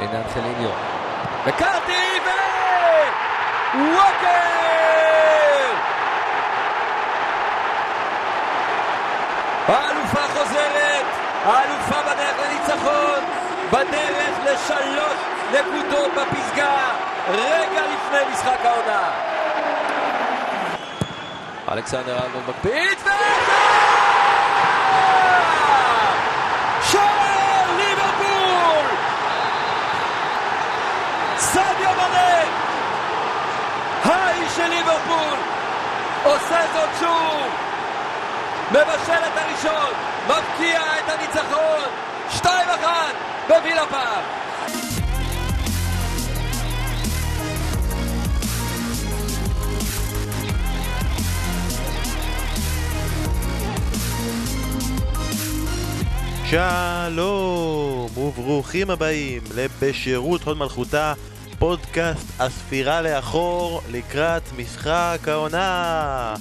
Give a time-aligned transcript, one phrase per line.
[0.00, 0.70] הנה אנחליניו.
[1.46, 2.28] וקרטי ו...
[3.74, 4.40] ווקר!
[9.68, 11.06] האלופה חוזרת,
[11.44, 13.20] האלופה בדרך לניצחון,
[13.70, 15.18] בדרך לשלוש
[15.52, 16.76] נקודות בפסגה,
[17.28, 19.10] רגע לפני משחק העונה.
[21.72, 23.08] אלכסנדר אלמוג מקפיץ ו...
[26.82, 28.96] שער ליברפול!
[31.38, 32.42] סעדיה מנה!
[34.04, 35.38] האיש של ליברפול!
[36.24, 37.46] עושה זאת שוב!
[38.70, 39.92] מבשל את הראשון,
[40.24, 41.80] מבקיע את הניצחון,
[42.38, 42.46] 2-1
[43.48, 44.24] בווילה פארק.
[56.50, 61.12] שלום וברוכים הבאים לבשירות הוד מלכותה,
[61.60, 66.34] פודקאסט הספירה לאחור לקראת משחק העונה.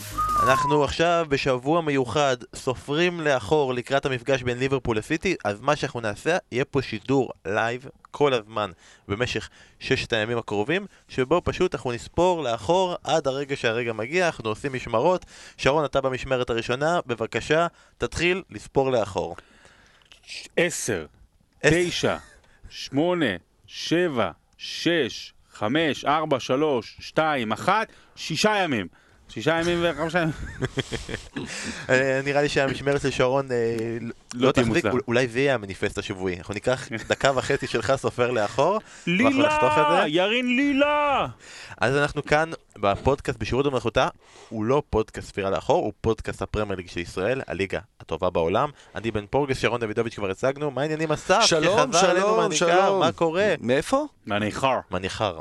[0.43, 6.37] אנחנו עכשיו בשבוע מיוחד סופרים לאחור לקראת המפגש בין ליברפול לסיטי, אז מה שאנחנו נעשה,
[6.51, 8.71] יהיה פה שידור לייב כל הזמן
[9.07, 14.73] במשך ששת הימים הקרובים, שבו פשוט אנחנו נספור לאחור עד הרגע שהרגע מגיע, אנחנו עושים
[14.73, 15.25] משמרות.
[15.57, 19.35] שרון, אתה במשמרת הראשונה, בבקשה, תתחיל לספור לאחור.
[20.57, 21.05] עשר.
[21.61, 22.17] תשע,
[22.69, 23.35] שמונה,
[23.67, 24.31] שבע,
[24.61, 28.87] שש, חמש, ארבע, שלוש, שתיים, אחת, שישה ימים.
[29.29, 30.33] שישה ימים וחמישה ימים.
[31.89, 33.57] אה, נראה לי שהמשמרת של שרון אה,
[34.33, 34.85] לא לא תחזיק.
[35.07, 36.37] אולי זה יהיה המניפסט השבועי.
[36.37, 40.01] אנחנו ניקח דקה וחצי שלך סופר לאחור, ואנחנו נחתוך את לילה!
[40.01, 40.07] זה.
[40.07, 41.27] ירין לילה!
[41.77, 44.07] אז אנחנו כאן בפודקאסט בשירות המלכותה,
[44.49, 48.69] הוא לא פודקאסט ספירה לאחור, הוא פודקאסט הפרמייר ליג של ישראל, הליגה הטובה בעולם.
[48.95, 51.41] אני בן פורגס, שרון דוידוביץ' כבר הצגנו, מה העניינים אסף?
[51.45, 52.99] שלום, שלום, שלום.
[52.99, 53.53] מה קורה?
[53.59, 54.05] מאיפה?
[54.25, 54.79] מהניכר.
[54.89, 55.39] מהניכר.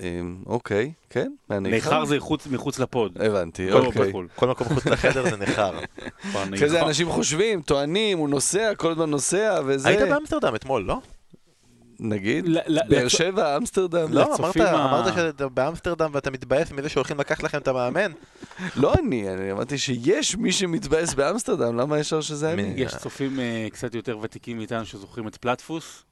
[0.00, 1.74] אמ, אוקיי, כן, מהניכר.
[1.74, 3.18] ניכר זה חוץ- מחוץ לפוד.
[3.22, 4.08] הבנתי, לא אוקיי.
[4.08, 4.28] בחו"ל.
[4.34, 5.78] כל מקום חוץ לחדר זה ניכר.
[6.30, 6.86] כבר אחרי זה ניכר.
[6.88, 9.88] אנשים חושבים, טוענים, הוא נוסע, כל הזמן נוסע, וזה...
[9.88, 11.00] היית באמסטרדם אתמול, לא?
[12.02, 12.44] נגיד,
[12.88, 14.12] באר שבע, אמסטרדם.
[14.12, 18.12] לא, אמרת, שאתה באמסטרדם ואתה מתבאס מזה שהולכים לקחת לכם את המאמן.
[18.76, 22.72] לא אני, אני אמרתי שיש מי שמתבאס באמסטרדם, למה ישר שזה אני?
[22.76, 26.02] יש צופים אה, קצת יותר ותיקים מאיתנו שזוכרים את פלטפוס,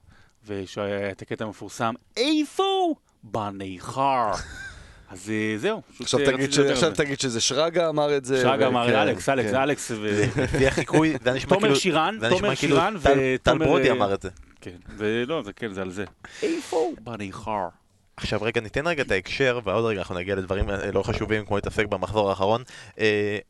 [0.47, 2.93] והיה את הקטע המפורסם, איפה?
[3.23, 4.31] בניכר.
[5.11, 5.81] אז אה, זהו.
[6.01, 6.91] עכשיו אה, תגיד ש- עכשיו.
[6.95, 8.41] תגיד שזה שרגא אמר את זה.
[8.41, 9.55] שרגא אמר, וכן, אלכס, אלכס, כן.
[9.61, 10.21] אלכס, ו...
[10.43, 11.75] לפי החיקוי, זה נשמע תומר כאילו...
[11.75, 13.19] שירן, תומר כאילו שירן טל- טל
[13.51, 14.29] ותומר, ברודי אה, אמר את זה.
[14.61, 16.05] כן, זה לא, זה כן, זה על זה.
[16.43, 16.91] איפה?
[17.01, 17.67] בניכר.
[18.17, 21.85] עכשיו רגע, ניתן רגע את ההקשר, ועוד רגע אנחנו נגיע לדברים לא חשובים כמו להתעסק
[21.85, 22.63] במחזור האחרון.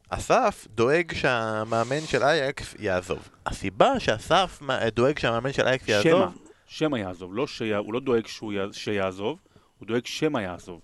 [0.10, 3.30] אסף דואג שהמאמן של אייקס יעזוב.
[3.46, 4.60] הסיבה שאסף
[4.96, 6.38] דואג שהמאמן של אייקס שמא, יעזוב...
[6.68, 9.38] שמא יעזוב, לא שיה- הוא לא דואג שהוא י- שיעזוב,
[9.80, 10.82] הוא דואג שמא יעזוב.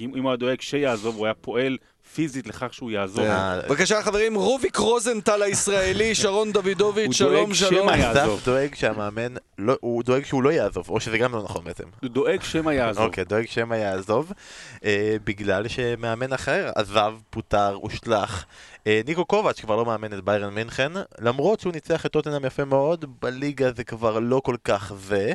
[0.00, 1.76] אם אם הוא היה דואג שיעזוב, הוא היה פועל
[2.14, 3.24] פיזית לכך שהוא יעזוב.
[3.68, 7.88] בבקשה חברים, רוביק רוזנטל הישראלי, שרון דוידוביץ', הוא שלום דואג שלום.
[7.88, 8.42] שמא יעזוב.
[8.44, 11.84] דואג שהמאמן, לא- הוא דואג שהוא לא יעזוב, או שזה גם לא נכון בעצם.
[12.02, 13.04] הוא דואג שמא יעזוב.
[13.04, 14.32] אוקיי, דואג שמא יעזוב,
[14.84, 18.44] אה, בגלל שמאמן אחר עזב, פוטר, הושלך.
[18.86, 22.64] אה, ניקו קובץ' כבר לא מאמן את ביירן מינכן, למרות שהוא ניצח את טוטנאם יפה
[22.64, 25.32] מאוד, בליגה זה כבר לא כל כך זה.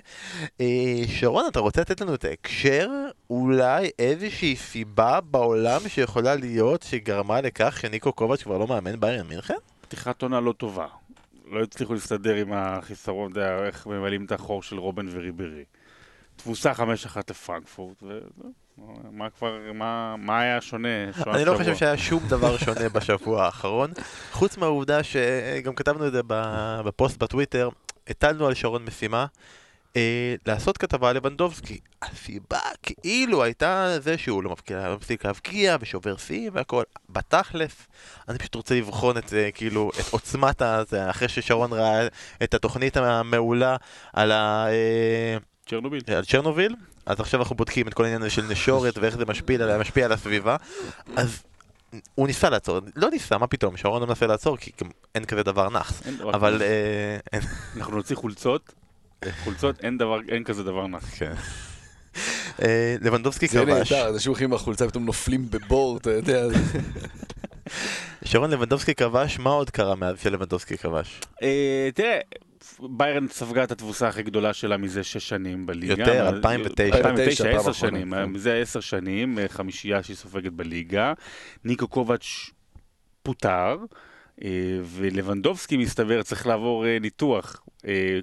[0.61, 2.89] אה, שרון, אתה רוצה לתת לנו את ההקשר?
[3.29, 9.57] אולי איזושהי סיבה בעולם שיכולה להיות שגרמה לכך שניקו קובץ' כבר לא מאמן ביירן מינכן?
[9.81, 10.87] פתיחת עונה לא טובה.
[11.51, 15.63] לא הצליחו להסתדר עם החיסרון, אתה יודע, איך ממלאים את החור של רובן וריברי.
[16.35, 16.81] תבוסה 5-1
[17.29, 18.03] לפרנקפורט,
[18.87, 20.89] ומה כבר, מה, מה היה שונה?
[21.27, 21.57] אני לא?
[21.57, 23.91] חושב שהיה שום דבר שונה בשבוע האחרון,
[24.31, 26.21] חוץ מהעובדה שגם כתבנו את זה
[26.85, 27.69] בפוסט בטוויטר,
[28.07, 29.25] הטלנו על שרון משימה
[29.95, 31.79] אה, לעשות כתבה על לבנדובסקי.
[32.01, 36.83] הסיבה כאילו הייתה זה שהוא לא לא מפסיק להבקיע ושובר שיא והכל.
[37.09, 37.87] בתכלס,
[38.29, 42.07] אני פשוט רוצה לבחון את זה, כאילו, את עוצמת הזה, אחרי ששרון ראה
[42.43, 43.75] את התוכנית המעולה
[44.13, 44.67] על ה...
[44.69, 46.01] אה, צ'רנוביל.
[46.07, 46.75] על צ'רנוביל,
[47.05, 50.05] אז עכשיו אנחנו בודקים את כל העניין הזה של נשורת ואיך זה משפיע על, משפיע
[50.05, 50.55] על הסביבה,
[51.15, 51.43] אז
[52.15, 55.43] הוא ניסה לעצור, לא ניסה, מה פתאום, שרון לא מנסה לעצור, כי גם אין כזה
[55.43, 56.01] דבר נאחס,
[56.33, 56.61] אבל...
[56.61, 57.39] אה,
[57.77, 58.73] אנחנו נוציא חולצות,
[59.43, 61.03] חולצות, אין דבר, אין כזה דבר נח.
[61.17, 61.33] כן.
[62.61, 66.45] אה, לבנדובסקי זה כבש, נהדר, אנשים הולכים עם החולצה פתאום נופלים בבור, אתה יודע.
[68.25, 71.21] שרון לבנדובסקי כבש, מה עוד קרה מאז שלבנדובסקי כבש?
[71.43, 72.19] אה, תראה,
[72.79, 75.93] ביירן ספגה את התבוסה הכי גדולה שלה מזה שש שנים בליגה.
[76.03, 76.97] יותר, אבל- 2009.
[76.97, 78.13] 2009, פעם עשר אחרונה, שנים.
[78.13, 78.25] כן.
[78.25, 81.13] מזה עשר שנים, אה, חמישייה שהיא סופגת בליגה.
[81.65, 82.49] ניקו קובץ'
[83.23, 83.77] פוטר.
[84.43, 84.49] אה,
[84.83, 87.61] ולבנדובסקי מסתבר צריך לעבור אה, ניתוח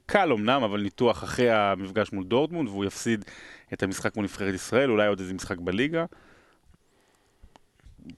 [0.06, 3.24] קל אמנם, אבל ניתוח אחרי המפגש מול דורטמונד, והוא יפסיד
[3.72, 6.04] את המשחק מול נבחרת ישראל, אולי עוד איזה משחק בליגה.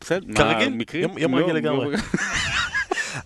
[0.00, 0.80] בסדר, כרגיל,
[1.16, 1.96] יום לא, רגיל לגמרי.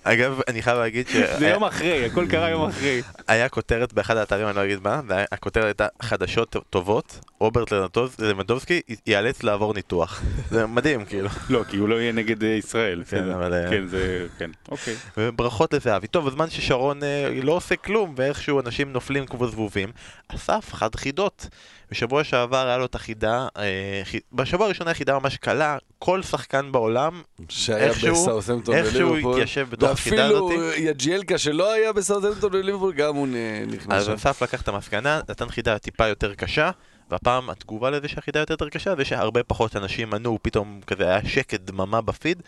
[0.03, 1.07] אגב, אני חייב להגיד
[1.39, 3.03] זה יום אחרי, הכל קרה יום אחרי.
[3.27, 7.73] שהיה כותרת באחד האתרים, אני לא אגיד מה, והכותרת הייתה חדשות טובות, רוברט
[8.19, 10.23] לבנדובסקי ייאלץ לעבור ניתוח.
[10.51, 11.29] זה מדהים, כאילו.
[11.51, 13.03] לא, כי הוא לא יהיה נגד אה, ישראל.
[13.09, 13.31] כן.
[13.31, 14.27] אבל, אה, כן, זה...
[14.39, 14.95] כן, אוקיי.
[15.17, 16.07] וברכות לזהבי.
[16.07, 19.93] טוב, בזמן ששרון אה, לא עושה כלום, ואיכשהו אנשים נופלים כמו זבובים,
[20.29, 21.49] אסף חד חידות.
[21.91, 24.03] בשבוע שעבר היה לו את החידה, אה,
[24.33, 29.33] בשבוע הראשון היה חידה ממש קלה, כל שחקן בעולם, שהיה איכשהו-.
[29.33, 30.43] התיישב בתוך החידה הזאת.
[30.43, 33.29] ואפילו יג'יאלקה שלא היה בסאות'המפטון וליברפול, גם הוא
[33.67, 34.15] נכנס אז.
[34.15, 36.71] אסף לקח את המסקנה, נתן חידה טיפה יותר קשה,
[37.11, 41.61] והפעם התגובה לזה שהחידה יותר קשה זה שהרבה פחות אנשים ענו, פתאום כזה היה שקט
[41.61, 42.43] דממה בפיד,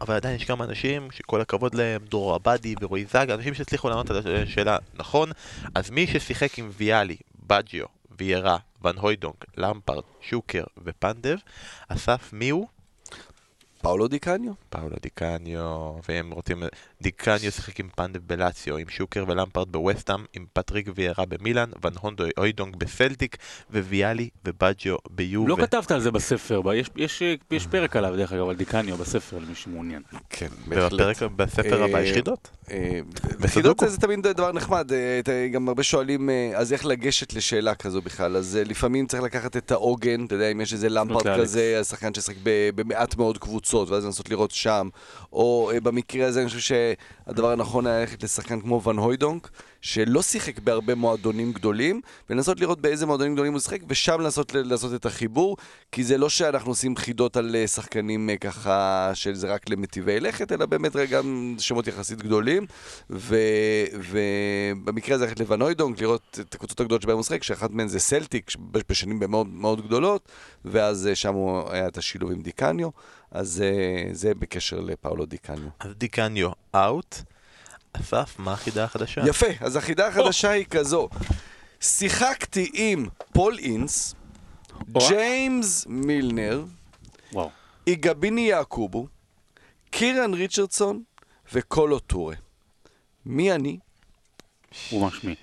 [0.00, 4.10] אבל עדיין יש כמה אנשים שכל הכבוד להם, דרור עבדי ורועי זג, אנשים שהצליחו לענות
[4.10, 5.30] על השאלה נכון,
[5.74, 7.16] אז מי ששיחק עם ויאלי,
[7.46, 7.86] באג'יו,
[8.18, 11.36] ויירה, ון הויידונק, למפארד, שוקר ופנדב,
[11.88, 12.66] אסף מי הוא?
[13.84, 14.52] פאולו די קאניו.
[14.70, 15.60] פאולו די קאניו,
[16.08, 16.62] והם רוצים...
[17.02, 21.92] די קאניו שיחק עם פנדב בלציו, עם שוקר ולמפארד בווסטהאם, עם פטריק ויירה במילאן, ון
[22.00, 23.36] הו- הויידונק בסלטיק,
[23.70, 25.48] וויאלי ובאג'יו ביובה.
[25.50, 28.96] לא כתבת על זה בספר, יש- יש יש פרק עליו, דרך אגב, על די קאניו
[28.96, 30.02] בספר, למי שמעוניין.
[30.30, 32.50] כן, בפרק, בספר הבא יש אה, חידות.
[32.70, 33.00] אה.
[33.46, 38.02] חידות זה תמיד דבר נחמד, אה, גם הרבה שואלים, אה, אז איך לגשת לשאלה כזו
[38.02, 38.36] בכלל?
[38.36, 41.40] אז אה, לפעמים צריך לקחת את העוגן, אתה יודע, אם יש איזה למפרד.
[41.40, 44.88] כזה, אז שחקן ששיחק ב- במעט מאוד קבוצות, ואז לנסות לראות שם,
[45.32, 46.60] או אה, במקרה הזה אני חושב
[47.26, 49.50] שהדבר הנכון היה ללכת לשחקן כמו ון הוידונק,
[49.84, 52.00] שלא שיחק בהרבה מועדונים גדולים,
[52.30, 55.56] ולנסות לראות באיזה מועדונים גדולים הוא שיחק, ושם לנסות לעשות את החיבור,
[55.92, 60.52] כי זה לא שאנחנו עושים חידות על אה, שחקנים אה, ככה, שזה רק למטיבי לכת,
[60.52, 62.66] אלא באמת גם שמות יחסית גדולים,
[64.10, 67.98] ובמקרה הזה ללכת לואן הוידונק, לראות את הקבוצות הגדולות שבהן הוא משחק, שאחת מהן זה
[67.98, 68.50] סלטיק,
[68.88, 70.28] בשנים מאוד מאוד גדולות,
[70.64, 72.88] ואז שם הוא היה את השילוב עם דיקניו,
[73.34, 75.68] אז אה, זה בקשר לפאולו דיקניו.
[75.80, 77.16] אז דיקניו out.
[77.92, 79.20] אסף, מה החידה החדשה?
[79.26, 81.08] יפה, אז החידה החדשה היא כזו.
[81.80, 84.14] שיחקתי עם פול אינס.
[85.08, 86.64] ג'יימס מילנר.
[87.86, 89.06] אייגבני יעקובו,
[89.90, 91.02] קירן ריצ'רדסון
[91.52, 92.34] וקולו טורה.
[93.26, 93.78] מי אני?
[94.90, 95.10] הוא.
[95.10, 95.34] פול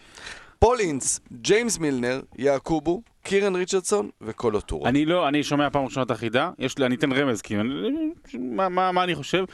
[0.79, 4.89] אינס, ג'יימס מילנר, יעקובו, קירן ריצ'רדסון וקולו טורה.
[4.89, 8.11] אני לא, אני שומע פעם ראשונה את החידה, יש לי, אני אתן רמז, כי אני,
[8.33, 9.45] מה, מה, מה אני חושב?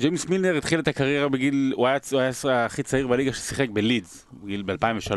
[0.00, 4.26] ג'יימס מילנר התחיל את הקריירה בגיל, הוא היה, הוא היה הכי צעיר בליגה ששיחק בלידס,
[4.42, 5.14] בגיל ב-2003.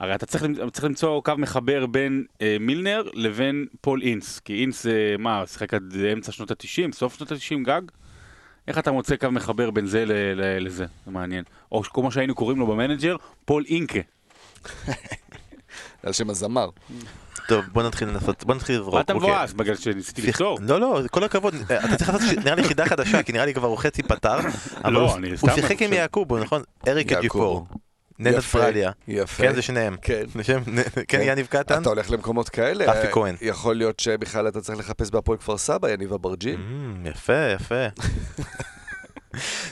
[0.00, 4.82] הרי אתה צריך, צריך למצוא קו מחבר בין אה, מילנר לבין פול אינס, כי אינס
[4.82, 7.82] זה, מה, שיחק עד אמצע שנות ה-90, סוף שנות ה-90 גג?
[8.68, 10.86] איך אתה מוצא קו מחבר בין זה ל- ל- לזה?
[11.06, 11.44] זה מעניין.
[11.72, 13.98] או כמו שהיינו קוראים לו במנג'ר, פול אינקה.
[16.02, 16.68] על שם הזמר.
[17.48, 18.94] טוב, בוא נתחיל לנסות, בוא נתחיל לזרוק.
[18.94, 19.30] מה אתה אוקיי.
[19.30, 19.52] מבואס?
[19.52, 20.58] בגלל שניסיתי ליצור.
[20.62, 23.54] לא, לא, כל הכבוד, אתה צריך לעשות, ש- נראה לי חידה חדשה, כי נראה לי
[23.54, 24.36] כבר הוא חצי פתר.
[24.84, 25.92] אבל לא, הוא- אני הוא סתם שיחק עם.
[25.92, 26.62] יעקובו, נכון?
[26.88, 27.20] אריק יעקובו.
[27.58, 27.66] אג'יפור.
[28.18, 28.90] נד יפה, אסטרליה.
[29.08, 29.42] יפה.
[29.42, 29.96] כן, זה שניהם.
[30.02, 30.22] כן.
[30.34, 30.62] לשם-
[31.08, 31.82] כן, יניב קטן?
[31.82, 32.92] אתה הולך למקומות כאלה.
[32.92, 33.36] רפי כהן.
[33.40, 36.56] יכול להיות שבכלל אתה צריך לחפש בהפועל כפר סבא, יניב אברג'יל.
[37.04, 37.86] Mm, יפה, יפה.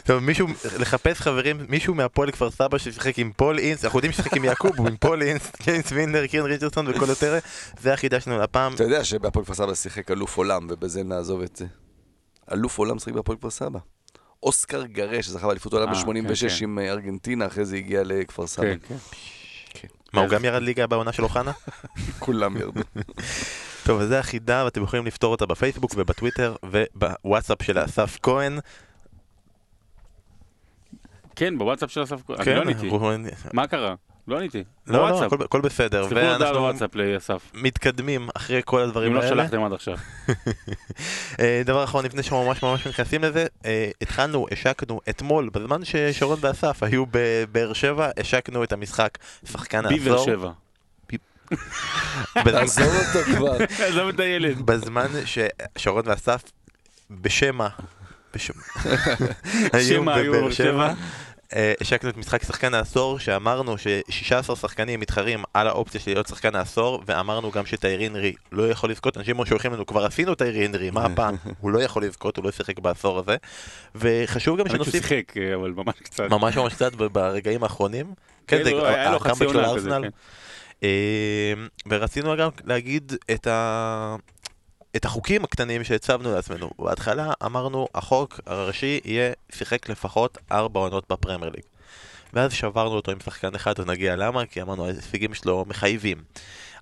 [0.05, 0.47] טוב, מישהו,
[0.79, 4.87] לחפש חברים, מישהו מהפועל כפר סבא ששיחק עם פול אינס, אנחנו יודעים ששיחק עם יעקוב,
[4.87, 7.39] עם פול אינס, ג'יימס מילנר, קירן ריצ'רדסון וקולו טורה,
[7.81, 8.75] זה החידה שלנו לפעם.
[8.75, 11.67] אתה יודע שבהפועל כפר סבא שיחק אלוף עולם, ובזה נעזוב את זה.
[12.53, 13.79] אלוף עולם שיחק בהפועל כפר סבא.
[14.43, 16.65] אוסקר גארה, שזכה באליפות עולם אה, ב-86 כן, כן.
[16.65, 18.65] עם אה, ארגנטינה, אחרי זה הגיע לכפר סבא.
[18.65, 18.97] כן, כן.
[20.13, 21.53] מה, הוא גם ירד ליגה בעונה של אוחנה?
[22.19, 22.81] כולם ירדו.
[23.87, 28.59] טוב, אז זה החידה, ואתם יכולים לפתור אותה בפייסבוק ובטוויטר ובוואטסאפ של אסף כהן.
[31.37, 32.37] כן, בוואטסאפ של אסף כהן.
[32.37, 33.37] אני כן, לא עניתי.
[33.53, 33.95] מה קרה?
[34.29, 34.65] לא עניתי.
[34.87, 35.25] לא, לא.
[35.25, 37.51] הכל- הכל בסדר, תשלחו הודעה ואנחנו בוואטסאפ לאסף.
[37.55, 39.43] מתקדמים אחרי כל אם הדברים לא האלה.
[39.43, 39.97] שלחתם עד עכשיו.
[41.41, 46.83] אה, דבר אחרון, לפני שממש ממש נכנסים לזה, אה, התחלנו, השקנו אתמול, בזמן ששרון ואסף
[46.83, 49.19] היו בבאר שבע, השקנו את המשחק
[49.53, 50.27] שחקן ביבר העשור.
[50.27, 50.51] שבע.
[52.45, 53.57] בזמן- תעזוב אותו כבר.
[53.89, 54.61] עזוב את הילד.
[54.67, 56.43] בזמן ששרון ואסף
[57.11, 57.69] בשמע,
[58.35, 58.63] בשמע,
[59.73, 60.93] היו בבאר שבע, שבע.
[61.81, 67.03] השקנו את משחק שחקן העשור, שאמרנו ש-16 שחקנים מתחרים על האופציה של להיות שחקן העשור,
[67.07, 71.05] ואמרנו גם שטיירי הנרי לא יכול לזכות, אנשים שולחים לנו, כבר עשינו טיירי הנרי, מה
[71.05, 71.37] הפעם?
[71.61, 73.37] הוא לא יכול לזכות, הוא לא שיחק בעשור הזה,
[73.95, 76.25] וחשוב גם האמת שנוסיף שיחק, אה, אבל ממש קצת.
[76.31, 78.07] ממש ממש קצת ברגעים האחרונים,
[78.47, 80.09] כן, זה היה עונה כזה, לארסנל, כן.
[80.83, 81.53] אה,
[81.89, 84.17] ורצינו גם להגיד את ה...
[84.97, 86.71] את החוקים הקטנים שהצבנו לעצמנו.
[86.79, 91.65] בהתחלה אמרנו, החוק הראשי יהיה שיחק לפחות ארבע עונות בפרמייר ליג.
[92.33, 96.23] ואז שברנו אותו עם שחקן אחד, ונגיע למה, כי אמרנו, ההישגים שלו מחייבים.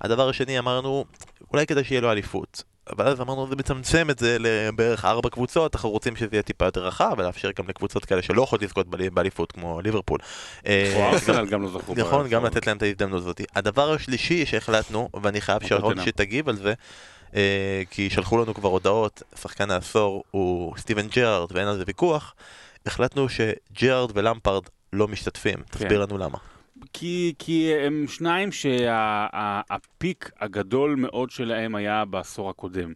[0.01, 1.05] הדבר השני, אמרנו,
[1.53, 2.63] אולי כדאי שיהיה לו אליפות.
[2.97, 6.65] אבל אז אמרנו, זה מצמצם את זה לבערך ארבע קבוצות, אנחנו רוצים שזה יהיה טיפה
[6.65, 10.19] יותר רחב, ולאפשר גם לקבוצות כאלה שלא יכולות לזכות באלי- באליפות, כמו ליברפול.
[10.67, 10.93] אה,
[11.29, 11.45] לא.
[12.03, 12.45] נכון, גם.
[12.45, 13.41] לתת להם את ההזדמנות הזאת.
[13.57, 15.93] הדבר השלישי שהחלטנו, ואני חייב שרון.
[16.05, 16.75] שתגיב על זה,
[17.35, 22.35] אה, כי שלחו לנו כבר הודעות, שחקן העשור הוא סטיבן ג'רארד ואין על זה ויכוח,
[22.87, 25.59] החלטנו שג'רארד ולמפרד לא משתתפים.
[25.71, 26.39] תסביר לנו למה.
[26.93, 32.93] כי, כי הם שניים שהפיק הגדול מאוד שלהם היה בעשור הקודם.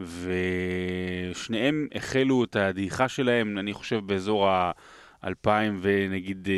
[0.00, 5.48] ושניהם החלו את הדעיכה שלהם, אני חושב באזור ה-2000
[5.80, 6.48] ונגיד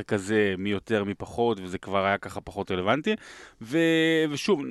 [0.00, 3.14] 13-14 כזה, מי יותר מי פחות, וזה כבר היה ככה פחות רלוונטי.
[3.62, 3.78] ו,
[4.30, 4.62] ושוב,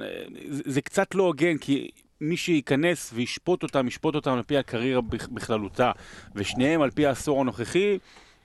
[0.48, 1.90] זה, זה קצת לא הוגן, כי
[2.22, 5.92] מי שייכנס וישפוט אותם, ישפוט אותם על פי הקריירה בכ- בכללותה,
[6.36, 7.98] ושניהם על פי העשור הנוכחי,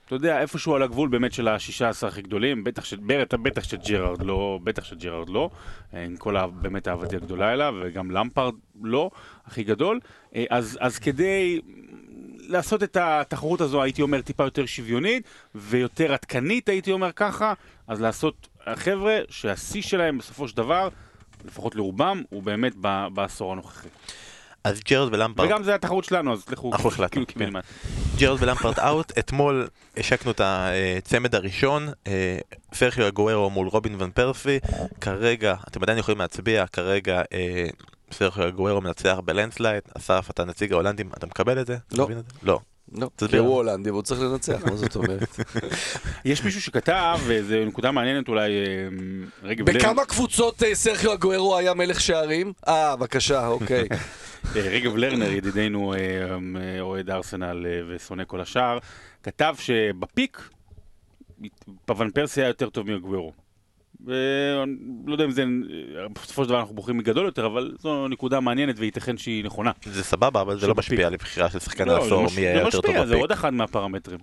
[0.05, 2.93] אתה יודע, איפשהו על הגבול באמת של השישה עשר הכי גדולים, בטח, ש...
[2.93, 5.49] בטח, בטח שג'רארד לא, בטח שג'רארד לא,
[5.93, 6.35] אה, עם כל.
[6.61, 9.11] באמת אהבתי הגדולה אליו, וגם למפרד לא,
[9.45, 9.99] הכי גדול.
[10.35, 11.61] אה, אז, אז כדי
[12.47, 15.23] לעשות את התחרות הזו, הייתי אומר, טיפה יותר שוויונית,
[15.55, 17.53] ויותר עדכנית, הייתי אומר ככה,
[17.87, 20.89] אז לעשות, החבר'ה, שהשיא שלהם בסופו של דבר,
[21.45, 22.75] לפחות לרובם, הוא באמת
[23.13, 23.87] בעשור הנוכחי.
[24.65, 27.33] אז ג'רארד ולמפרד, וגם זה התחרות שלנו, אז לכו, אנחנו החלטנו, כאילו כן.
[27.33, 27.63] קיבינימט.
[28.17, 29.67] ג'רארד ולמפרד out, אתמול
[29.97, 32.37] השקנו את הצמד הראשון, אה,
[32.73, 34.59] סרחיו אגוארו מול רובין ון פרסי,
[35.01, 37.65] כרגע, אתם עדיין יכולים להצביע, כרגע אה,
[38.11, 41.77] סרחיו אגוארו מנצח בלנדסלייד, אסף, אתה נציג ההולנדים, אתה מקבל את זה?
[41.91, 42.07] לא.
[42.13, 42.21] זה?
[42.43, 42.59] לא.
[42.91, 43.37] לא, כי.
[43.37, 45.39] הוא הולנדי והוא צריך לנצח, מה זאת אומרת?
[46.25, 48.87] יש מישהו שכתב, וזו נקודה מעניינת אולי, אה,
[49.43, 52.53] רגב לב, בכמה קבוצות אה, סרחיו אגוארו היה מלך שערים?
[52.67, 53.87] אה, בבקשה, אוקיי.
[54.55, 55.97] אה, רגב לרנר, ידידנו אה,
[56.61, 58.77] אה, אוהד ארסנל ושונא כל השאר,
[59.23, 60.49] כתב שבפיק,
[61.85, 63.31] פוון פרסי היה יותר טוב מאגוורו.
[65.07, 65.43] לא יודע אם זה,
[66.13, 69.71] בסופו של דבר אנחנו בוחרים מגדול יותר, אבל זו נקודה מעניינת וייתכן שהיא נכונה.
[69.85, 70.75] זה סבבה, אבל זה לא.
[70.77, 73.11] משפיע על הבחירה של שחקן לא, העשור, זה מי היה יותר זה טוב משפיע, זה
[73.11, 73.21] ב peak.
[73.21, 74.19] עוד אחד מהפרמטרים.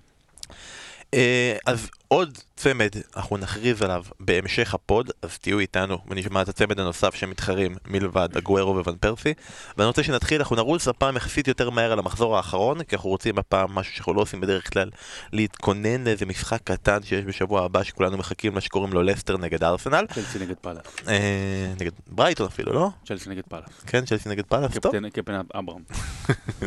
[1.15, 6.49] אה, אז עוד צמד, אנחנו נכריז עליו בהמשך ה pod, אז תהיו איתנו ונשמע את
[6.49, 9.35] הצמד הנוסף שמתחרים מלבד אגוארו וון פרסי.
[9.77, 13.39] ואני רוצה שנתחיל, אנחנו נרוץ הפעם יחסית יותר מהר על המחזור האחרון, כי אנחנו רוצים
[13.39, 14.91] הפעם משהו שאנחנו לא עושים בדרך כלל,
[15.33, 20.07] להתכונן לאיזה משחק קטן שיש בשבוע הבא שכולנו מחכים לה שקוראים לו לסטר נגד ארסנל.
[20.15, 20.85] צ'לסי נגד פאלאס.
[21.09, 22.91] אה, נגד ברייטון אפילו, לא?
[23.07, 23.81] צ'לסי נגד פאלאס.
[23.87, 25.09] כן, צ'לסי נגד פאלאס, טוב.
[25.09, 25.83] קפטן אברהם.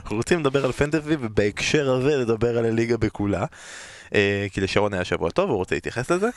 [0.00, 3.44] אנחנו רוצים לדבר על פנטזי ובהקשר הזה לדבר על הליגה בכולה.
[4.14, 6.28] אה, כי לשרון היה שבוע טוב, הוא רוצה להתייחס לזה.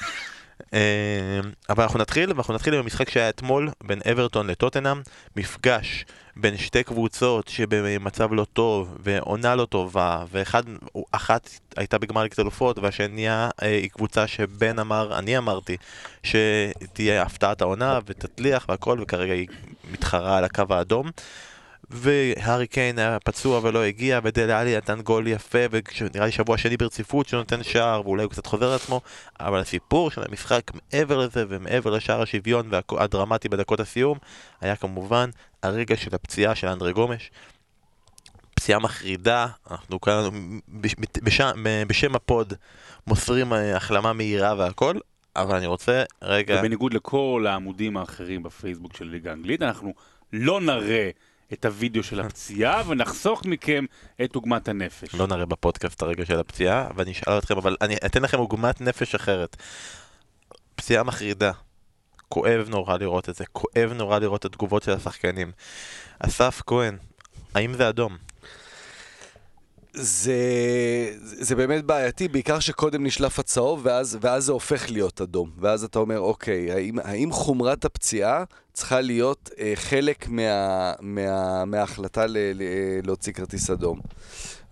[0.74, 5.02] אה, אבל אנחנו נתחיל, ואנחנו נתחיל עם המשחק שהיה אתמול בין אברטון לטוטנאם,
[5.36, 6.06] מפגש
[6.36, 13.50] בין שתי קבוצות שבמצב לא טוב, ועונה לא טובה, ואחת הייתה בגמר ליגת אלופות, והשנייה
[13.62, 15.78] אה, היא קבוצה שבן אמר, אני אמרתי,
[16.24, 19.48] שתהיה הפתעת העונה ותצליח והכל, וכרגע היא
[19.92, 21.12] מתחרה על הקו האדום.
[21.89, 26.77] והארי קיין היה פצוע ולא הגיע, ודלה עלי נתן גול יפה, ונראה לי שבוע שני
[26.77, 29.01] ברציפות שנותן שער, ואולי הוא קצת חוזר לעצמו,
[29.39, 34.17] אבל הסיפור של המשחק מעבר לזה ומעבר לשער השוויון והדרמטי בדקות הסיום,
[34.62, 35.29] היה כמובן
[35.63, 37.32] הרגע של הפציעה של אנדרי גומש.
[38.56, 40.29] פציעה מחרידה, אנחנו כאן
[40.70, 42.53] בש- בשם, בשם הפוד
[43.08, 44.96] מוסרים אה, החלמה מהירה והכל,
[45.36, 46.56] אבל אני רוצה רגע...
[46.60, 49.94] ובניגוד לכל העמודים האחרים בפייסבוק של ליגה האנגלית, אנחנו
[50.34, 51.10] לא נראה
[51.54, 53.86] את הוידאו של הפציעה ונחסוך מכם
[54.24, 55.16] את עוגמת הנפש.
[55.16, 59.16] לא נראה בפודקאסט הרגע של הפציעה, ואני אשאל אתכם, אבל אני אתן לכם עוגמת נפש
[59.16, 59.58] אחרת.
[60.75, 61.51] פציעה מחרידה.
[62.30, 65.51] כואב נורא לראות את זה, כואב נורא לראות את התגובות של השחקנים.
[66.20, 66.98] אסף כהן,
[67.56, 68.18] האם זה אדום?
[70.00, 70.36] זה,
[71.20, 75.50] זה באמת בעייתי, בעיקר שקודם נשלף הצהוב, ואז, ואז זה הופך להיות אדום.
[75.60, 82.25] ואז אתה אומר, אוקיי, האם, האם חומרת הפציעה צריכה להיות אה, חלק מה, מה, מההחלטה
[82.25, 82.63] ל, ל,
[83.04, 84.00] להוציא כרטיס אדום?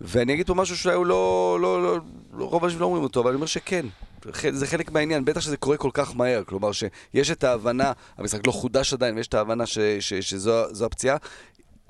[0.00, 1.98] ואני אגיד פה משהו שאולי הוא לא, לא, לא,
[2.32, 3.86] לא רוב האנשים לא אומרים אותו, אבל אני אומר שכן.
[4.52, 8.52] זה חלק מהעניין, בטח שזה קורה כל כך מהר, כלומר שיש את ההבנה, המשחק לא
[8.52, 11.16] חודש עדיין, ויש את ההבנה ש, ש, שזו זו הפציעה,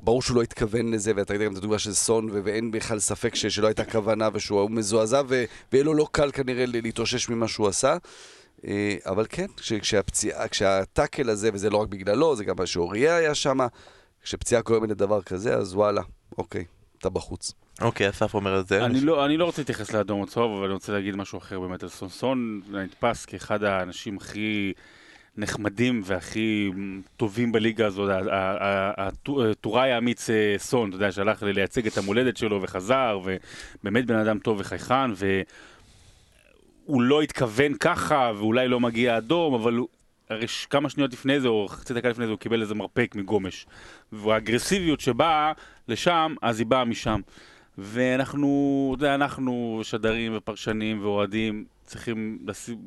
[0.03, 2.99] ברור שהוא לא התכוון לזה, ואתה יודע גם את הדוגמה של סון, ו- ואין בכלל
[2.99, 7.49] ספק ש- שלא הייתה כוונה ושהוא מזועזע, ו- ויהיה לו לא קל כנראה להתאושש ממה
[7.49, 7.97] שהוא עשה.
[8.67, 13.17] אה, אבל כן, כש- כשהפציעה, כשהטאקל הזה, וזה לא רק בגללו, זה גם מה שאוריה
[13.17, 13.59] היה שם,
[14.23, 16.03] כשפציעה גורמת לדבר כזה, אז וואלה,
[16.39, 16.65] אוקיי,
[16.99, 17.53] אתה בחוץ.
[17.81, 18.85] אוקיי, אסף אומר את זה.
[18.85, 21.61] אני לא, אני לא רוצה להתייחס לאדום או צהוב, אבל אני רוצה להגיד משהו אחר
[21.61, 22.61] באמת על סונסון.
[22.71, 24.73] נתפס כאחד האנשים הכי
[25.37, 26.71] נחמדים והכי
[27.17, 31.87] טובים בליגה הזאת, ה- ה- ה- הטו- טוראי האמיץ אה, סון, אתה יודע, שהלך לייצג
[31.87, 35.11] את המולדת שלו וחזר, ובאמת בן אדם טוב וחייכן,
[36.87, 39.79] והוא לא התכוון ככה, ואולי לא מגיע אדום, אבל.
[40.31, 43.67] הרי כמה שניות לפני זה, או חצי דקה לפני זה, הוא קיבל איזה מרפק מגומש.
[44.13, 45.53] והאגרסיביות שבאה
[45.89, 47.21] לשם, אז היא באה משם.
[47.79, 52.79] ואנחנו, אתה יודע, אנחנו שדרים ופרשנים ואוהדים צריכים לשים,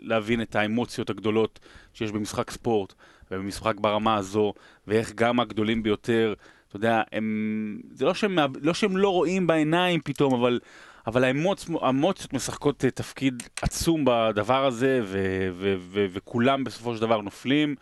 [0.00, 1.58] להבין את האמוציות הגדולות
[1.92, 2.94] שיש במשחק ספורט
[3.30, 4.54] ובמשחק ברמה הזו,
[4.86, 6.34] ואיך גם הגדולים ביותר,
[6.68, 10.60] אתה יודע, הם, זה לא שהם, לא שהם לא רואים בעיניים פתאום, אבל,
[11.06, 17.00] אבל האמוצ, האמוציות משחקות אה, תפקיד עצום בדבר הזה, ו, ו, ו, וכולם בסופו של
[17.00, 17.74] דבר נופלים.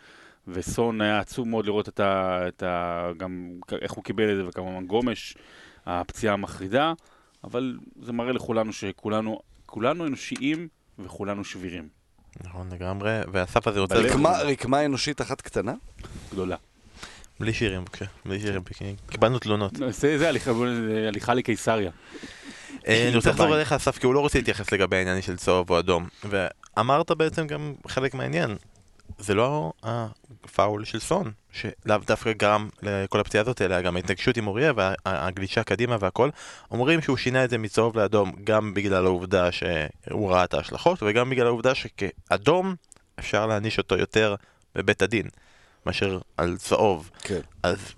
[0.47, 2.41] וסון היה עצוב מאוד לראות את ה...
[2.47, 3.51] את ה גם
[3.81, 5.35] איך הוא קיבל את זה, וכמובן גומש,
[5.85, 6.93] הפציעה המחרידה,
[7.43, 9.39] אבל זה מראה לכולנו שכולנו
[9.69, 10.67] כולנו אנושיים
[10.99, 11.89] וכולנו שבירים.
[12.43, 13.95] נכון לגמרי, ואסף הזה רוצה...
[13.95, 15.73] רקמה- רקמה אנושית אחת קטנה?
[16.31, 16.55] גדולה.
[17.39, 19.71] בלי שירים בבקשה, בלי שירים, כי קיבלנו תלונות.
[19.89, 21.91] זה, זה הליכה, לקיסריה.
[22.87, 23.55] אה, אני רוצה לחזור.
[23.55, 26.07] אליך אסף, כי הוא לא רוצה להתייחס לגבי העניין של צהוב או אדום.
[26.23, 28.55] ואמרת בעצם גם חלק מהעניין.
[29.19, 34.47] זה לא הפאול של סון, שלאו דווקא גרם לכל הפציעה הזאת, אלא גם ההתנגשות עם
[34.47, 36.29] אוריה והגלישה קדימה והכל.
[36.71, 41.29] אומרים שהוא שינה את זה מצהוב לאדום גם בגלל העובדה שהוא ראה את ההשלכות, וגם
[41.29, 42.75] בגלל העובדה שכאדום
[43.19, 44.35] אפשר להעניש אותו יותר
[44.75, 45.25] בבית הדין,
[45.85, 47.09] מאשר על צהוב.
[47.21, 47.39] כן.
[47.63, 47.93] אז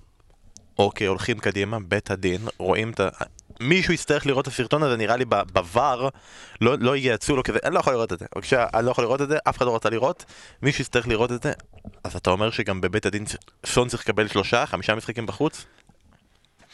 [0.79, 3.09] אוקיי, הולכים קדימה, בית הדין, רואים את ה...
[3.61, 6.09] מישהו יצטרך לראות את הסרטון הזה, נראה לי בVAR,
[6.61, 8.25] לא, לא ייעצו לו כזה, אני לא יכול לראות את זה.
[8.35, 10.25] בבקשה, אני לא יכול לראות את זה, אף אחד לא רצה לראות,
[10.61, 11.51] מישהו יצטרך לראות את זה.
[12.03, 13.25] אז אתה אומר שגם בבית הדין
[13.65, 15.65] סון צריך לקבל שלושה, חמישה משחקים בחוץ?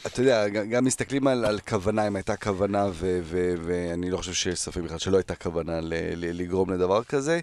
[0.06, 4.32] אתה יודע, גם מסתכלים על, על כוונה, אם הייתה כוונה, ו- ו- ואני לא חושב
[4.32, 7.40] שיש ספק בכלל שלא הייתה כוונה ל- ל- לגרום לדבר כזה.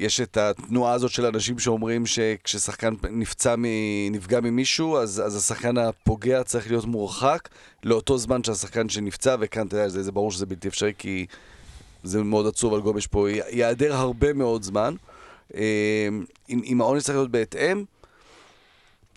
[0.00, 5.36] אה, יש את התנועה הזאת של אנשים שאומרים שכששחקן נפצע, מ- נפגע ממישהו, אז, אז
[5.36, 7.48] השחקן הפוגע צריך להיות מורחק
[7.84, 11.26] לאותו זמן שהשחקן שנפצע, וכאן, אתה יודע, זה, זה ברור שזה בלתי אפשרי, כי
[12.04, 14.94] זה מאוד עצוב על גומש פה, ייעדר הרבה מאוד זמן.
[15.54, 16.08] אה,
[16.50, 17.84] אם, אם העונש צריך להיות בהתאם,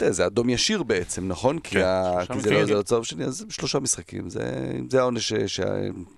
[0.06, 1.60] יודע, זה אדום ישיר בעצם, נכון?
[1.60, 2.14] כי, כן, ה...
[2.26, 2.66] שלושה כי זה לא.
[2.66, 4.30] זה לא צהוב שני, אז שלושה משחקים.
[4.30, 4.42] זה,
[4.90, 5.34] זה העונש ש...
[5.34, 5.60] ש...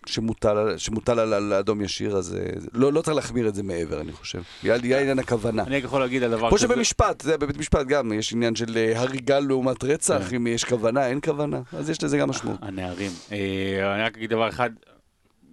[0.05, 3.55] שמוטל, על- שמוטל על, על אדום ישיר, אז אה, זה- לא, לא צריך להחמיר את
[3.55, 4.41] זה מעבר, אני חושב.
[4.63, 5.63] בגלל בגלל עניין הכוונה.
[5.63, 6.67] אני יכול להגיד על דבר כמו כזה.
[6.67, 10.35] שבמשפט, זה בבית משפט גם, יש עניין של אה, הריגה לעומת רצח, כן.
[10.35, 12.57] אם יש כוונה, אין כוונה, אז יש לזה גם משמעות.
[12.61, 13.11] הנערים.
[13.31, 14.69] אה, אני רק אגיד דבר אחד,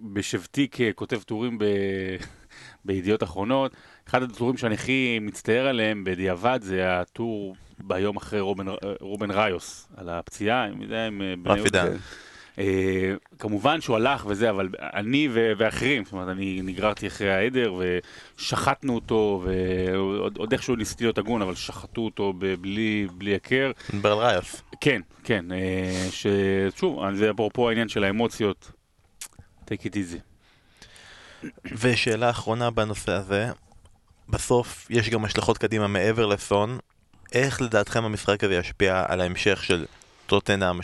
[0.01, 1.63] בשבתי ככותב טורים ב...
[2.85, 3.71] בידיעות אחרונות,
[4.09, 8.65] אחד הטורים שאני הכי מצטער עליהם בדיעבד זה הטור ביום אחרי רובן,
[8.99, 11.09] רובן ראיוס, על הפציעה, עם אה,
[11.43, 11.69] בני רפי.
[11.69, 11.87] דן.
[12.59, 17.73] אה, כמובן שהוא הלך וזה, אבל אני ואחרים, זאת אומרת, אני נגררתי אחרי העדר
[18.37, 23.71] ושחטנו אותו, ועוד עוד איכשהו ניסיתי להיות הגון, אבל שחטו אותו בלי, הכר.
[23.93, 24.61] נדבר על ריוס.
[24.81, 28.71] כן, כן, אה, ששוב, זה אפרופו העניין של האמוציות,
[29.65, 30.19] take it easy.
[31.81, 33.49] ושאלה אחרונה בנושא הזה,
[34.29, 36.77] בסוף יש גם השלכות קדימה מעבר לסון,
[37.33, 39.85] איך לדעתכם המשחק הזה ישפיע על ההמשך של
[40.25, 40.79] טוטנאם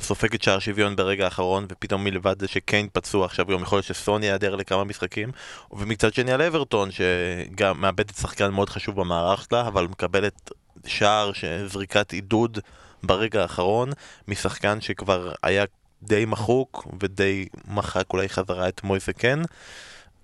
[0.00, 4.22] שסופגת שער שוויון ברגע האחרון ופתאום מלבד זה שקיין פצוע עכשיו גם יכול להיות שסון
[4.22, 5.32] ייעדר לכמה משחקים?
[5.72, 10.50] ומצד שני על אברטון שגם מאבדת שחקן מאוד חשוב במערך שלה אבל מקבלת
[10.86, 12.58] שער שזריקת עידוד
[13.02, 13.90] ברגע האחרון
[14.28, 15.64] משחקן שכבר היה
[16.02, 19.42] די מחוק ודי מחק אולי חזרה את מויס קין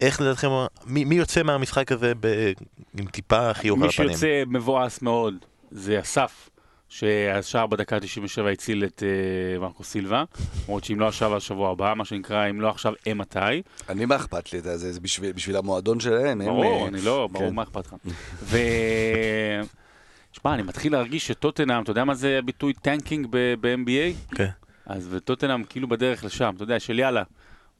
[0.00, 0.48] איך לדעתכם,
[0.86, 2.52] מי, מי יוצא מהמשחק הזה ב...
[2.98, 4.08] עם טיפה חיוך על מי הפנים?
[4.08, 5.34] שיוצא מבואס מאוד
[5.70, 6.50] זה אסף,
[6.88, 10.24] שהשער בדקה ה-97 הציל את uh, מרקו סילבה,
[10.64, 13.62] למרות שאם לא עכשיו, אז שבוע הבא, מה שנקרא, אם לא עכשיו, אימתי.
[13.88, 14.60] אני, מה אכפת לי?
[14.60, 16.40] זה, זה, בשביל, בשביל המועדון שלהם.
[16.40, 17.54] הם, ברור, אה, אני לא, ברור, כן.
[17.54, 17.94] מה אכפת לך.
[18.42, 18.58] ו...
[20.32, 24.34] שמע, אני מתחיל להרגיש שטוטנאם, אתה יודע מה זה הביטוי tanking ב-NBA?
[24.36, 24.48] כן.
[24.86, 27.22] אז וטוטנאם כאילו בדרך לשם, אתה יודע, של יאללה,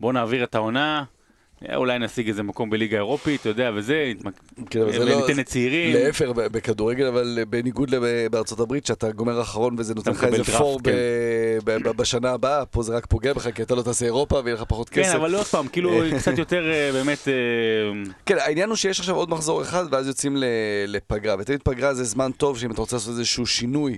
[0.01, 1.05] בוא נעביר את העונה,
[1.75, 5.95] אולי נשיג איזה מקום בליגה האירופית, אתה יודע, וזה, נתמק- כן, אבל זה לא- לצעירים.
[5.95, 7.95] להפך, בכדורגל, אבל בניגוד
[8.31, 10.91] בארצות הברית, שאתה גומר אחרון וזה נותן לך איזה פור כן.
[11.65, 14.55] ב- ב- בשנה הבאה, פה זה רק פוגע בך, כי אתה לא תעשה אירופה ויהיה
[14.57, 15.11] לך פחות כסף.
[15.13, 17.29] כן, אבל עוד פעם, כאילו קצת יותר אה, באמת...
[17.29, 17.33] אה,
[18.27, 20.37] כן, העניין הוא שיש עכשיו עוד מחזור אחד, ואז יוצאים
[20.87, 21.37] לפגרה.
[21.39, 23.97] ותמיד פגרה זה זמן טוב, שאם אתה רוצה לעשות איזשהו שינוי, אה,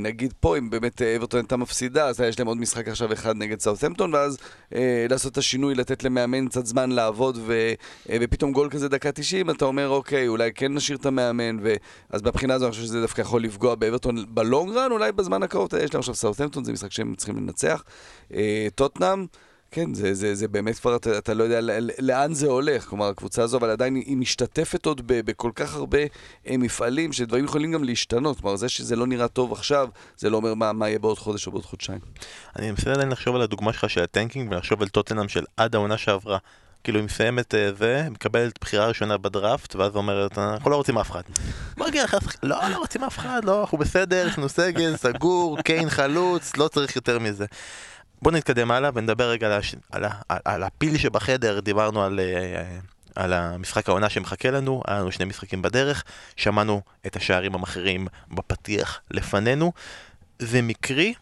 [0.00, 3.36] נגיד פה, אם באמת אה, אברטון הייתה מפסידה, אז יש להם עוד משחק עכשיו אחד
[3.36, 4.38] נגד סאות'מפטון, ואז
[4.74, 7.72] אה, לעשות את השינוי, לתת למאמן קצת זמן לעבוד, ו,
[8.10, 11.74] אה, ופתאום גול כזה דקה 90, אתה אומר, אוקיי, אולי כן נשאיר את המאמן, ו...
[12.10, 15.68] אז מבחינה הזו אני חושב שזה דווקא יכול לפגוע באברטון בלונג רן, אולי בזמן הקרוב,
[15.82, 17.84] יש להם עכשיו סאות'מפטון, זה משחק שהם צריכים לנצח.
[18.34, 19.26] אה, טוטנאם,
[19.70, 23.42] כן, זה, זה, זה באמת כבר, אתה, אתה לא יודע לאן זה הולך, כלומר, הקבוצה
[23.42, 25.98] הזו, אבל עדיין היא משתתפת עוד ב, בכל כך הרבה
[26.46, 28.40] אה, מפעלים, שדברים יכולים גם להשתנות.
[28.40, 31.46] כלומר, זה שזה לא נראה טוב עכשיו, זה לא אומר מה, מה יהיה בעוד חודש
[31.46, 31.98] או בעוד חודשיים.
[32.56, 35.96] אני מנסה עדיין לחשוב על הדוגמה שלך של הטנקינג ולחשוב על טוטנאם של עד העונה
[35.96, 36.38] שעברה.
[36.86, 41.10] כאילו היא מסיימת אה, זה, מקבלת בחירה ראשונה בדראפט, ואז אומרת, אנחנו לא רוצים אף
[41.10, 41.22] אחד.
[41.76, 45.90] מגיע לך, לא, לא רוצים אף אחד, לא, אנחנו בסדר, יש לנו סגל, סגור, קיין
[45.90, 47.46] חלוץ, לא צריך יותר מזה.
[48.22, 49.74] בוא נתקדם הלאה ונדבר רגע על, הש...
[49.92, 50.10] על, ה...
[50.44, 52.78] על הפיל שבחדר, דיברנו על, אה,
[53.14, 56.04] על המשחק העונה שמחכה לנו, היה לנו שני משחקים בדרך,
[56.36, 59.72] שמענו את השערים המכריעים בפתיח לפנינו.
[60.38, 61.14] זה מקרי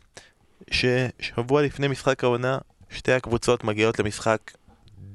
[0.71, 2.59] ששבוע לפני משחק העונה,
[2.91, 4.39] שתי הקבוצות מגיעות למשחק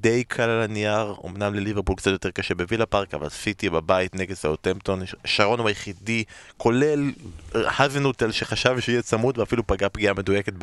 [0.01, 4.33] די קל על הנייר, אמנם לליברפול קצת יותר קשה בווילה פארק, אבל סיטי בבית נגד
[4.33, 6.23] סאוטמפטון, שרון הוא היחידי,
[6.57, 7.11] כולל
[7.53, 10.53] האזנוטל שחשב שיהיה צמוד ואפילו פגע פגיעה מדויקת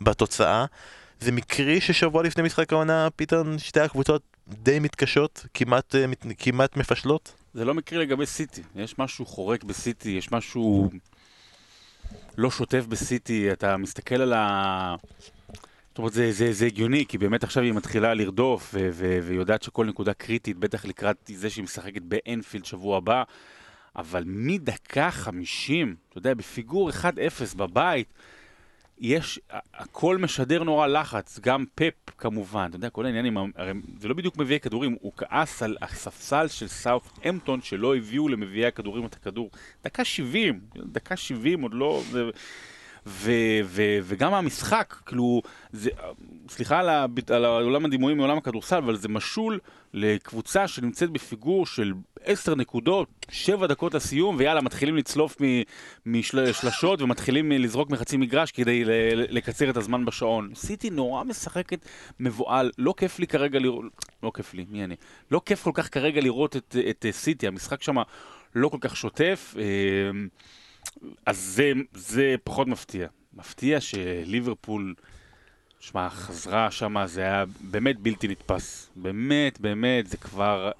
[0.00, 0.64] בתוצאה.
[1.20, 6.04] זה מקרי ששבוע לפני משחק העונה פתאום שתי הקבוצות די מתקשות, כמעט, אה,
[6.38, 7.32] כמעט מפשלות?
[7.54, 10.90] זה לא מקרי לגבי סיטי, יש משהו חורק בסיטי, יש משהו
[12.36, 14.94] לא שוטף בסיטי, אתה מסתכל על ה...
[15.94, 19.62] זאת אומרת, זה, זה, זה הגיוני, כי באמת עכשיו היא מתחילה לרדוף, ו- ו- ויודעת
[19.62, 23.22] שכל נקודה קריטית, בטח לקראת זה שהיא משחקת באנפילד שבוע הבא,
[23.96, 28.12] אבל מדקה 50, אתה יודע, בפיגור 1-0 בבית,
[28.98, 29.40] יש,
[29.74, 34.36] הכל משדר נורא לחץ, גם פפ כמובן, אתה יודע, כל העניינים, הרי זה לא בדיוק
[34.36, 39.50] מביאי כדורים, הוא כעס על הספסל של סאוף אמפטון שלא הביאו למביאי הכדורים את הכדור.
[39.84, 42.02] דקה 70, דקה 70 עוד לא...
[42.10, 42.30] זה...
[43.06, 43.32] ו,
[43.64, 45.90] ו, וגם המשחק, כאילו, זה,
[46.48, 49.58] סליחה על, ה, על העולם הדימויים מעולם הכדורסל, אבל זה משול
[49.94, 51.92] לקבוצה שנמצאת בפיגור של
[52.24, 55.36] עשר נקודות, שבע דקות לסיום, ויאללה, מתחילים לצלוף
[56.06, 58.82] משלשות ומתחילים לזרוק מחצי מגרש כדי
[59.16, 60.50] לקצר את הזמן בשעון.
[60.54, 61.86] סיטי נורא משחקת
[62.20, 63.84] מבוהל, לא כיף לי כרגע לראות,
[64.22, 64.96] לא כיף לי, מי אני?
[65.30, 67.96] לא כיף כל כך כרגע לראות את, את סיטי, המשחק שם
[68.54, 69.54] לא כל כך שוטף.
[69.58, 69.64] אה,
[71.26, 73.08] אז זה, זה פחות מפתיע.
[73.34, 74.94] מפתיע שליברפול,
[75.80, 78.90] שמע, חזרה שם, זה היה באמת בלתי נתפס.
[78.96, 80.70] באמת, באמת, זה כבר,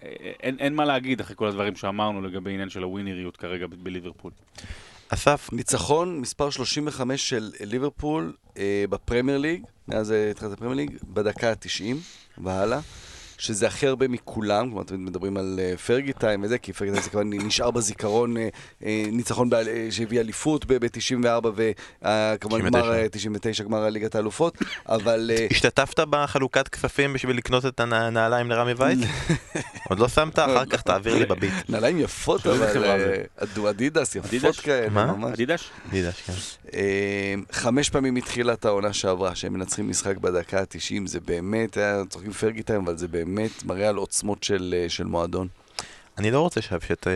[0.40, 4.30] אין, אין מה להגיד אחרי כל הדברים שאמרנו לגבי עניין של הווינריות כרגע בליברפול.
[5.08, 11.94] אסף, ניצחון מספר 35 של ליברפול אה, בפרמייר ליג, מאז התחלת הפרמייר ליג, בדקה ה-90
[12.38, 12.80] והלאה.
[13.38, 17.10] שזה הכי הרבה מכולם, כלומר, תמיד מדברים על פרגי טיים וזה, כי פרגי טיים זה
[17.10, 18.40] כבר נשאר בזיכרון, uh,
[18.80, 19.50] uh, ניצחון
[19.90, 25.30] שהביא אליפות ב-94 וכמובן גמר 99, גמר ליגת האלופות, אבל...
[25.50, 28.98] השתתפת בחלוקת כספים בשביל לקנות את הנעליים לרמי וייץ?
[29.90, 30.38] עוד לא שמת?
[30.38, 31.52] אחר כך תעביר לי בביט.
[31.68, 35.32] נעליים יפות, אבל אדידס, יפות כאלה, ממש.
[35.32, 35.70] אדידש?
[35.88, 36.32] אדידש, כן.
[37.52, 42.62] חמש פעמים התחילה את העונה שעברה, שהם מנצחים משחק בדקה ה-90, זה באמת, צוחקים פרגי
[42.62, 43.23] טיים, אבל זה באמת
[43.64, 45.48] מראה על עוצמות של, אה, של מועדון.
[46.18, 47.10] אני לא רוצה עכשיו שאתה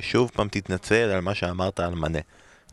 [0.00, 2.18] שוב פעם תתנצל על מה שאמרת על מנה.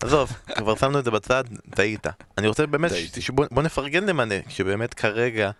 [0.02, 1.44] עזוב, כבר שמנו את זה בצד,
[1.76, 2.08] טעית.
[2.38, 5.52] אני רוצה באמת, שבוא, בוא נפרגן למנה, שבאמת כרגע,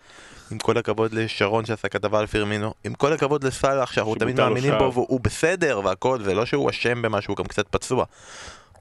[0.50, 4.74] עם כל הכבוד לשרון שעשה כתבה על פירמינו, עם כל הכבוד לסאלח שאנחנו תמיד מאמינים
[4.78, 8.04] בו והוא בסדר והכל, ולא שהוא אשם במשהו, הוא גם קצת פצוע.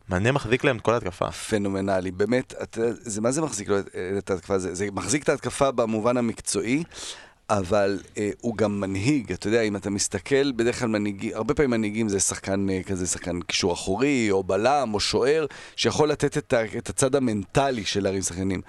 [0.09, 1.31] מנה מחזיק להם את כל ההתקפה.
[1.31, 3.79] פנומנלי, באמת, אתה, זה מה זה מחזיק לו
[4.17, 4.59] את ההתקפה?
[4.59, 6.83] זה, זה מחזיק את ההתקפה במובן המקצועי,
[7.49, 11.69] אבל אה, הוא גם מנהיג, אתה יודע, אם אתה מסתכל, בדרך כלל מנהיגים, הרבה פעמים
[11.69, 16.53] מנהיגים זה שחקן אה, כזה, שחקן קישור אחורי, או בלם, או שוער, שיכול לתת את,
[16.53, 18.61] ה, את הצד המנטלי של להרים שחקנים.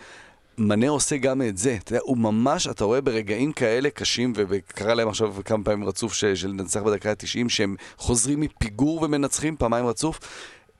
[0.58, 4.94] מנה עושה גם את זה, אתה יודע, הוא ממש, אתה רואה ברגעים כאלה קשים, וקרה
[4.94, 9.86] להם עכשיו כמה פעמים רצוף של, של לנצח בדקה ה-90, שהם חוזרים מפיגור ומנצחים פעמיים
[9.86, 10.20] רצוף.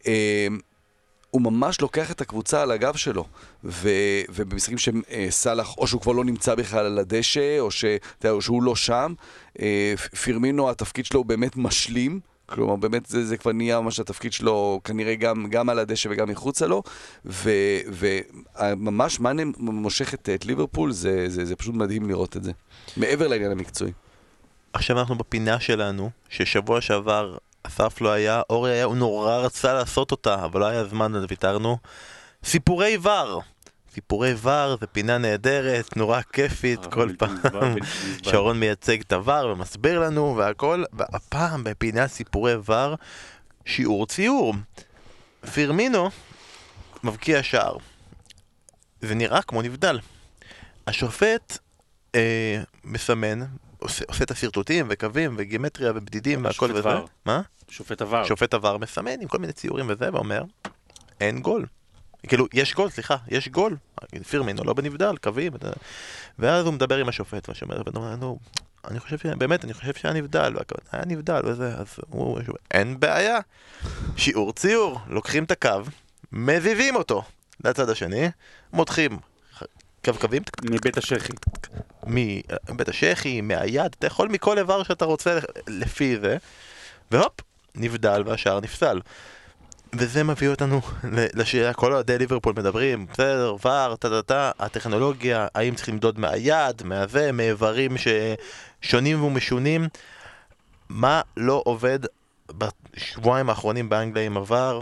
[0.07, 0.47] אה,
[1.31, 3.25] הוא ממש לוקח את הקבוצה על הגב שלו,
[3.65, 3.91] ו,
[4.29, 7.85] ובמשחקים שסאלח, או שהוא כבר לא נמצא בכלל על הדשא, או, ש,
[8.29, 9.15] או שהוא לא שם,
[9.61, 12.21] אה, פירמינו, התפקיד שלו הוא באמת משלים.
[12.47, 16.29] כלומר, באמת זה, זה כבר נהיה ממש התפקיד שלו, כנראה גם, גם על הדשא וגם
[16.29, 16.83] מחוצה לו,
[17.25, 22.53] וממש מאנה מושך את, את ליברפול, זה, זה, זה פשוט מדהים לראות את זה,
[22.97, 23.93] מעבר לעניין המקצועי.
[24.73, 30.11] עכשיו אנחנו בפינה שלנו, ששבוע שעבר אסף לא היה, אורי היה, הוא נורא רצה לעשות
[30.11, 31.79] אותה, אבל לא היה זמן, אז ויתרנו.
[32.45, 33.43] סיפורי ור.
[33.95, 37.77] סיפורי ור זה פינה נהדרת, נורא כיפית, כל פעם
[38.23, 42.95] שרון מייצג את הוור ומסביר לנו והכל, והפעם בפינה סיפורי ור,
[43.65, 44.55] שיעור ציור.
[45.55, 46.11] פירמינו
[47.05, 47.77] מבקיע שער.
[49.01, 50.01] זה נראה כמו נבדל.
[50.87, 51.59] השופט
[52.15, 53.41] אה, מסמן
[53.81, 56.89] עושה, עושה את השרטוטים וקווים וגימטריה ובדידים והכל וזה.
[57.27, 57.41] מה?
[57.69, 58.25] שופט עבר.
[58.25, 60.43] שופט עבר מסמן עם כל מיני ציורים וזה, ואומר,
[61.21, 61.67] אין גול.
[62.29, 63.77] כאילו, יש גול, סליחה, יש גול.
[64.31, 65.53] פירמינו לא בנבדל, קווים.
[66.39, 68.39] ואז הוא מדבר עם השופט, והשופט אומר, נו,
[68.89, 70.55] אני חושב, ש- באמת, אני חושב שהיה נבדל,
[70.93, 73.39] היה נבדל וזה, אז הוא, הוא- אין בעיה.
[74.17, 75.71] שיעור ציור, לוקחים את הקו,
[76.33, 77.23] מזיזים אותו
[77.65, 78.29] לצד השני,
[78.73, 79.19] מותחים
[80.05, 81.33] קווקווים מבית השחי.
[82.07, 86.37] מבית השחי, מהיד, אתה יכול מכל איבר שאתה רוצה לפי זה,
[87.11, 87.41] והופ,
[87.75, 89.01] נבדל והשאר נפסל.
[89.93, 90.81] וזה מביא אותנו
[91.35, 97.97] לשאלה, כל אוהדי ליברפול מדברים, בסדר, ור, טה-טה-טה, הטכנולוגיה, האם צריך למדוד מהיד, מהזה, מאיברים
[98.83, 99.89] ששונים ומשונים,
[100.89, 101.99] מה לא עובד
[102.51, 104.81] בשבועיים האחרונים באנגליה עם עבר,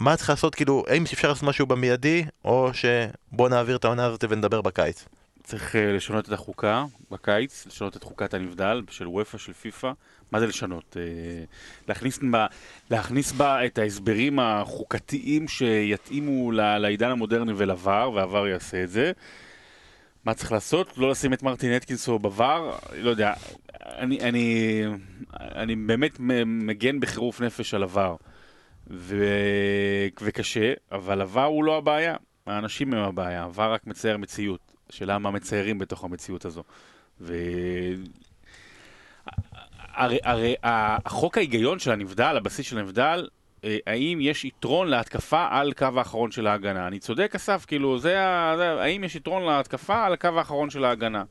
[0.00, 4.24] ומה צריך לעשות, כאילו, האם אפשר לעשות משהו במיידי, או שבוא נעביר את העונה הזאת
[4.28, 5.04] ונדבר בקיץ.
[5.42, 9.92] צריך אה, לשנות את החוקה בקיץ, לשנות את חוקת הנבדל של וופא, של פיפא.
[10.32, 10.96] מה זה לשנות?
[11.00, 11.44] אה,
[11.88, 12.46] להכניס בה,
[12.90, 19.12] להכניס בה את ההסברים החוקתיים שיתאימו לעידן המודרני ולVAR, והVAR יעשה את זה.
[20.24, 20.98] מה צריך לעשות?
[20.98, 22.94] לא לשים את מרטין אטקינסו בVAR?
[22.96, 23.32] לא יודע.
[23.84, 24.82] אני, אני,
[25.40, 28.16] אני באמת מגן בחירוף נפש על עבר.
[28.90, 29.24] ו...
[30.20, 32.16] וקשה, אבל עבר הוא לא הבעיה.
[32.46, 33.44] האנשים הם הבעיה.
[33.44, 34.74] עבר רק מצייר מציאות.
[34.90, 36.62] השאלה מה מציירים בתוך המציאות הזו.
[37.20, 37.34] ו...
[39.94, 43.28] הרי, הרי החוק ההיגיון של הנבדל, הבסיס של הנבדל,
[43.64, 46.86] אה, האם יש יתרון להתקפה על קו האחרון של ההגנה?
[46.86, 48.54] אני צודק, אסף, כאילו, זה ה...
[48.56, 48.82] זה...
[48.82, 51.24] האם יש יתרון להתקפה על הקו האחרון של ההגנה?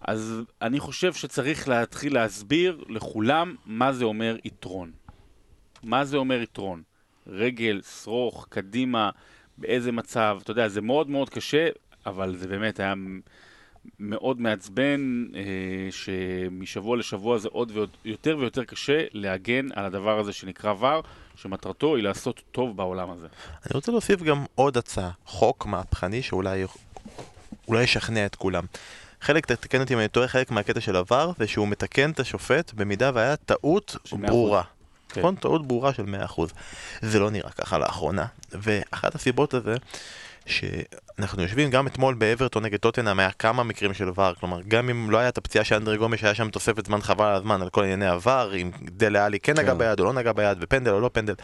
[0.00, 4.90] אז אני חושב שצריך להתחיל להסביר לכולם מה זה אומר יתרון.
[5.86, 6.82] מה זה אומר יתרון?
[7.26, 9.10] רגל, שרוך, קדימה,
[9.58, 11.68] באיזה מצב, אתה יודע, זה מאוד מאוד קשה,
[12.06, 12.94] אבל זה באמת היה
[14.00, 15.42] מאוד מעצבן, אה,
[15.90, 17.72] שמשבוע לשבוע זה עוד
[18.04, 21.02] ויותר ויותר קשה להגן על הדבר הזה שנקרא ור,
[21.36, 23.26] שמטרתו היא לעשות טוב בעולם הזה.
[23.66, 26.64] אני רוצה להוסיף גם עוד הצעה, חוק מהפכני שאולי
[27.68, 28.64] אולי ישכנע את כולם.
[29.20, 32.72] חלק, תתקן אותי אם אני טועה, חלק מהקטע של עבר זה שהוא מתקן את השופט
[32.74, 34.26] במידה והיה טעות של 100%.
[34.26, 34.62] ברורה.
[35.16, 35.20] כן.
[35.20, 35.34] נכון?
[35.34, 36.04] טעות ברורה של
[36.36, 36.40] 100%.
[37.02, 38.26] זה לא נראה ככה לאחרונה.
[38.52, 39.74] ואחת הסיבות לזה,
[40.46, 45.10] שאנחנו יושבים גם אתמול באברטון נגד טוטנאם, היה כמה מקרים של ור, כלומר, גם אם
[45.10, 47.70] לא היה את הפציעה של אנדרי גומש, היה שם תוספת זמן חבל על הזמן על
[47.70, 49.78] כל ענייני עבר, אם דלה עלי כן נגע כן.
[49.78, 51.34] ביד או לא נגע ביד, ופנדל או לא פנדל.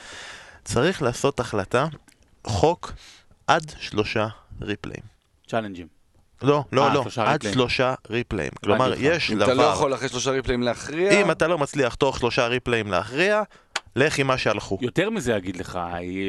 [0.65, 1.87] צריך לעשות החלטה,
[2.45, 2.93] חוק
[3.47, 4.29] עד שלושה
[4.63, 5.03] ריפליים.
[5.49, 6.02] צ'אלנג'ים.
[6.43, 7.55] לא, לא, אה, לא, שלושה עד ריפליים.
[7.55, 8.51] שלושה ריפליים.
[8.65, 8.93] כלומר.
[8.99, 12.47] יש אם אתה לא יכול אחרי שלושה ריפליים להכריע, אם אתה לא מצליח תוך שלושה
[12.47, 13.43] ריפליים להכריע,
[13.97, 14.79] לך עם מה שהלכו.
[14.81, 15.79] יותר מזה אגיד לך,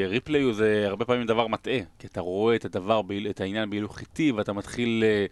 [0.08, 4.32] replay זה הרבה פעמים דבר מטעה, כי אתה רואה את הדבר, את העניין בהילוך איטי,
[4.32, 5.26] ואתה מתחיל אה,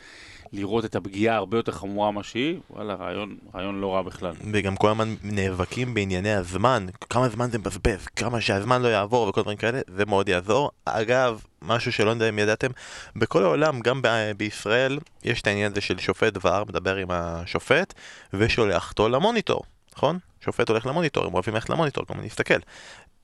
[0.54, 4.34] לראות את הפגיעה הרבה יותר חמורה ממה שהיא, וואלה, רעיון, רעיון לא רע בכלל.
[4.54, 9.42] וגם כל הזמן נאבקים בענייני הזמן, כמה זמן זה מבזבז, כמה שהזמן לא יעבור וכל
[9.42, 10.72] דברים כאלה, זה מאוד יעזור.
[10.86, 12.70] אגב, משהו שלא יודע אם ידעתם,
[13.16, 17.94] בכל העולם, גם ב- בישראל, יש את העניין הזה של שופט דבר, מדבר עם השופט,
[18.34, 19.64] ושולח אותו למוניטור,
[19.96, 20.20] נכון?
[20.46, 22.60] שופט הולך למוניטור, הם אוהבים ללכת למוניטור, כלומר נסתכל.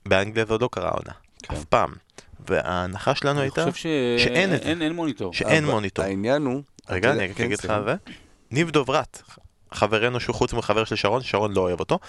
[0.06, 1.12] באנגליה זה עוד לא קרה העונה,
[1.44, 1.56] כן.
[1.56, 1.94] אף פעם.
[2.50, 4.24] וההנחה שלנו אני הייתה חושב ש...
[4.24, 4.70] שאין את זה.
[4.70, 5.34] אין, אין מוניטור.
[5.34, 6.06] שאין אבל מוניטור.
[6.06, 6.62] העניין הוא...
[6.90, 7.84] רגע, אני כן, אגיד לך סליחה.
[7.84, 7.96] זה.
[8.52, 9.22] ניב דוברת,
[9.72, 12.00] חברנו שהוא חוץ מחבר של שרון, שרון לא אוהב אותו.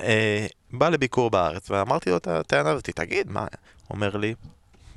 [0.00, 3.46] אה, בא לביקור בארץ, ואמרתי לו את הטענה הזאת, תגיד, מה?
[3.90, 4.34] אומר לי,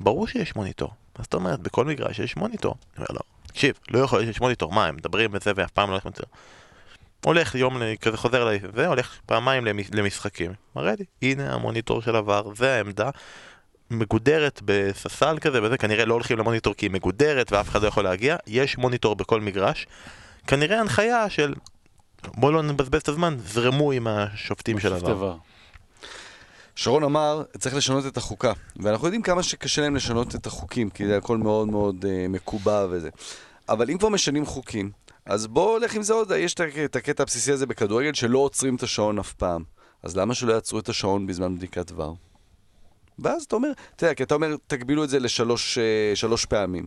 [0.00, 0.88] ברור שיש מוניטור.
[1.18, 2.74] מה זאת אומרת, בכל מגרש יש מוניטור.
[2.96, 5.88] אני אומר לו, תקשיב, לא יכול להיות שיש מוניטור, מה, הם מדברים בזה ואף פעם
[5.88, 6.26] לא הולך מוניטור.
[7.24, 10.52] הולך יום, כזה חוזר אליי, והולך פעמיים למ- למשחקים.
[10.76, 13.10] מראה לי, הנה המוניטור של עבר, זה העמדה.
[13.90, 18.04] מגודרת בססל כזה וזה, כנראה לא הולכים למוניטור כי היא מגודרת ואף אחד לא יכול
[18.04, 19.86] להגיע, יש מוניטור בכל מגרש.
[20.46, 21.54] כנראה הנחיה של
[22.26, 25.36] בואו לא נבזבז את הזמן, זרמו עם השופטים של עבר.
[26.80, 28.52] שרון אמר, צריך לשנות את החוקה.
[28.76, 32.86] ואנחנו יודעים כמה שקשה להם לשנות את החוקים, כי זה הכל מאוד מאוד uh, מקובע
[32.90, 33.08] וזה.
[33.68, 34.90] אבל אם כבר משנים חוקים,
[35.26, 38.82] אז בואו נלך עם זה עוד, יש את הקטע הבסיסי הזה בכדורגל שלא עוצרים את
[38.82, 39.64] השעון אף פעם.
[40.02, 42.12] אז למה שלא יעצרו את השעון בזמן בדיקת דבר?
[43.18, 46.86] ואז אתה אומר, אתה יודע, כי אתה אומר, תגבילו את זה לשלוש אה, שלוש פעמים.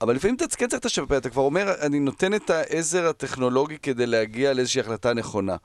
[0.00, 3.08] אבל לפעמים אתה כן צריך את השבע פעמים, אתה כבר אומר, אני נותן את העזר
[3.08, 5.56] הטכנולוגי כדי להגיע לאיזושהי החלטה נכונה.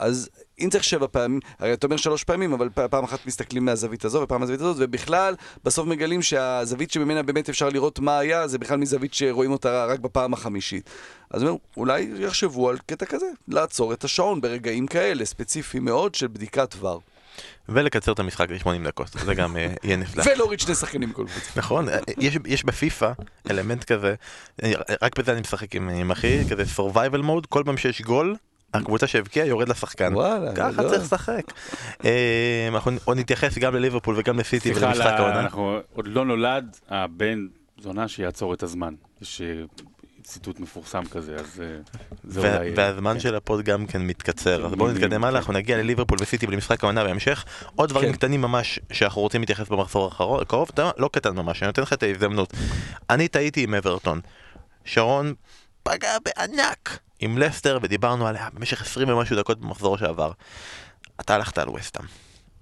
[0.00, 4.04] אז אם צריך שבע פעמים, הרי אתה אומר שלוש פעמים, אבל פעם אחת מסתכלים מהזווית
[4.04, 5.34] הזו ופעם מהזווית הזאת, ובכלל,
[5.64, 10.00] בסוף מגלים שהזווית שממנה באמת אפשר לראות מה היה, זה בכלל מזווית שרואים אותה רק
[10.00, 10.90] בפעם החמישית.
[11.30, 16.26] אז אומר, אולי יחשבו על קטע כזה, לעצור את השעון ברגעים כאלה, ספציפיים מאוד, של
[16.26, 16.98] בדיקת דבר.
[17.68, 20.24] ולקצר את המשחק ל-80 דקות, זה גם אה, יהיה נפלא.
[20.26, 21.50] ולהוריד שני שחקנים מכל קבוצה.
[21.56, 23.12] נכון, אה, יש, יש בפיפא
[23.50, 24.14] אלמנט כזה,
[24.62, 28.36] אה, רק בזה אני משחק עם, עם אחי, כזה survival mode, כל פעם שיש גול,
[28.74, 30.14] הקבוצה שהבקיעה יורד לשחקן.
[30.14, 30.88] וואלה, ככה.
[30.88, 31.42] צריך לשחק.
[32.04, 35.40] אה, אנחנו עוד נתייחס גם לליברפול וגם לסיטי ולמשחק העונה.
[35.40, 37.46] אנחנו עוד לא נולד הבן
[37.78, 38.94] זונה שיעצור את הזמן.
[39.22, 39.62] יש אה,
[40.22, 41.78] ציטוט מפורסם כזה, אז אה,
[42.24, 42.72] זה אולי...
[42.76, 43.20] והזמן כן.
[43.20, 45.36] של ה pod גם כן מתקצר, אז כן, בואו נתקדם הלאה, כן.
[45.36, 47.44] אנחנו נגיע לליברפול וסיטי ולמשחק העונה בהמשך.
[47.76, 48.12] עוד דברים.
[48.12, 50.68] קטנים ממש שאנחנו רוצים להתייחס במחזור הקרוב?
[50.96, 52.52] לא קטן ממש, אני נותן לך את ההזדמנות.
[53.10, 54.20] אני טעיתי עם אברטון.
[54.84, 55.34] שרון
[55.90, 60.32] פגע בענק עם לסטר ודיברנו עליה במשך 20 ומשהו דקות במחזור שעבר.
[61.20, 62.04] אתה הלכת על וסטאם.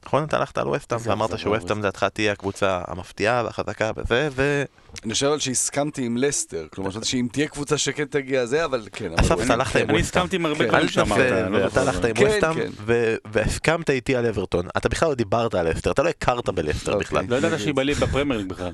[0.06, 0.24] נכון?
[0.24, 1.78] אתה הלכת על וסטאם ואמרת שווסטאם.
[1.78, 4.64] לדעתך תהיה הקבוצה המפתיעה והחזקה וזה, ו...
[5.04, 8.88] אני חושב אבל שהסכמתי עם לסטר, כלומר, חשבתי שאם תהיה קבוצה שכן תגיע זה, אבל
[8.92, 9.12] כן.
[9.20, 10.22] אסף, אתה הלכת עם אני ווסטהאם.
[10.24, 10.68] הסכמתי עם הרבה כן.
[10.68, 11.80] דברים שאמרת, אני לא זוכר.
[11.80, 12.70] הלכת עם כן, ווסטהאם, כן.
[12.86, 14.68] ו- והסכמת איתי על אברטון.
[14.76, 17.06] אתה בכלל לא דיברת על לסטר, אתה לא הכרת בלסטר אוקיי.
[17.06, 17.24] בכלל.
[17.28, 18.72] לא ידעת שהיא בליג בפרמייר ליג בכלל.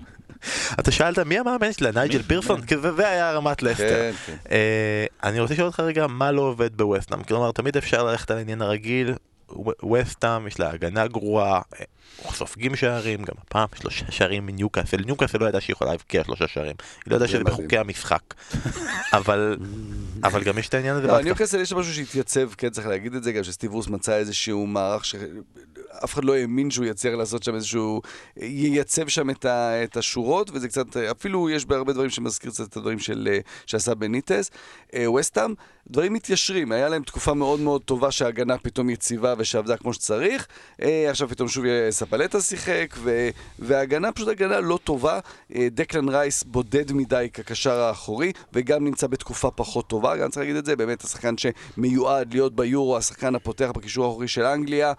[0.80, 2.61] אתה שאלת מי המאמן שלה, נייג'ל פירסון?
[2.96, 3.62] זה היה רמת.
[4.50, 7.22] אה, אני רוצה לשאול אותך רגע, מה לא עובד בווסטהאם?
[7.22, 9.14] כלומר, תמיד אפשר ללכת על העניין הרגיל,
[9.83, 11.85] ווסטהאם, יש לה הגנה גרועה, אה,
[12.33, 14.96] סופגים שערים, גם הפעם שלושה שערים מניוקאסל.
[14.96, 16.76] ניוקאסל לא ידעה שהיא יכולה להבקיע שלושה שערים.
[17.04, 17.44] היא לא ידעה זה שזה.
[17.44, 18.35] בחוקי המשחק.
[19.12, 19.57] אבל
[20.24, 21.20] אבל גם יש את העניין הזה לא.
[21.20, 25.04] ניוקאסל יש משהו שהתייצב, כן צריך להגיד את זה, גם שסטיב רוס מצא איזשהו מערך
[26.00, 28.02] שאף אחד לא האמין שהוא יצליח לעשות שם איזשהו,
[28.37, 29.85] ייצב שם את, ה...
[29.85, 34.50] את השורות, וזה קצת, אפילו יש בהרבה דברים שמזכיר קצת את הדברים של, שעשה בניטס.
[34.94, 35.54] אה, וסטאם,
[35.90, 40.46] דברים מתיישרים, היה להם תקופה מאוד מאוד טובה שההגנה פתאום יציבה ושעבדה כמו שצריך,
[40.83, 43.28] אה, עכשיו פתאום שוב ספלטה שיחק, ו...
[43.59, 45.18] וההגנה פשוט הגנה לא טובה,
[45.54, 50.57] אה, דקלן רייס בודד מדי כקשר האחורי, וגם נמצא בתקופה פחות טובה, גם צריך להגיד
[50.57, 54.92] את זה, באמת השחקן שמיועד להיות ביורו, השחקן הפותח בקישור האחורי של אנגליה,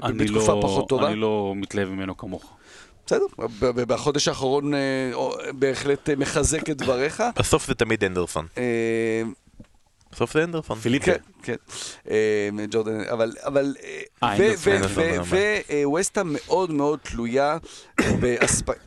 [0.00, 1.06] בתקופה לא- פחות טובה.
[1.06, 2.56] אני לא מתלהב ממנו כמוך.
[3.06, 3.26] בסדר,
[3.74, 5.10] בחודש האחרון אה,
[5.52, 7.22] בהחלט אה, מחזק את דבריך.
[7.40, 8.46] בסוף זה תמיד אנדרסון.
[8.58, 9.22] אה,
[10.12, 10.78] בסוף זה אנדרסון.
[10.78, 11.12] פיליפה.
[11.42, 11.54] כן,
[12.04, 12.66] כן.
[12.70, 14.00] ג'ורדן, אבל, אבל, אה.
[15.84, 17.58] וווסטהאם מאוד מאוד תלויה
[18.20, 18.78] באספק...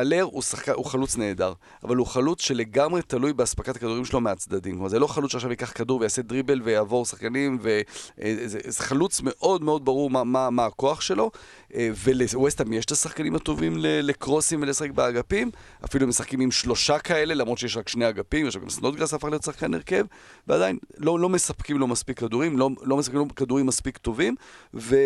[0.00, 0.68] אלר הוא, שחק...
[0.68, 1.52] הוא חלוץ נהדר,
[1.84, 4.74] אבל הוא חלוץ שלגמרי תלוי באספקת הכדורים שלו מהצדדים.
[4.74, 9.64] כלומר, זה לא חלוץ שעכשיו ייקח כדור ויעשה דריבל ויעבור שחקנים, וזה זה חלוץ מאוד
[9.64, 11.30] מאוד ברור מה, מה, מה הכוח שלו,
[11.74, 15.50] אה, ולווסטהאם יש את השחקנים הטובים לקרוסים ולשחק באגפים,
[15.84, 19.28] אפילו הם משחקים עם שלושה כאלה, למרות שיש רק שני אגפים, עכשיו גם סנודגרס הפך
[19.28, 20.04] להיות שחקן הרכב,
[20.46, 24.34] ועדיין לא, לא מספקים לו מספיק כדורים, לא, לא מספקים לו כדורים מספיק טובים,
[24.74, 24.96] ו...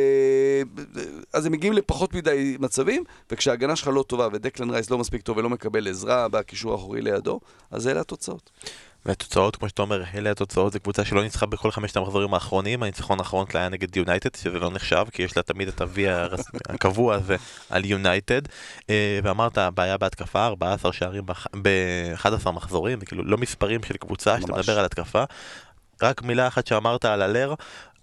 [1.32, 5.36] אז הם מגיעים לפחות מדי מצבים, וכשההגנה שלך לא טובה ודקלן רייס לא מספיק טוב
[5.36, 8.50] ולא מקבל עזרה בקישור האחורי לידו, אז אלה התוצאות.
[9.06, 13.18] והתוצאות, כמו שאתה אומר, אלה התוצאות, זו קבוצה שלא ניצחה בכל חמשת המחזורים האחרונים, הניצחון
[13.18, 15.98] האחרון שלה היה נגד יונייטד, שזה לא נחשב, כי יש לה תמיד את ה-V
[16.74, 17.36] הקבוע הזה
[17.70, 18.42] על יונייטד.
[18.90, 21.26] אה, ואמרת, בעיה בהתקפה, 14 שערים
[21.62, 24.52] ב-11 מחזורים, זה כאילו לא מספרים של קבוצה, שאתה.
[24.52, 25.24] מדבר על התקפה.
[26.02, 27.54] רק מילה אחת שאמרת על הלר,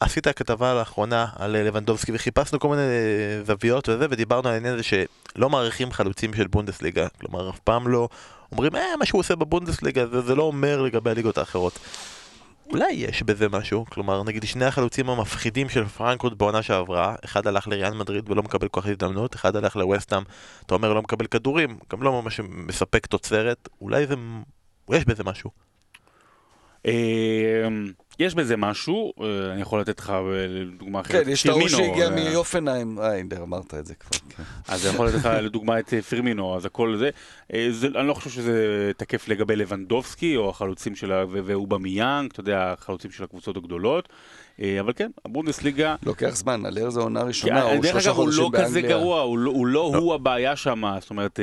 [0.02, 4.74] עשית כתבה לאחרונה על אה, לבנדובסקי וחיפשנו כל מיני אה, זוויות וזה, ודיברנו על העניין
[4.74, 8.10] הזה שלא מעריכים חלוצים של בונדסליגה, כלומר אף פעם לא
[8.52, 11.80] אומרים, אה, מה שהוא עושה בבונדסליגה, זה, זה לא אומר לגבי הליגות האחרות.
[12.70, 17.68] אולי יש בזה משהו, כלומר נגיד שני החלוצים המפחידים של פרנקפורט בעונה שעברה, אחד הלך
[17.68, 20.24] לריאל מדריד ולא מקבל כוח הזדמנות, אחד הלך לווסטהאם,
[20.66, 24.16] אתה אומר לא מקבל כדורים, גם לא ממש מספק תוצרת, אולי זה,
[24.92, 25.70] יש בזה משהו.
[26.86, 27.67] אה,
[28.22, 30.24] יש בזה משהו, אה, אני יכול לתת לך אה,
[30.80, 31.26] דוגמה אחרת.
[31.26, 34.44] כן, יש את ההוא שהגיע מיופנהיים, אה, הנה, אמרת את זה כבר, כן.
[34.67, 37.10] אז אני יכול לתת לך לדוגמה את פירמינו, אז הכל זה.
[37.96, 41.24] אני לא חושב שזה תקף לגבי לבנדובסקי או החלוצים של ה...
[41.30, 44.10] ואובמיאנג, אתה יודע, החלוצים של הקבוצות הגדולות.
[44.80, 48.26] אבל כן, הבונדסליגה, לוקח זמן, אלר זה עונה ראשונה, אה, הוא דרך שלושה אגב, הוא
[48.26, 48.67] חודשים לא באנגליה.
[48.67, 51.39] כזה גרוע, הוא לא, הוא, לא הוא הבעיה שם, זאת אומרת,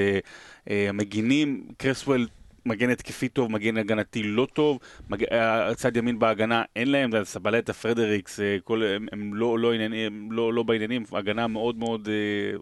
[0.67, 2.27] המגינים, קרסוול
[2.69, 4.79] מגן התקפי טוב, מגן הגנתי לא טוב,
[5.11, 5.25] מג...
[5.25, 9.73] אה, צד ימין בהגנה אין להם, זה סבלטה, פרדריקס, אה, כל, הם, הם לא, לא,
[9.73, 12.59] עניינים, הם לא, לא בעניינים, הגנה מאוד מאוד אה,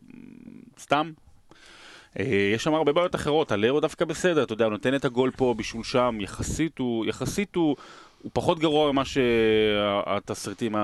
[0.79, 1.13] סתם.
[2.19, 5.31] אה, יש שם הרבה בעיות אחרות, הלרו דווקא בסדר, אתה יודע, הוא נותן את הגול
[5.31, 7.77] פה בשביל שם, יחסית הוא, יחסית הוא,
[8.23, 10.75] הוא פחות גרוע ממה שהתסריטים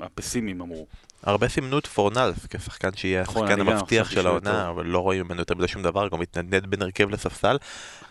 [0.00, 0.86] הפסימיים אמרו.
[1.22, 4.70] הרבה סימנו את פורנלס כשחקן שיהיה נכון, השחקן המבטיח של העונה.
[4.70, 7.56] אבל לא רואים ממנו יותר מדי שום דבר, גם מתנדנד בין הרכב לספסל.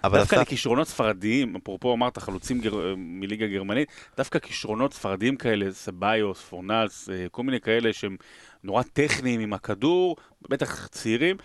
[0.03, 2.95] אבל דווקא לכישרונות ספרדיים, אפרופו אמרת חלוצים גר...
[2.97, 8.15] מליגה גרמנית, דווקא כישרונות ספרדיים כאלה, סביוס, פורנלס, אה, כל מיני כאלה שהם
[8.63, 10.15] נורא טכניים עם הכדור,
[10.49, 11.37] בטח צעירים,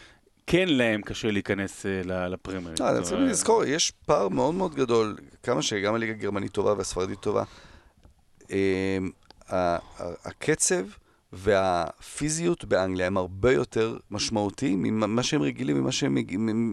[0.47, 2.75] כן להם קשה להיכנס אה, ל- לפרמייר.
[2.81, 7.45] לא, אומרת, לזכור, יש פער מאוד מאוד גדול, כמה שגם הליגה הגרמנית טובה והספרדית טובה.
[10.25, 10.85] הקצב
[11.33, 16.19] והפיזיות באנגליה הם הרבה יותר משמעותיים ממה שהם רגילים, ממה שהם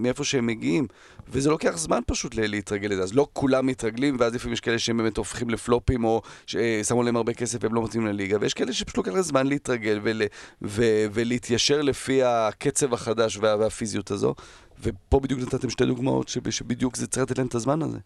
[0.01, 0.88] מאיפה שהם מגיעים.
[1.28, 3.03] וזה לוקח זמן פשוט להתרגל לזה.
[3.03, 7.16] אז לא כולם מתרגלים, ואז לפעמים יש כאלה שהם באמת הופכים לפלופים, או ששמו להם
[7.16, 10.22] הרבה כסף והם לא מתאים לליגה, ויש כאלה שפשוט לוקח זמן להתרגל ול,
[10.62, 10.84] ו,
[11.14, 14.36] ולהתיישר לפי הקצב החדש וה, והפיזיות הזו.
[14.84, 17.97] ופה בדיוק נתתם שתי דוגמאות שבדיוק זה צריך לתת להם את הזמן הזה.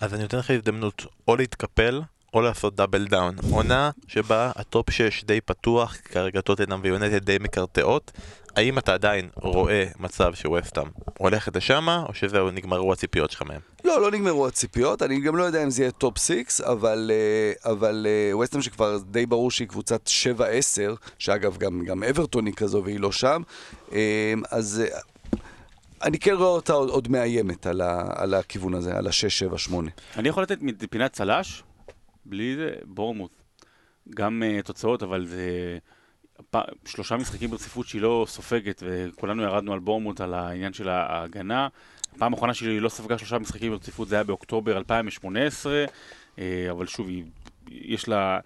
[0.00, 2.02] אז אני נותן לך הזדמנות או להתקפל
[2.34, 3.34] או לעשות double down.
[3.50, 8.12] עונה שבה ה top 6 די פתוח, כרגע טוטנאם ויונטד די מקרטעות.
[8.56, 10.86] האם אתה עדיין רואה מצב שווסטאם
[11.18, 13.60] הולכת לשם, או שזהו, נגמרו הציפיות שלך מהם?
[13.84, 17.72] לא, לא נגמרו הציפיות, אני גם לא יודע אם זה יהיה top 6, אבל, אה,
[17.72, 20.40] אבל אה, ווסטאם שכבר די ברור שהיא קבוצת 7-10,
[21.18, 23.42] שאגב גם, גם אברטון היא כזו והיא לא שם,
[23.92, 24.82] אה, אז
[26.02, 29.74] אני כן רואה אותה עוד, עוד מאיימת על, ה, על הכיוון הזה, על ה-6-7-8.
[30.16, 30.58] אני יכול לתת
[30.90, 31.62] פינת צל"ש?
[32.28, 33.30] בלי זה, בורמוט.
[34.14, 35.78] גם uh, תוצאות, אבל זה
[36.50, 36.56] פ...
[36.84, 41.68] שלושה משחקים ברציפות שהיא לא סופגת, וכולנו ירדנו על בורמוט, על העניין של ההגנה.
[42.18, 45.90] פעם אחרונה שהיא לא ספגה שלושה משחקים ברציפות זה היה באוקטובר 2018, uh,
[46.38, 47.24] אה, אבל שוב, היא,
[47.70, 48.38] יש לה...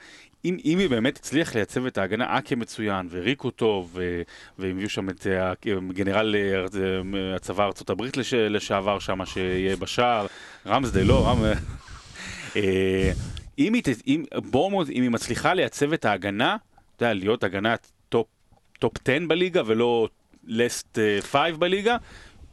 [0.44, 3.98] אם, אם היא באמת הצליח לייצב את ההגנה, אקה מצוין, וריקו טוב,
[4.58, 5.26] והם הביאו שם את
[5.92, 6.34] גנרל
[7.36, 10.26] הצבא ארצות הברית לש, לשעבר שם, שיהיה בשער,
[10.66, 11.42] רמסדי, לא, רמ...
[13.60, 16.56] אה, אם היא, אם, בורמוט, אם היא מצליחה לייצב את ההגנה,
[16.96, 17.74] אתה יודע, להיות הגנה
[18.08, 18.26] טופ,
[18.78, 20.08] טופ 10 בליגה ולא
[20.44, 21.96] לסט 5 uh, בליגה,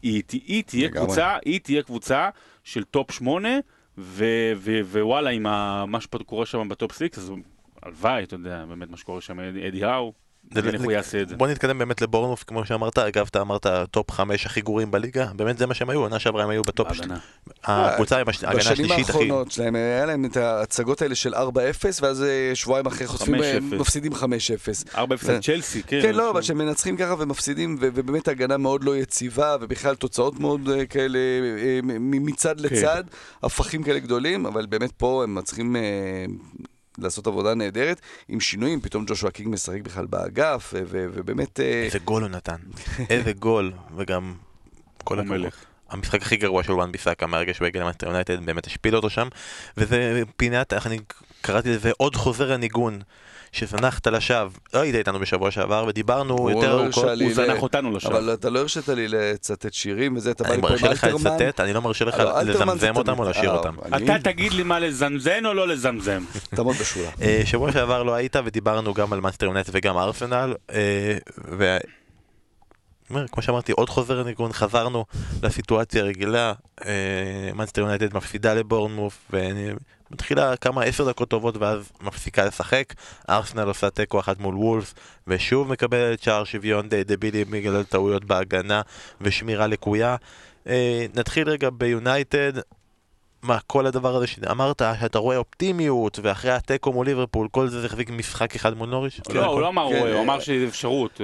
[0.01, 2.29] היא, היא, תהיה קבוצה, היא תהיה קבוצה
[2.63, 3.49] של טופ 8,
[3.97, 5.43] ו, ו, ווואלה, עם
[5.91, 7.31] מה שקורה שם בטופ 6, אז
[7.83, 10.13] הלוואי, אתה יודע, באמת מה שקורה שם, אדי האו.
[10.55, 11.35] איך הוא יעשה את זה.
[11.35, 15.57] בוא נתקדם באמת לבורנמות', כמו שאמרת, אגב, אתה אמרת top חמש הכי גרועים בליגה, באמת
[15.57, 17.13] זה מה שהם היו, עונה שעברה הם היו ב top שלי.
[17.63, 19.01] הקבוצה עם ההגנה השלישית הכי...
[19.01, 21.37] בשנים האחרונות שלהם, היה להם את ההצגות האלה של 4-0,
[22.01, 24.17] ואז אה, שבועיים אחרי חוטפים, מפסידים 5-0.
[24.93, 24.97] 4-0
[25.29, 25.99] על צ'לסי, כן.
[26.01, 30.69] כן, לא, אבל שהם מנצחים ככה ומפסידים, ובאמת הגנה מאוד לא יציבה, ובכלל תוצאות מאוד
[30.69, 32.63] אה, כאלה אה, מצד כן.
[32.63, 33.03] לצד,
[33.43, 35.75] הפכים כאלה גדולים, אבל באמת פה הם מצליחים...
[36.97, 41.59] לעשות עבודה נהדרת, עם שינויים, פתאום ג'ושוע קינג משחק בכלל באגף, ובאמת...
[41.59, 42.57] אה, איזה גול הוא נתן,
[43.09, 44.33] איזה גול, וגם
[45.03, 45.65] כל המהלך.
[45.89, 49.27] המשחק הכי גרוע של וואן ביסאקה מהרגע שהוא הגיע למנצ'סטר יונייטד, באמת השפיל אותו שם,
[49.77, 50.99] וזה פינת, איך אני
[51.41, 53.01] קראתי לזה, עוד חוזר הניגון.
[53.51, 57.05] שזנחת לשווא, לא היית איתנו בשבוע שעבר, ודיברנו יותר לא ארוכות.
[57.21, 58.17] הוא זנח אותנו לשווא.
[58.17, 60.87] אבל אתה לא הרשית לי לצטט שירים וזה, אתה בא לי פה עם אלתרמן.
[60.89, 63.75] אני מרשה לך לצטט, אני לא מרשה לך אה, לא, לזמזם אותם או לשיר אותם.
[63.95, 66.23] אתה תגיד לי מה לזמזם או לא לזמזם.
[66.55, 67.09] תעמוד בשורה.
[67.21, 71.17] אה, שבוע שעבר לא היית ודיברנו גם על מנצ'סטר יונייטד וגם ארסנל, אה,
[73.09, 75.05] אומר, כמו שאמרתי, עוד חוזר הניגון, חזרנו
[75.43, 76.53] לסיטואציה הרגילה,
[77.53, 79.31] מנצ'סטר יונייטד מפסידה לבורנמות',
[80.11, 82.93] ומתחילה כמה עשר דקות טובות ואז מפסיקה לשחק,
[83.29, 84.93] ארסנל עושה תיקו אחת מול וולבס,
[85.27, 88.81] ושוב מקבלת שער שוויון די דבילי בגלל טעויות בהגנה
[89.21, 90.15] ושמירה לקויה.
[91.15, 92.53] נתחיל רגע ביונייטד,
[93.47, 97.85] מה, כל הדבר הזה שאמרת, שאתה רואה אופטימיות, ואחרי התיקו מול ליברפול, כל זה זה
[97.85, 99.21] החזיק משחק אחד מול נוריש?
[99.29, 101.21] לא, הוא לא אמר רואה, הוא אמר שיש אפשרות.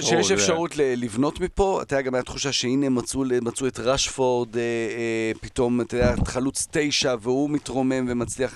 [0.00, 5.32] שיש אפשרות לבנות, מפה, אתה יודע, גם הייתה תחושה שהנה מצאו את רשפורד, אה, אה,
[5.40, 8.54] פתאום, אתה יודע, חלוץ תשע, והוא מתרומם ומצליח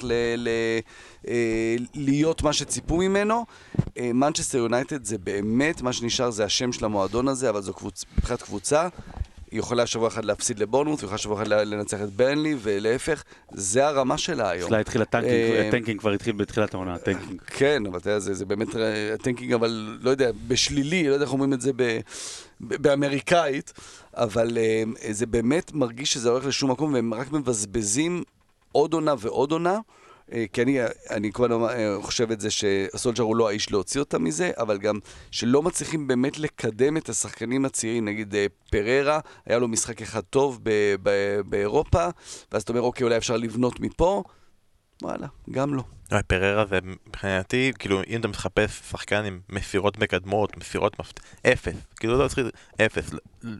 [1.28, 1.34] אה,
[1.94, 3.44] להיות מה שציפו ממנו.
[3.98, 7.72] מנצ'סטר יונייטד זה באמת, מה שנשאר זה השם של המועדון הזה, אבל זו
[8.18, 8.88] מבחינת קבוצה.
[9.50, 13.22] היא יכולה שבוע אחד להפסיד לבורנמות', היא יכולה שבוע אחד לנצח את ברנלי, ולהפך,
[13.52, 14.66] זה הרמה שלה היום.
[14.66, 17.40] אצלה התחיל ה tanking, ה tanking כבר התחיל בתחילת העונה, ה tanking.
[17.46, 18.68] כן, אבל אתה יודע, זה באמת
[19.14, 21.70] ה tanking, אבל לא יודע, בשלילי, לא יודע איך אומרים את זה
[22.60, 23.72] באמריקאית,
[24.14, 24.82] אבל אה,
[25.12, 28.22] זה באמת מרגיש שזה הולך לשום מקום, והם רק מבזבזים
[28.72, 29.78] עוד עונה ועוד עונה.
[30.32, 30.78] אה, כי אני,
[31.10, 34.98] אני הזמן אה, חושב את זה שסולג'ר הוא לא האיש להוציא אותם מזה, אבל גם
[35.30, 40.60] שלא מצליחים באמת לקדם את השחקנים הצעירים, נגיד אה, פררה, היה לו משחק אחד טוב
[41.48, 42.08] באירופה,
[42.52, 44.22] ואז אתה אומר, אוקיי, אולי אפשר לבנות מפה,
[45.02, 45.82] וואלה, גם לא.
[46.12, 51.20] לא, פררה זה מבחינתי, כאילו, אם אתה מחפש שחקן עם מסירות מקדמות, מסירות מפת...
[51.46, 51.74] אפס.
[51.96, 52.46] כאילו, לא צריך...
[52.80, 53.10] אפס.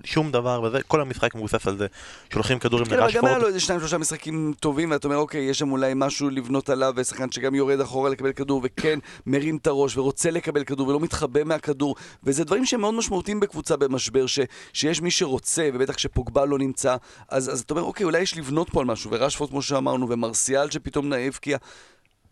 [0.05, 1.87] שום דבר וזה, כל המשחק מבוסס על זה.
[2.33, 3.11] שולחים כדורים לרשפורד.
[3.11, 5.73] כן, אבל גם היה לו איזה שניים שלושה משחקים טובים, ואתה אומר, אוקיי, יש שם
[5.73, 10.31] אולי משהו לבנות עליו, ושחקן שגם יורד אחורה לקבל כדור, וכן מרים את הראש, ורוצה
[10.31, 11.97] לקבל כדור, ולא מתחבא מהכדור.
[12.25, 14.39] וזה דברים שהם מאוד משמעותיים בקבוצה במשבר, ש...
[14.73, 16.97] שיש מי שרוצה, ובטח כשפוגבה לא נמצא,
[17.29, 20.71] אז, אז אתה אומר, אוקיי, אולי יש לבנות פה על משהו, ורשפורד, כמו שאמרנו, ומרסיאל
[20.71, 21.59] שפתאום הבקיע.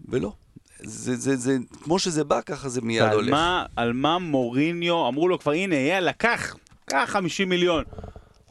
[0.05, 0.33] ולא.
[0.79, 3.31] זה, זה, זה, כמו שזה בא, ככה זה מיד הולך.
[3.31, 7.85] מה, על מה מוריניו, אמרו לו כבר, הנה, יאללה, קח, קח 50 מיליון.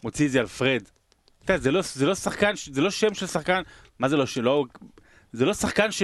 [0.03, 0.81] מוציא את זה על פרד.
[1.45, 3.61] אתה יודע, זה לא, זה לא שחקן, זה לא שם של שחקן,
[3.99, 4.65] מה זה לא, שלא,
[5.33, 6.03] זה לא שחקן ש,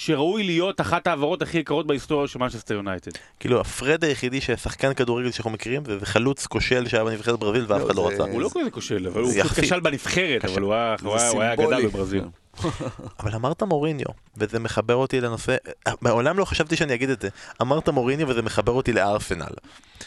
[0.00, 3.10] שראוי להיות אחת העברות הכי יקרות בהיסטוריה של מנצ'סטר יונייטד.
[3.40, 7.80] כאילו, הפרד היחידי ששחקן כדורגל שאנחנו מכירים, זה זה חלוץ כושל שהיה בנבחרת ברזיל ואף
[7.80, 8.22] לא, אחד לא רצה.
[8.22, 9.32] הוא לא כזה כושל, אבל הוא.
[9.56, 11.52] כשל בנבחרת, אבל הוא היה-.
[11.52, 12.24] אגדה בברזיל.
[13.20, 15.56] אבל אמרת מוריניו, וזה מחבר אותי לנושא,
[16.00, 17.28] מעולם לא חשבתי שאני אגיד את זה.
[17.62, 19.52] אמרת מוריניו וזה מחבר אותי לארסנל.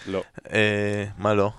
[0.08, 0.24] לא.
[0.54, 1.52] אה, מה לא?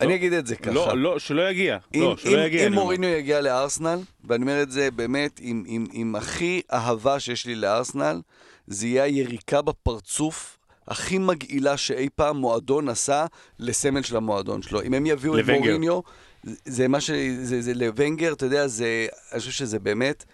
[0.00, 0.70] אני אגיד את זה ככה.
[0.70, 1.78] לא, לא, שלא יגיע.
[1.94, 2.66] אם, לא, שלא אם, יגיע.
[2.66, 2.72] אם.
[2.72, 7.54] מוריניו יגיע לארסנל, ואני אומר את זה באמת עם, עם, עם הכי אהבה שיש לי
[7.54, 8.20] לארסנל,
[8.66, 13.26] זה יהיה היריקה בפרצוף הכי מגעילה שאי פעם מועדון עשה
[13.58, 14.82] לסמל של המועדון שלו.
[14.82, 15.58] אם הם יביאו את לוונגר.
[15.60, 16.00] מוריניו,
[16.44, 17.10] זה- זה מה ש...
[17.42, 19.06] זה, זה לוונגר, אתה יודע, זה...
[19.32, 20.24] אני חושב שזה באמת...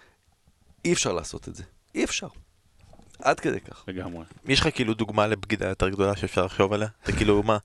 [0.84, 1.62] אי אפשר לעשות את זה.
[1.94, 2.26] אי אפשר.
[3.22, 3.84] עד כדי כך.
[3.88, 4.24] לגמרי.
[4.48, 6.88] יש לך כאילו דוגמה לבגידה יותר גדולה שאפשר לחשוב עליה?
[7.06, 7.58] זה כאילו מה?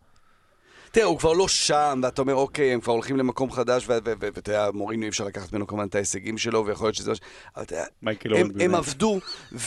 [0.92, 4.70] תראה, הוא כבר לא שם, ואתה אומר, אוקיי, הם כבר הולכים למקום חדש, ואתה יודע,
[4.74, 7.12] מוריניו אי אפשר לקחת ממנו כמובן את ההישגים שלו, ויכול להיות שזה...
[7.56, 7.86] אבל אתה יודע,
[8.60, 8.76] הם.
[8.76, 9.20] עבדו,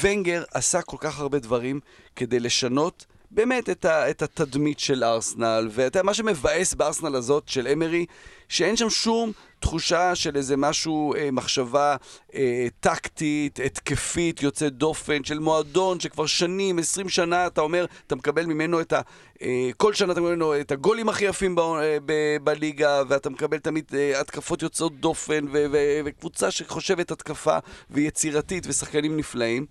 [0.03, 1.81] ונגר עשה כל כך הרבה דברים
[2.17, 7.69] כדי לשנות באמת את, ה, את התדמית של ארסנל, ואתה מה שמבאס בארסנל הזאת של
[7.69, 8.07] אמרי,
[8.49, 11.97] שאין שם שום תחושה של איזה משהו, אה, מחשבה
[12.35, 18.47] אה, טקטית, התקפית, יוצאת דופן, של מועדון שכבר שנים, 20 שנה, אתה אומר, אתה מקבל
[18.47, 19.01] ממנו את ה...
[19.43, 22.13] אה, כל שנה אתה מקבל ממנו את הגולים הכי יפים ב, אה, ב,
[22.45, 27.59] בליגה, ואתה מקבל תמיד אה, התקפות יוצאות דופן, ו, ו, וקבוצה שחושבת התקפה,
[27.91, 29.67] ויצירתית, ושחקנים נפלאים.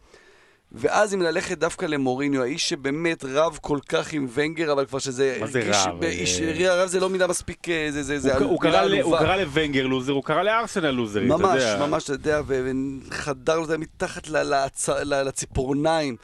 [0.74, 5.38] ואז אם ללכת דווקא למוריניו, האיש שבאמת רב כל כך עם ונגר, אבל כבר שזה...
[5.40, 6.00] מה זה רב?
[6.00, 7.70] באיש- אה, רב זה לא מילה מספיק...
[7.70, 9.18] אה, זה, זה, זה הוא- הוא קרא ל- הוא.
[9.20, 11.86] קרא לוונגר לוזר, הוא קרא לארסנל לוזרית, אתה ממש, יודע.
[11.88, 12.72] ממש, אתה יודע, ו-
[13.10, 16.16] וחדר לו את זה מתחת ל- לצ- ל- לציפורניים.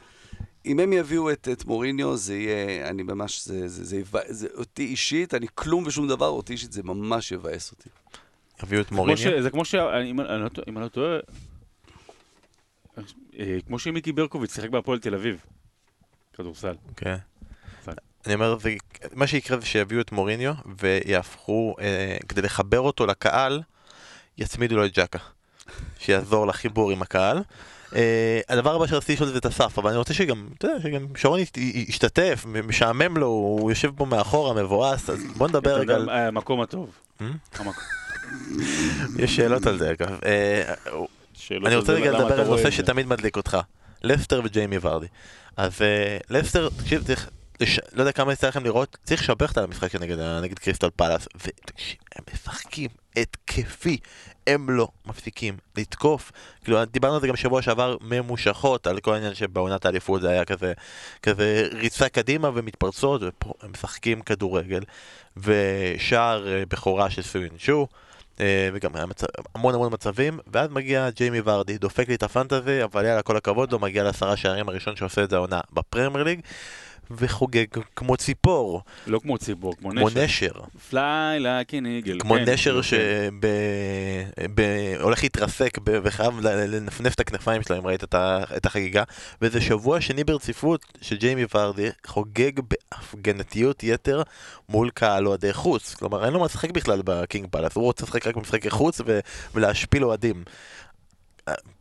[0.66, 4.48] אם הם יביאו את, את מוריניו, זה יהיה, אני ממש, זה, זה, זה, יבא- זה,
[4.58, 7.88] אותי אישית, אני כלום ושום דבר, אותי אישית זה ממש יבאס אותי.
[8.60, 9.42] הביאו את כמו מוריניו?
[9.42, 9.74] זה כמו ש...
[9.74, 11.18] אני- אם אני לא טועה- אם אני לא טועה...
[12.98, 13.02] אה,
[13.66, 15.40] כמו שמיקי ברקוביץ' שיחק בהפועל תל אביב.
[16.32, 16.74] כדורסל.
[16.96, 17.16] כן.
[18.26, 18.74] אני אומר, זה,
[19.12, 23.62] מה שיקרה זה שיביאו את מוריניו ויהפכו, אה, כדי לחבר אותו לקהל,
[24.38, 25.18] יצמידו לו את ג'קה.
[25.98, 27.42] שיעזור לחיבור עם הקהל.
[27.94, 31.06] אה, הדבר הבא שרציתי לשאול זה את אסף, אבל אני רוצה שגם, אתה יודע, שגם
[31.16, 36.10] שרון ישתתף, משעמם לו, הוא יושב פה מאחורה, מבואס, אז בוא נדבר רגע על...
[36.10, 36.90] אה, המקום הטוב.
[37.20, 37.24] Hmm?
[39.18, 40.18] יש שאלות על זה אגב.
[41.40, 42.70] שאלות אני רוצה רגע לדבר על נושא.
[42.70, 43.58] שתמיד מדליק אותך.
[44.02, 45.06] לסטר וג'יימי ורדי.
[45.56, 47.28] אז אה, לסטר, תקשיב, צריך,
[47.60, 51.28] לש- לא יודע כמה יצא לכם לראות, צריך לשבח את המשחק נגד, נגד קריסטל פלאס.
[51.34, 53.98] ותקשיב, הם משחקים התקפי,
[54.46, 56.32] הם לא מפסיקים לתקוף.
[56.64, 60.44] כאילו, דיברנו על זה גם שבוע שעבר, ממושכות, על כל העניין שבעונת האליפות זה היה
[60.44, 60.72] כזה,
[61.22, 64.80] כזה ריצה קדימה ומתפרצות, ופה הם משחקים כדורגל.
[65.36, 67.86] ושער אה, בכורה של סוינשו.
[67.92, 68.09] אה,
[68.72, 69.22] וגם היה מצ...
[69.54, 73.72] המון המון מצבים, ואז מגיע ג'יימי ורדי, דופק לי את הפנטזי, אבל יאללה, כל הכבוד
[73.72, 76.40] לו, מגיע לעשרה שערים הראשון שעושה את זה העונה בפרמייר ליג,
[77.10, 77.64] וחוגג
[77.96, 80.24] כמו ציפור, לא כמו ציבור, כמו כמו נשר.
[80.24, 80.52] נשר,
[80.90, 82.20] פליי an eagle.
[82.20, 82.98] כמו כן, נשר כן.
[84.98, 89.02] שהולך להתרסק וחייב לנפנף את הכנפיים שלו, אם ראית את החגיגה,
[89.42, 94.22] וזה שבוע שני ברציפות שג'יימי ורדי חוגג בהפגנתיות יתר
[94.68, 95.94] מול קהל אוהדי חוץ.
[95.94, 99.00] כלומר, אין לו מה לשחק בכלל בקינג פלאס, הוא רוצה לשחק רק במשחקי חוץ
[99.54, 100.44] ולהשפיל אוהדים.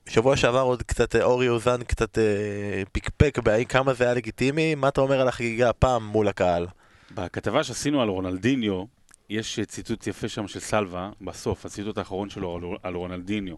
[0.10, 4.76] שבוע שעבר עוד קצת אה, אורי אוזן קצת אה, פיקפק בהאם כמה זה היה לגיטימי,
[4.76, 6.68] מה אתה אומר על החגיגה הפעם מול הקהל?
[7.12, 8.84] בכתבה שעשינו על רונלדיניו,
[9.30, 13.56] יש אה, ציטוט יפה שם של סלווה, בסוף, הציטוט האחרון שלו על, על רונלדיניו,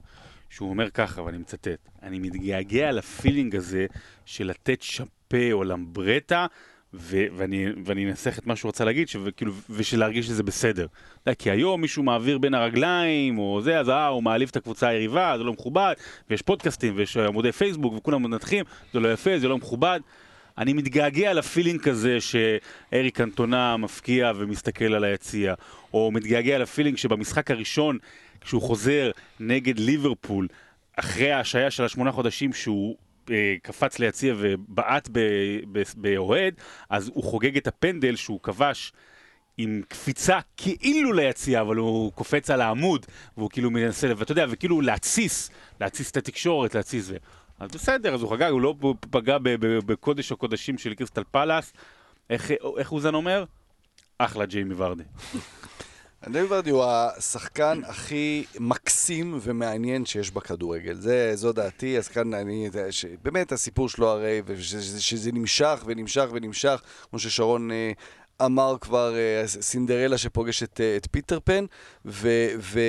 [0.49, 3.86] שהוא אומר ככה, ואני מצטט, אני מתגעגע לפילינג הזה
[4.26, 6.45] של לתת שפה או למברטה,
[6.94, 10.88] ואני, ואני אנסח את מה שהוא רצה להגיד, שכאילו, ושלהרגיש שזה בסדר.
[11.24, 14.88] אתה כי היום מישהו מעביר בין הרגליים, או זה, אז אה, הוא מעליב את הקבוצה
[14.88, 15.94] היריבה, זה לא מכובד,
[16.30, 20.00] ויש פודקאסטים, ויש עמודי פייסבוק, וכולם מנתחים, זה לא יפה, זה לא מכובד.
[20.58, 25.54] אני מתגעגע לפילינג כזה שאריק אנטונה מפקיע ומסתכל על היציע,
[25.94, 27.98] או מתגעגע לפילינג שבמשחק הראשון,
[28.42, 30.48] כשהוא חוזר נגד ליברפול,
[30.96, 33.11] אחרי ההשעיה של השמונה חודשים שהוא אה,
[33.61, 35.09] קפץ ליציע ובעט
[35.95, 36.53] באוהד,
[36.89, 38.93] אז הוא חוגג את הפנדל שהוא כבש.
[39.57, 43.05] עם קפיצה כאילו ליציע, אבל הוא קופץ על העמוד,
[43.38, 45.49] והוא כאילו מנסה, ואתה יודע, וכאילו להתסיס,
[45.82, 47.17] להתסיס את התקשורת, להתסיס זה.
[47.59, 48.76] אז בסדר, אז הוא חגג, הוא לא
[49.09, 49.38] פגע
[49.86, 51.74] בקודש הקודשים של קריסטל פלאס.
[52.30, 53.45] איך, איך אוזן אומר?
[54.17, 55.03] אחלה ג'יימי ורדי.
[56.30, 60.93] ג'יימי ורדי הוא השחקן הכי מקסים ומעניין שיש בכדורגל.
[60.93, 66.30] זה, זו דעתי, אז כאן אני, ש- באמת הסיפור שלו הרי, ושזה שזה נמשך ונמשך
[66.32, 67.91] ונמשך, כמו ששרון אה,
[68.45, 71.65] אמר כבר, אה, סינדרלה שפוגש את, אה, את פיטר פן,
[72.05, 72.30] ו...
[72.59, 72.80] ו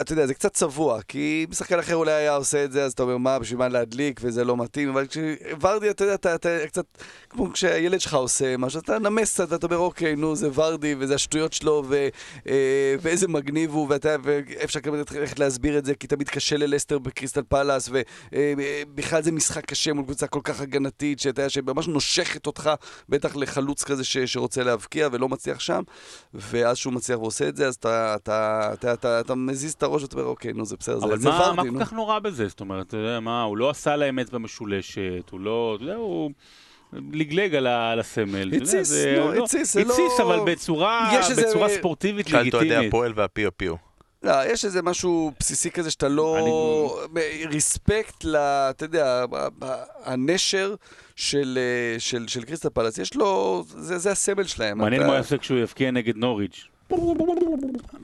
[0.00, 2.92] אתה יודע, זה קצת צבוע, כי אם שחקן אחר אולי היה עושה את זה, אז
[2.92, 6.48] אתה אומר, מה, בשביל מה להדליק, וזה לא מתאים, אבל כשוורדי, אתה יודע, אתה, אתה
[6.66, 6.84] קצת,
[7.30, 11.14] כמו כשהילד שלך עושה משהו, אתה נמס קצת, ואתה אומר, אוקיי, נו, זה ורדי, וזה
[11.14, 12.08] השטויות שלו, ו,
[12.48, 16.98] אה, ואיזה מגניב הוא, ואתה, ואפשר גם ללכת להסביר את זה, כי תמיד קשה ללסטר
[16.98, 17.88] בקריסטל פלאס,
[18.32, 22.70] ובכלל זה משחק קשה מול קבוצה כל כך הגנתית, שאתה יודע, שממש נושכת אותך,
[23.08, 25.82] בטח לחלוץ כזה ש, שרוצה להבקיע ולא מצליח שם,
[26.34, 30.02] ואז שהוא מצליח ועושה את זה, אז אתה, אתה, אתה, אתה, אתה מזיז את הראש
[30.02, 31.78] ואתה אומר, אוקיי, נו, זה בסדר, אבל זה, מה, ורדי, מה נו.
[31.78, 32.48] כל כך נורא בזה?
[32.48, 35.94] זאת אומרת, אתה יודע מה, הוא לא עשה להם אצבע משולשת, הוא לא, אתה יודע,
[35.94, 36.30] הוא
[37.12, 37.66] לגלג על,
[38.00, 38.48] הסמל.
[38.48, 41.10] אתה יודע, התסיס, נו, התסיס, זה לא- התסיס, אבל בצורה,
[41.78, 42.88] ספורטיבית שאלת אוהדי לגיטימית.
[42.88, 43.74] הפועל והפיו פיו.
[44.22, 46.98] לא, יש איזה משהו בסיסי כזה שאתה לא...
[47.50, 48.36] ריספקט ל...
[48.36, 49.24] אתה יודע,
[50.04, 50.74] הנשר
[51.16, 53.64] של, אה, של, של קריסטל פלאס, יש לו...
[53.68, 54.78] זה, זה הסמל שלהם.
[54.78, 56.68] מעניין אתה- מה יעשה כשהוא יבקיע נגד נוריץ'.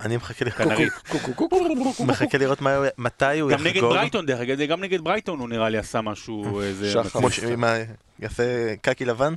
[0.00, 2.00] אני מחכה לראות-.
[2.00, 3.92] מחכה הוא- מתי הוא גם נגד יחגוג.
[3.92, 6.92] ברייטון, דרך אגב, גם נגד ברייטון הוא נראה לי עשה משהו, איזה...
[7.12, 7.40] כמו ש...
[7.44, 7.76] מה,
[8.20, 9.34] יעשה קקי לבן?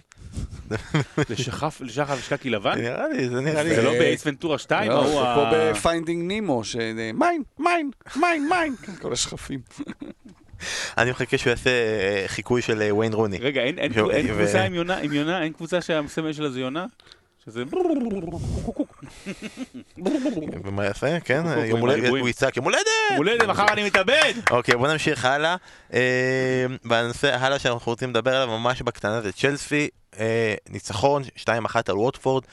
[1.29, 2.77] לשחף, לשחף ושקקי לבן?
[2.77, 3.75] נראה לי, זה נראה לי.
[3.75, 5.33] זה לא באייס ונטורה 2, לא, זה ה...
[5.35, 6.75] כמו ב Finding Nemo, ש...
[7.13, 8.75] mine, mine, mine, mine.
[9.01, 9.59] כל השחפים.
[10.97, 13.37] אני מחכה שהוא יעשה אה, חיקוי של אה, וויין רוני.
[13.37, 13.93] רגע, אין-
[14.27, 16.85] קבוצה עם יונה, עם יונה, אין קבוצה שהסמל שלה זה יונה?
[17.45, 17.63] שזה...
[20.63, 21.19] ומה יעשה?
[21.19, 22.23] כן, הולדת, הריבועים.
[22.23, 22.85] הוא יצעק יום הולדת!
[23.15, 24.33] מולדת, מחר אני מתאבד!
[24.51, 25.55] אוקיי, בוא נמשיך הלאה.
[25.93, 29.89] אה, והנושא הלאה שאנחנו רוצים לדבר עליו ממש בקטנה זה צ'לסי,
[30.19, 31.49] אה, ניצחון, 2-1
[31.87, 32.43] על ווטפורד.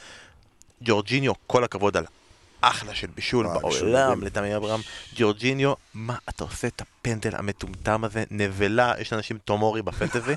[0.83, 2.05] ג'ורג'יניו, כל הכבוד על
[2.61, 4.23] אחלה של בישול בישול בעולם.
[4.23, 4.81] לתמי אברהם.
[5.17, 8.25] ג'ורג'יניו, מה אתה עושה את הפנדל המטומטם הזה?
[8.31, 10.35] נבלה, יש אנשים תומורי בפנטזי.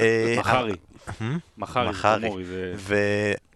[0.00, 0.72] אה, מחרי.
[1.20, 1.26] אה?
[1.58, 2.74] מחרי, זה...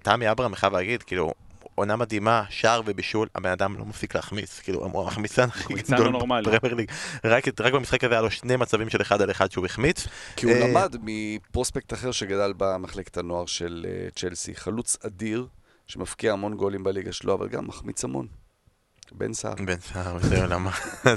[0.00, 1.34] ותמי אברהם, אני חייב להגיד, כאילו,
[1.74, 6.18] עונה מדהימה, שער ובישול, הבן אדם לא מפסיק להחמיץ, כאילו, הוא המחמיצן הכי גדול לא.
[6.18, 6.90] בפרמייר ליג.
[7.24, 10.06] רק רק במשחק הזה היה לו שני מצבים של אחד על אחד שהוא החמיץ.
[10.36, 14.54] כי הוא אה, למד מפרוספקט אחר שגדל במחלקת הנוער של אה, צ'לסי.
[14.54, 15.46] חלוץ אדיר,
[15.86, 18.43] שמפקיע המון גולים בליגה שלו, אבל גם מחמיץ המון.
[19.12, 19.54] בן סער.
[19.54, 21.16] בן סער עולם אחד.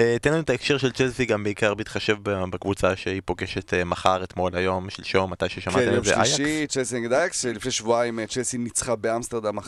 [0.00, 4.24] אה, תן לנו את ההקשר של צ'לסי גם בעיקר בהתחשב בקבוצה שהיא פוגשת אה, מחר,
[4.24, 6.36] אתמול, היום, שלשום, מתי ששמעתם כן, יום את זה, אייקס.
[6.36, 9.62] שלישי, צ'לסי נגד אייקס, לפני שבועיים אה, צ'לסי ניצחה באמסטרדם 1-0.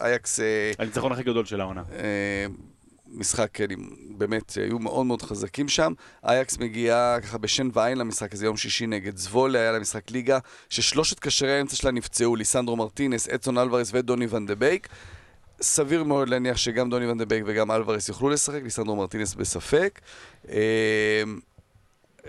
[0.00, 1.82] אייקס, אה, הניצחון הכי גדול של העונה.
[1.92, 2.46] אה,
[3.10, 3.66] משחק, כן,
[4.16, 5.92] באמת, היו מאוד מאוד חזקים שם.
[6.24, 10.38] אייאקס מגיעה ככה בשן ועין למשחק הזה, יום שישי נגד זוולה, היה לה משחק ליגה,
[10.68, 14.88] ששלושת קשרי האמצע שלה נפצעו, ליסנדרו מרטינס, אדסון אלוורס ודוני ון דה בייק.
[15.60, 20.00] סביר מאוד להניח שגם דוני בייק וגם אלוורס יוכלו לשחק, ליסנדרו מרטינס בספק.
[20.48, 21.22] אה,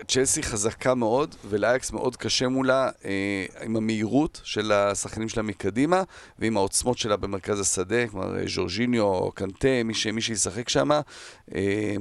[0.08, 6.02] צ'לסי חזקה מאוד, ולאייאקס מאוד קשה מולה אה, עם המהירות של השחקנים שלה מקדימה,
[6.38, 10.90] ועם העוצמות שלה במרכז השדה, כלומר אה, ז'ורג'יניו, קנטה, מי, ש, מי שישחק שם.
[11.54, 11.94] אה,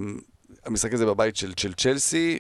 [0.66, 2.40] המשחק הזה בבית של, של צ'לסי,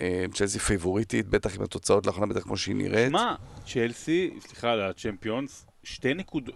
[0.00, 3.12] אה, צ'לסי פייבוריטית, בטח עם התוצאות לאחרונה, בטח כמו שהיא נראית.
[3.12, 3.34] מה,
[3.66, 6.54] צ'לסי, סליחה על הצ'מפיונס, שתי נקודות,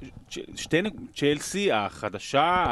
[0.56, 0.92] שתי נק...
[1.16, 2.64] צ'לסי החדשה,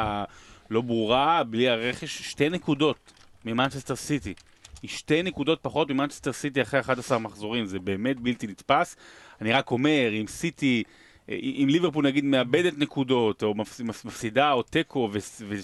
[0.71, 3.13] הלא ברורה, בלי הרכש, שתי נקודות
[3.45, 4.35] ממנצ'סטר סיטי.
[4.83, 8.97] היא שתי נקודות פחות ממנצ'סטר סיטי אחרי 11 מחזורים, זה באמת בלתי נתפס.
[9.41, 10.83] אני רק אומר, אם סיטי,
[11.29, 15.11] אם ליברפול נגיד מאבדת נקודות, או מפס- מפס- מפסידה, או תיקו,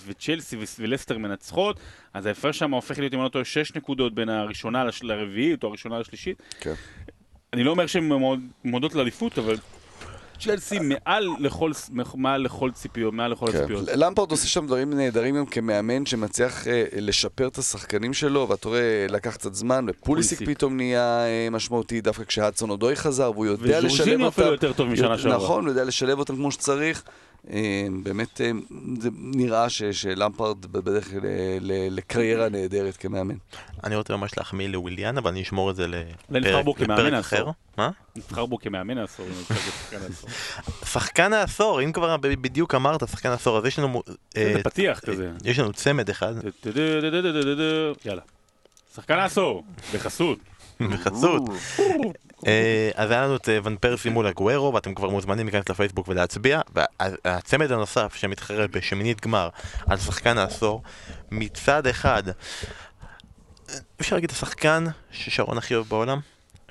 [0.06, 1.80] וצ'לסי ולסטר מנצחות,
[2.14, 5.68] אז ההפרש שם הופך להיות, אם אני לא טועה, שש נקודות בין הראשונה לרביעית, או
[5.68, 6.42] הראשונה לשלישית.
[6.60, 6.74] כן.
[7.52, 9.56] אני לא אומר שהן מועד- מועדות לאליפות, אבל
[10.40, 11.70] צ'לסי מעל לכל,
[12.14, 13.58] מעל לכל ציפיות, מעל לכל כן.
[13.58, 13.84] הציפיות.
[13.94, 19.06] למפרד עושה שם דברים נהדרים גם כמאמן שמצליח אה, לשפר את השחקנים שלו, ואתה רואה,
[19.10, 20.56] לקח קצת זמן, ופוליסיק פוליסיק.
[20.58, 23.94] פתאום נהיה אה, משמעותי, דווקא כשהדסון אודוי חזר, והוא יודע לשלב אותם.
[23.94, 25.36] וז'ורג'יניו אפילו יותר טוב משנה שעברה.
[25.36, 27.02] נכון, הוא יודע לשלב אותם כמו שצריך.
[27.52, 28.50] אה, באמת, אה,
[29.00, 31.26] זה נראה ש- שלמפרד בדרך ל-
[31.60, 33.34] ל- לקריירה נהדרת כמאמן.
[33.84, 35.86] אני רוצה ממש להחמיא לוויליאן, אבל אני אשמור את זה
[36.30, 36.64] לפרק
[37.12, 37.12] לפרק.
[37.20, 37.50] אחר.
[37.78, 37.90] מה?
[38.16, 39.26] נבחר בו כמאמן העשור.
[40.92, 44.02] שחקן העשור, אם כבר ב- בדיוק אמרת שחקן העשור, אז יש לנו...
[44.36, 45.30] אה, זה פתיח כזה.
[45.44, 46.34] יש לנו צמד אחד.
[48.04, 48.22] יאללה.
[48.94, 49.64] שחקן העשור,
[49.94, 50.38] בחסות.
[50.92, 51.42] בחסות.
[52.46, 56.08] אה, אז היה לנו את אה, ון פרסי מול הגוורו, ואתם כבר מוזמנים להיכנס לפייסבוק
[56.08, 56.60] ולהצביע.
[56.74, 59.48] והצמד הנוסף שמתחרה בשמינית גמר
[59.86, 60.82] על שחקן העשור,
[61.30, 62.22] מצד אחד,
[64.00, 66.20] אפשר להגיד השחקן ששרון הכי אוהב בעולם?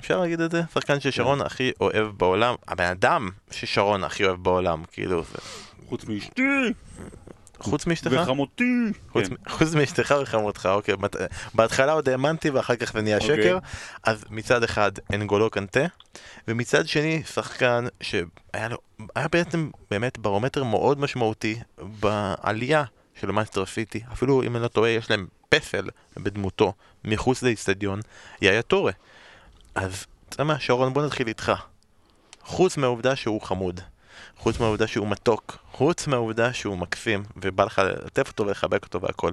[0.00, 0.62] אפשר להגיד את זה?
[0.74, 5.38] שחקן ששרון הכי אוהב בעולם, הבן אדם ששרון הכי אוהב בעולם, כאילו, זה...
[5.88, 6.42] חוץ מאשתי
[7.60, 8.10] חוץ מאשתך?
[8.22, 8.72] וחמותי.
[9.12, 9.34] חוץ, כן.
[9.48, 10.94] חוץ מאשתך וחמותך, אוקיי.
[11.54, 13.42] בהתחלה עוד האמנתי ואחר כך זה נהיה אוקיי.
[13.42, 13.58] שקר.
[14.02, 15.84] אז מצד אחד אנגולו קנטה,
[16.48, 18.78] ומצד שני שחקן שהיה לו,
[19.14, 22.84] היה בעצם באמת ברומטר מאוד משמעותי בעלייה
[23.20, 26.72] של מנסטר סיטי, אפילו אם אני לא טועה, יש להם פסל בדמותו
[27.04, 28.00] מחוץ לאיצטדיון,
[28.42, 28.92] יאיה טורה.
[29.74, 31.52] אז, אתה יודע מה, שרון, בוא נתחיל איתך.
[32.42, 33.80] חוץ מהעובדה שהוא חמוד,
[34.38, 39.32] חוץ מהעובדה שהוא מתוק, חוץ מהעובדה שהוא מקסים, ובא לך ללטף אותו ולחבק אותו והכל,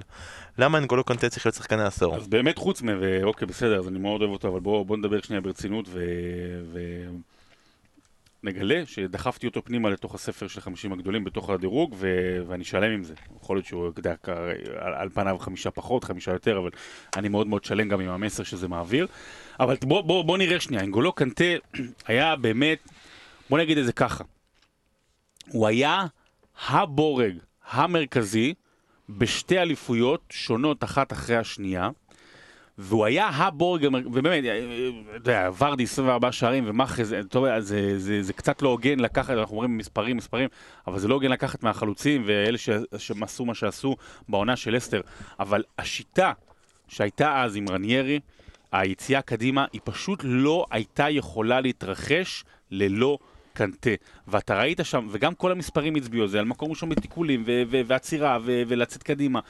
[0.58, 2.16] למה אנגולו קונטה צריך להיות שחקן העשור?
[2.16, 2.86] אז באמת חוץ מ...
[3.00, 6.00] ואוקיי, בסדר, אז אני מאוד אוהב אותו, אבל בואו בוא נדבר שנייה ברצינות ו...
[6.72, 6.78] ו...
[8.86, 12.08] שדחפתי אותו פנימה לתוך הספר של 50 הגדולים בתוך הדירוג ו...
[12.46, 13.14] ואני שלם עם זה.
[13.42, 14.14] יכול להיות שהוא, אתה
[14.78, 16.70] על, על פניו חמישה פחות, חמישה יותר, אבל
[17.16, 19.06] אני מאוד מאוד שלם גם עם המסר שזה מעביר.
[19.60, 21.44] אבל בוא, בוא, בוא נראה שנייה, אנגולו קנטה
[22.06, 22.78] היה באמת,
[23.50, 24.24] בוא נגיד את זה ככה,
[25.48, 26.06] הוא היה
[26.68, 27.32] הבורג
[27.70, 28.54] המרכזי
[29.08, 31.90] בשתי אליפויות שונות אחת אחרי השנייה.
[32.78, 38.62] והוא היה הבורג, ובאמת, אתה יודע, ורדי 24 שערים ומאחז, יודע, זה, זה, זה קצת
[38.62, 40.48] לא הוגן לקחת, אנחנו אומרים מספרים, מספרים,
[40.86, 42.58] אבל זה לא הוגן לקחת מהחלוצים ואלה
[42.98, 43.96] שעשו מה שעשו
[44.28, 45.00] בעונה של אסטר.
[45.40, 46.32] אבל השיטה
[46.88, 48.20] שהייתה אז עם רניירי,
[48.72, 53.18] היציאה קדימה, היא פשוט לא הייתה יכולה להתרחש ללא
[53.56, 53.90] קנטה.
[54.28, 57.44] ואתה ראית שם, וגם כל המספרים הצביעו על זה, על מקום ראשון בתיקולים,
[57.86, 59.40] ועצירה, ולצאת קדימה.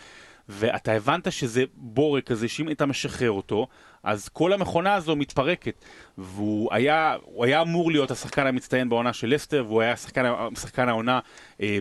[0.48, 3.66] ואתה הבנת שזה בורג כזה, שאם אתה משחרר אותו,
[4.02, 5.84] אז כל המכונה הזו מתפרקת.
[6.18, 11.20] והוא היה, היה אמור להיות השחקן המצטיין בעונה של לסטר, והוא היה שחקן, שחקן העונה
[11.60, 11.78] אה,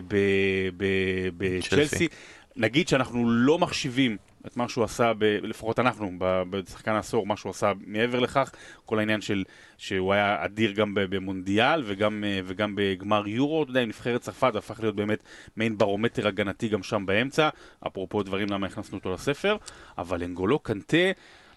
[1.36, 2.08] בצ'לסי.
[2.56, 4.16] נגיד שאנחנו לא מחשיבים
[4.46, 6.12] את מה שהוא עשה, ב, לפחות אנחנו,
[6.50, 8.50] בשחקן העשור, מה שהוא עשה מעבר לכך,
[8.84, 9.44] כל העניין של
[9.78, 14.54] שהוא היה אדיר גם במונדיאל וגם, אה, וגם בגמר יורו, אתה יודע, עם נבחרת צרפת,
[14.54, 15.18] הפך להיות באמת
[15.56, 17.48] מעין ברומטר הגנתי גם שם באמצע,
[17.86, 19.56] אפרופו דברים למה הכנסנו אותו לספר,
[19.98, 21.06] אבל אנגולו קנטה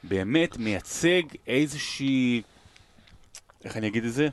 [0.03, 2.41] באמת מייצג איזושהי,
[3.63, 4.27] איך אני אגיד את זה?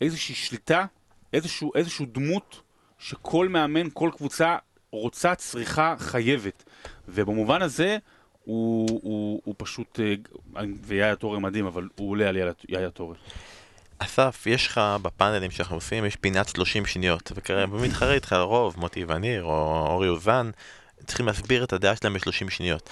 [0.00, 0.84] איזושהי שליטה,
[1.32, 2.60] איזשהו, איזשהו דמות
[2.98, 4.56] שכל מאמן, כל קבוצה
[5.00, 6.64] רוצה, צריכה, חייבת.
[7.08, 7.98] ובמובן הזה,
[8.44, 12.36] הוא, הוא, הוא פשוט, אה, ויאיה טורר מדהים, אבל הוא עולה על
[12.68, 13.14] יאיה טורר.
[13.98, 19.04] אסף, יש לך בפאנלים שאנחנו עושים, יש פינת 30 שניות, וכרגע מתחרה איתך לרוב, מוטי
[19.08, 20.50] וניר או אורי אוזן,
[21.06, 22.90] צריכים להסביר את הדעה שלהם ב-30 שניות.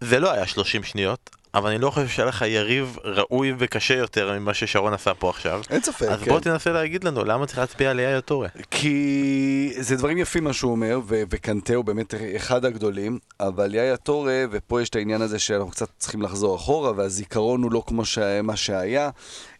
[0.00, 4.38] זה לא היה 30 שניות, אבל אני לא חושב שהיה לך יריב ראוי וקשה יותר
[4.38, 5.60] ממה ששרון עשה פה עכשיו.
[5.70, 6.30] אין ספק, אז כן.
[6.30, 8.48] בוא תנסה להגיד לנו, למה צריך להצביע על יאיר טורה?
[8.70, 13.96] כי זה דברים יפים מה שהוא אומר, ו- וקנטה הוא באמת אחד הגדולים, אבל יאיר
[13.96, 18.04] טורה, ופה יש את העניין הזה שאנחנו קצת צריכים לחזור אחורה, והזיכרון הוא לא כמו
[18.04, 19.10] ש- מה שהיה.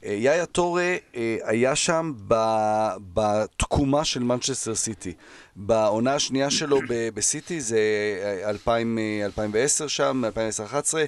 [0.05, 2.13] אה, יאיה טורה אה, היה שם
[3.15, 5.13] בתקומה של מנצ'סטר סיטי.
[5.57, 6.81] בעונה השנייה שלו
[7.15, 7.81] בסיטי, זה
[8.45, 11.05] 2000, אה, 2010 שם, 2011,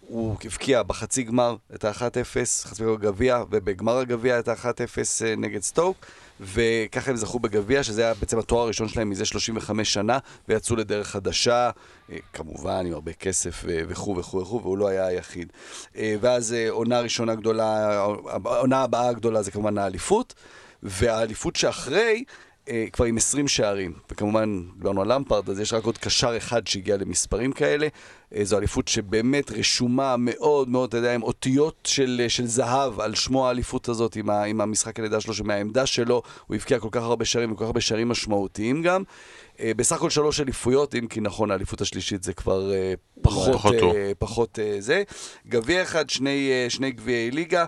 [0.00, 5.96] הוא הבקיע בחצי גמר את ה-1-0, חצי גמר גביע, ובגמר הגביע את ה-1-0 נגד סטוק.
[6.40, 10.18] וככה הם זכו בגביע, שזה היה בעצם התואר הראשון שלהם מזה 35 שנה,
[10.48, 11.70] ויצאו לדרך חדשה,
[12.12, 15.52] אה, כמובן עם הרבה כסף וכו' וכו' וכו', והוא לא היה היחיד.
[15.96, 18.00] אה, ואז אה, עונה ראשונה גדולה,
[18.44, 20.34] העונה הבאה הגדולה זה כמובן האליפות,
[20.82, 22.24] והאליפות שאחרי...
[22.92, 26.96] כבר עם 20 שערים, וכמובן דיברנו על למפרד, אז יש רק עוד קשר אחד שהגיע
[26.96, 27.88] למספרים כאלה.
[28.42, 33.48] זו אליפות שבאמת רשומה מאוד מאוד, אתה יודע, עם אותיות של, של זהב על שמו
[33.48, 37.24] האליפות הזאת, עם, ה, עם המשחק הלידה שלו, שמהעמדה שלו הוא הבקיע כל כך הרבה
[37.24, 39.02] שערים וכל כך הרבה שערים משמעותיים גם.
[39.60, 42.70] בסך הכל שלוש אליפויות, אם כי נכון, האליפות השלישית זה כבר
[43.22, 45.02] פחות, פחות, פחות, פחות זה.
[45.48, 47.64] גביע אחד, שני, שני גביעי ליגה.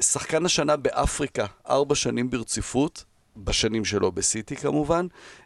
[0.00, 3.04] שחקן השנה באפריקה, ארבע שנים ברציפות.
[3.36, 5.45] בשנים שלו בסיטי כמובן, אה,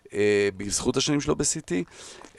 [0.56, 1.84] בזכות השנים שלו בסיטי.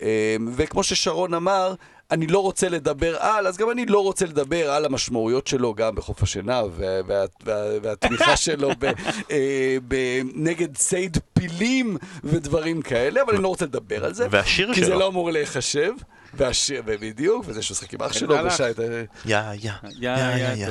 [0.02, 1.74] אה, וכמו ששרון אמר,
[2.12, 5.96] אני לא רוצה לדבר על, אז גם אני לא רוצה לדבר על המשמעויות שלו גם
[5.96, 8.86] בחוף השינה וה, וה, וה, והתמיכה שלו ב,
[9.32, 9.96] אה, ב,
[10.36, 14.28] נגד צייד פילים ודברים כאלה, אבל אני לא רוצה לדבר על זה.
[14.32, 14.86] והשיר כי שלו.
[14.86, 15.92] כי זה לא אמור להיחשב.
[16.34, 18.84] והשיר, בדיוק, וזה שהוא משחק עם אח שלו, ושי את ה...
[19.26, 20.68] יא, יא, יא, יא, יא.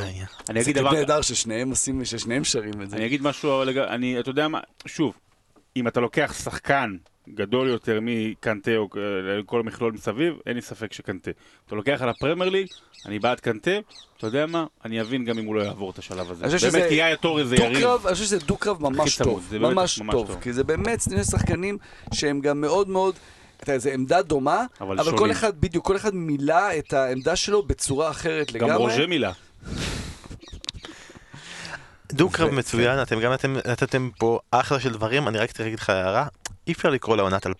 [0.48, 0.92] אני אגיד זה דבר...
[0.92, 2.96] נהדר ששניהם עושים, ששניהם שרים את זה.
[2.96, 5.12] אני אגיד משהו, אני, אתה יודע מה, שוב,
[5.80, 6.96] אם אתה לוקח שחקן
[7.28, 8.88] גדול יותר מקנטה או
[9.46, 11.30] כל המכלול מסביב, אין לי ספק שקנטה.
[11.66, 12.66] אתה לוקח על הפרמייר ליג,
[13.06, 13.70] אני בעד קנטה,
[14.18, 14.66] אתה יודע מה?
[14.84, 16.70] אני אבין גם אם הוא לא יעבור את השלב הזה.
[16.72, 18.06] באמת, כי יאיה טורי זה יריב.
[18.06, 21.78] אני חושב שזה דו-קרב ממש טוב, ממש טוב, כי זה באמת שני שחקנים
[22.14, 23.14] שהם גם מאוד מאוד...
[23.56, 27.36] אתה יודע, זו עמדה דומה, אבל, אבל כל אחד, בדיוק, כל אחד מילא את העמדה
[27.36, 28.72] שלו בצורה אחרת לגמרי.
[28.72, 29.32] גם רוז'ה מילה.
[32.12, 33.32] דו-קרב מצוין, אתם גם
[33.66, 36.26] נתתם פה אחלה של דברים, אני רק צריך להגיד לך הערה.
[36.70, 37.50] אי אפשר לקרוא לעונת 2011-2012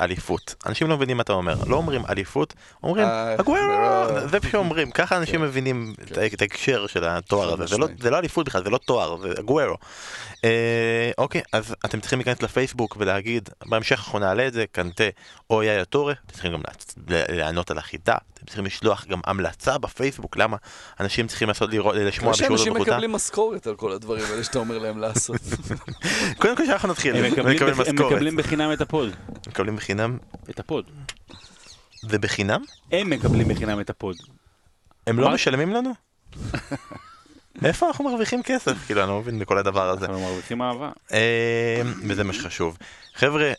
[0.00, 0.54] אליפות.
[0.66, 1.54] אנשים לא מבינים מה אתה אומר.
[1.66, 4.26] לא אומרים אליפות, אומרים אה, הגוורו, לא.
[4.26, 5.42] זה שאומרים, ככה אנשים כן.
[5.42, 6.26] מבינים את כן.
[6.34, 7.66] את ההקשר של התואר הזה.
[7.66, 7.86] זה לא-.
[8.00, 9.76] זה לא אליפות בכלל, זה לא תואר, זה הגוורו.
[10.44, 15.04] אה, אוקיי, אז אתם צריכים להיכנס לפייסבוק ולהגיד, בהמשך אנחנו נעלה את זה, קנטה
[15.50, 16.60] או יאיה טורה, אתם צריכים גם
[17.08, 20.56] לענות על החידה, אתם צריכים לשלוח גם המלצה בפייסבוק, למה
[21.00, 22.90] אנשים צריכים לעשות לראות, לשמוע שאנשים בקבוצה.
[22.90, 25.40] מקבלים משכורת על כל הדברים האלה שאתה אומר להם לעשות.
[26.40, 27.16] קודם כל שאנחנו נתחיל,
[28.00, 29.10] הם מקבלים בחינם את ה pod.
[29.46, 30.18] מקבלים בחינם,
[30.50, 30.90] את ה pod.
[32.02, 32.60] זה בחינם?
[32.92, 34.16] הם מקבלים בחינם את ה pod.
[35.06, 35.30] הם לא?
[35.30, 35.92] משלמים לנו?
[37.64, 38.86] איפה אנחנו מרוויחים כסף?
[38.86, 40.06] כאילו, אני לא מבין מכל הדבר הזה.
[40.06, 40.90] אנחנו מרוויחים אהבה.
[41.12, 42.78] אה, וזה מה שחשוב.
[43.14, 43.52] חבר'ה,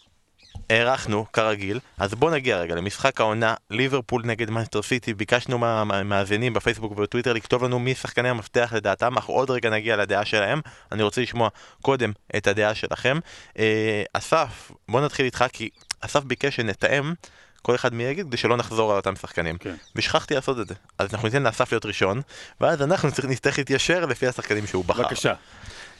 [0.69, 6.53] הארכנו, כרגיל, אז בואו נגיע רגע למשחק העונה, ליברפול נגד מנסטר סיטי, ביקשנו מה- מהמאזינים
[6.53, 10.61] בפייסבוק ובטוויטר לכתוב לנו מי שחקני המפתח לדעתם, אנחנו עוד רגע נגיע לדעה שלהם,
[10.91, 11.49] אני רוצה לשמוע
[11.81, 13.19] קודם את הדעה שלכם.
[13.59, 15.69] אה, אסף, בוא נתחיל איתך, כי
[16.01, 17.13] אסף ביקש שנתאם.
[17.61, 19.57] כל אחד מי יגיד כדי שלא נחזור על אותם שחקנים.
[19.57, 19.75] כן.
[19.95, 20.73] ושכחתי לעשות את זה.
[20.97, 22.21] אז אנחנו ניתן לאסף להיות ראשון,
[22.61, 25.01] ואז אנחנו נצטרך להתיישר לפי השחקנים שהוא בחר.
[25.03, 25.33] בבקשה.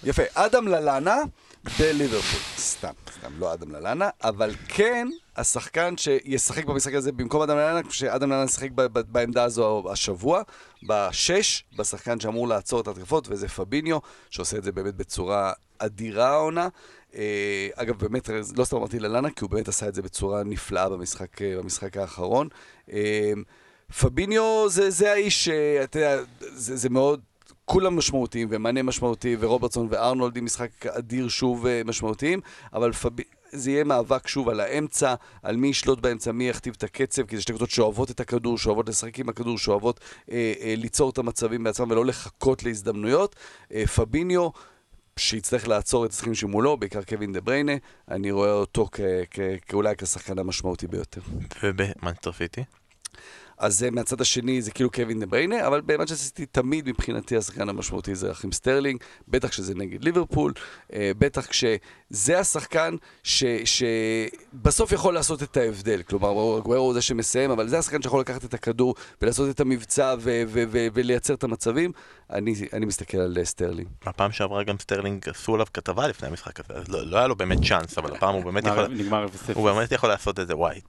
[0.04, 1.16] יפה, אדם ללאנה
[1.64, 2.40] בליברפול.
[2.58, 8.30] סתם, סתם, לא אדם ללאנה, אבל כן השחקן שישחק במשחק הזה במקום אדם ללאנה, שאדם
[8.30, 8.46] ללאנה
[8.76, 10.42] ב- בעמדה הזו השבוע,
[10.88, 13.98] בשש, בשחקן שאמור לעצור את התקפות, וזה פביניו,
[14.30, 16.68] שעושה את זה באמת בצורה אדירה העונה.
[17.16, 20.90] אה, אגב, באמת, לא סתם אמרתי ללאנה, כי הוא באמת עשה את זה בצורה נפלאה
[20.90, 22.48] במשחק, אה, במשחק האחרון.
[22.92, 23.32] אה,
[24.00, 25.50] פביניו זה, זה האיש,
[25.84, 27.29] אתה יודע, זה, זה מאוד...
[27.70, 32.42] כולם משמעותיים, ומאנה משמעותי, ורוברטסון וארנולד עם משחק אדיר שוב אה, משמעותיים,
[32.74, 33.10] אבל פב...
[33.52, 37.36] זה יהיה מאבק שוב על האמצע, על מי ישלוט באמצע, מי יכתיב את הקצב, כי
[37.36, 40.00] זה שתי קבוצות שאוהבות את הכדור, שאוהבות לשחק עם הכדור, שאוהבות
[40.32, 43.36] אה, אה, ליצור את המצבים בעצמם ולא לחכות להזדמנויות.
[43.74, 44.50] אה, פביניו,
[45.18, 47.74] שיצטרך לעצור את השחקים שמולו, בעיקר קווין דה בריינה,
[48.12, 49.00] אני רואה אותו כ-
[49.32, 51.22] כ- כאולי כשחקן המשמעותי ביותר.
[51.64, 52.64] ובמנצ'סטר סיטי?
[53.60, 58.16] אז מהצד השני זה כאילו קווין דה בריינה, אבל באמת שעשיתי תמיד מבחינתי השחקן המשמעותי
[58.16, 60.54] זה ראחים סטרלינג, בטח כשזה נגד ליברפול,
[60.94, 63.44] אה, בטח כשזה השחקן ש-
[64.54, 66.02] שבסוף יכול לעשות את ההבדל.
[66.02, 70.16] כלומר, אגוורו הוא זה שמסיים, אבל זה השחקן שיכול לקחת את הכדור ולעשות את המבצע
[70.20, 71.92] ו- ו- ו- ולייצר את המצבים.
[72.30, 73.88] אני, אני מסתכל על אה, סטרלינג.
[74.06, 77.36] הפעם שעברה גם סטרלינג עשו עליו כתבה לפני המשחק הזה, אז לא, לא היה לו
[77.36, 79.54] באמת צ'אנס, אבל הפעם הוא באמת יכול, נגמר 0-0.
[79.54, 80.80] הוא באמת יכול לעשות את זה, וואי.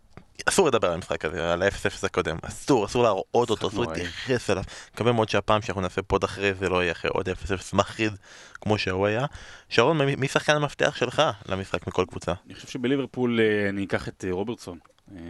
[0.47, 3.85] אסור לדבר על המשחק הזה, על ה-0-0 הקודם, אסור, אסור להראות אותו, אסור.
[3.85, 4.63] להתייחס אליו.
[4.95, 7.33] מקווה מאוד שהפעם שאנחנו נעשה pod אחרי זה לא יהיה אחרי עוד 0-0
[7.73, 8.13] מחריד
[8.61, 9.27] כמו שהוא היה.
[9.69, 12.33] שרון, מי- שחקן המפתח שלך למשחק מכל קבוצה?
[12.47, 14.79] אני חושב שבליברפול אה, אני אקח את אה, רוברטסון.
[15.17, 15.21] אה,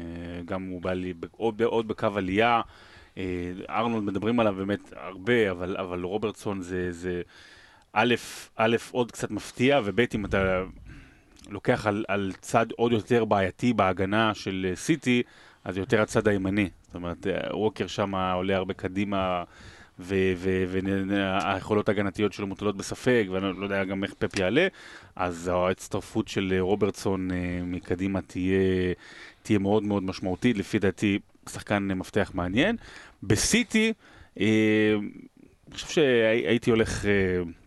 [0.45, 2.61] גם הוא בא לי עוד, בקו עלייה.
[3.71, 7.23] ארנולד מדברים עליו באמת הרבה, אבל, אבל רוברטסון זה, זה
[7.93, 8.15] א',
[8.57, 10.63] א', עוד קצת מפתיע, וב', אם אתה
[11.51, 15.23] לוקח על, על צד עוד יותר בעייתי בהגנה של אה, סיטי,
[15.65, 16.69] אז יותר הצד הימני.
[16.83, 19.45] זאת אומרת, אה, ווקר שם עולה הרבה קדימה.
[20.03, 24.67] והיכולות ההגנתיות שלו מוטלות בספק, ואני לא יודע גם איך פפ יעלה,
[25.17, 27.29] אז ההצטרפות של אה, רוברטסון
[27.65, 28.95] מקדימה תהיה,
[29.43, 32.77] תהיה מאוד מאוד משמעותית, לפי דעתי שחקן מפתח מעניין.
[33.23, 33.93] בסיטי,
[34.37, 34.45] אני
[35.73, 37.05] חושב שהייתי הולך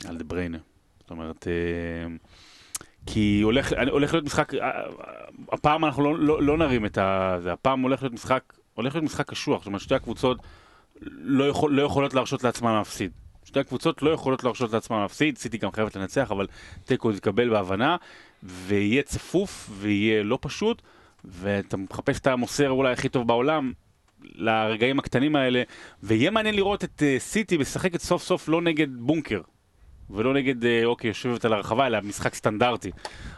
[0.07, 0.57] על דה בריינה.
[0.99, 1.47] זאת אומרת,
[3.05, 4.69] כי הולך, הולך להיות משחק, אה,
[5.51, 6.97] הפעם אנחנו לא, לא, לא נרים את.
[7.39, 10.37] זה, הפעם הולך להיות משחק, הולך להיות משחק קשוח, זאת אומרת שתי הקבוצות
[11.01, 13.11] לא, יכול, לא יכולות להרשות לעצמן להפסיד.
[13.45, 16.47] שתי הקבוצות לא יכולות להרשות לעצמן להפסיד, סיטי גם חייבת לנצח, אבל
[16.85, 17.97] תיקו יתקבל בהבנה,
[18.43, 20.81] ויהיה צפוף, ויהיה לא פשוט,
[21.25, 23.71] ואתה מחפש את המוסר אולי הכי טוב בעולם,
[24.35, 25.63] לרגעים הקטנים האלה,
[26.03, 29.41] ויהיה מעניין לראות את אה, סיטי משחקת סוף סוף לא נגד בונקר,
[30.13, 32.91] ולא נגד, אה, אוקיי, יושבת על הרחבה, אלא משחק סטנדרטי.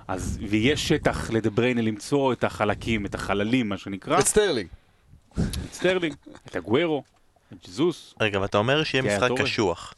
[0.07, 4.67] אז, ויש שטח לדה בריינה למצוא את החלקים, את החללים, מה שנקרא, את סטרלינג.
[5.33, 6.15] את סטרלינג,
[6.45, 7.03] את אגוורו,
[7.53, 8.13] את ג'זוס.
[8.21, 9.29] רגע, ואתה אומר שיהיה משחק.
[9.41, 9.93] קשוח.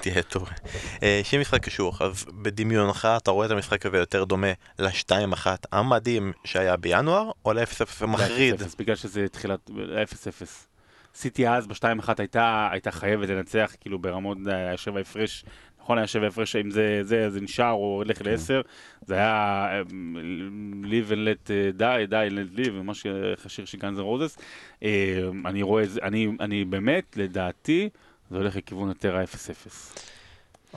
[0.00, 0.48] תהיה טוב.
[1.22, 6.76] שיהיה משחק קשוח, אז בדמיונך אתה רואה את המשחק הזה יותר דומה ל-2-1 המדהים שהיה
[6.76, 8.62] בינואר, או ל-0-0 המחריד?
[8.62, 9.72] 0-0, בגלל שזה תחילת, 0-0.
[11.14, 15.44] סיטי אז ב-2-1 הייתה, הייתה חייבת לנצח, כאילו ברמות, היה שבע הפרש,
[15.82, 18.60] נכון היה שבע הפרש, אם זה, זה, זה נשאר או הולך לעשר,
[19.06, 19.82] זה היה אה,
[20.82, 23.06] live and let uh, die, die and let live, ממש
[23.46, 24.38] השיר של גאנזר רוזס.
[25.46, 27.88] אני רואה, אני, אני באמת, לדעתי,
[28.30, 29.98] זה הולך לכיוון יותר ה-0-0.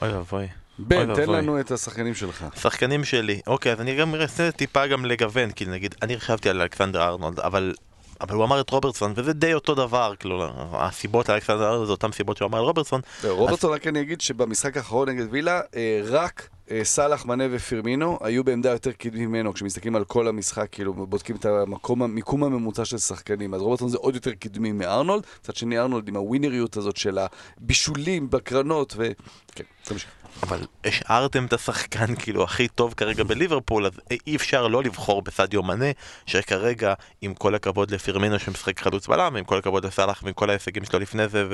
[0.02, 0.46] אוי ואבוי.
[0.78, 1.30] בן, תן.
[1.30, 2.46] לנו את השחקנים שלך.
[2.56, 6.60] שחקנים שלי, אוקיי, אז אני גם אנסה טיפה גם לגוון, כי נגיד, אני חשבתי על
[6.62, 7.74] אלכסנדר ארנולד, אבל...
[8.20, 12.12] אבל הוא אמר את רוברטסון, וזה די אותו דבר, כאילו, הסיבות לאלכסנדר ארנולד זה אותן
[12.12, 13.00] סיבות שהוא אמר על רוברטסון.
[13.28, 18.44] רוברטסון רק אני אגיד שבמשחק האחרון נגד וילה, אה, רק אה, סאלח, מנה ופירמינו היו
[18.44, 22.98] בעמדה יותר קדמית ממנו, כשמסתכלים על כל המשחק, כאילו, בודקים את המקום, המיקום הממוצע של
[22.98, 23.54] שחקנים.
[23.54, 28.30] אז רוברטסון זה עוד יותר קדמי מארנולד, מצד שני ארנולד עם הווינריות הזאת של הבישולים
[28.30, 29.10] בקרנות, ו...
[29.54, 30.10] כן, תמשיך.
[30.42, 33.92] אבל השארתם את השחקן כאילו הכי טוב כרגע בליברפול, אז
[34.26, 35.86] אי אפשר לא לבחור בסדיו מנה,
[36.26, 40.84] שכרגע, עם כל הכבוד לפירמינו שמשחק חלוץ בלם, עם כל הכבוד לסאלח ועם כל ההישגים
[40.84, 41.46] שלו לפני זה,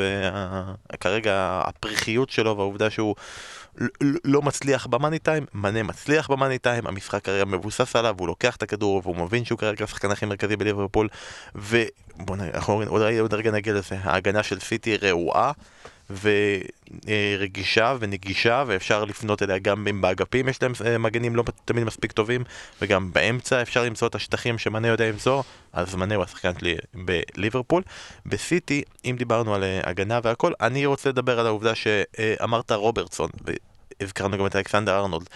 [0.93, 3.15] וכרגע הפריחיות שלו והעובדה שהוא
[4.25, 8.63] לא מצליח במאני טיים, מנה מצליח במאני טיים, המשחק כרגע מבוסס עליו, הוא לוקח את
[8.63, 11.09] הכדור והוא מבין שהוא כרגע השחקן הכי מרכזי בליברפול,
[11.55, 15.53] ובוא נראה, עוד רגע נגיע לזה, ההגנה של סיטי רעועה.
[16.21, 22.13] ורגישה ונגישה, ואפשר לפנות אליה גם אם באגפים יש להם אה, מגנים לא תמיד מספיק
[22.13, 22.45] טובים,
[22.83, 25.43] וגם באמצע אפשר למצוא את השטחים שמנה יודע למצוא,
[25.73, 27.83] אז מנה הוא השחקן שלי בליברפול.
[28.27, 33.31] בסיטי, אם דיברנו על אה, הגנה והכל, אני רוצה לדבר על העובדה שאמרת רוברטסון,
[34.01, 35.29] והזכרנו גם את אלכסנדר ארנולד.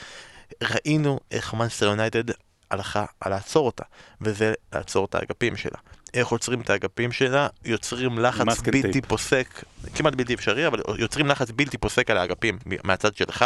[0.63, 2.25] ראינו איך מנסטר יונייטד
[2.71, 3.85] הלכה על לעצור אותה,
[4.21, 5.79] וזה לעצור את האגפים שלה.
[6.15, 9.07] איך עוצרים את האגפים שלה, יוצרים לחץ בלתי טייפ.
[9.07, 13.45] פוסק, כמעט בלתי אפשרי, אבל יוצרים לחץ בלתי פוסק על האגפים מהצד שלך,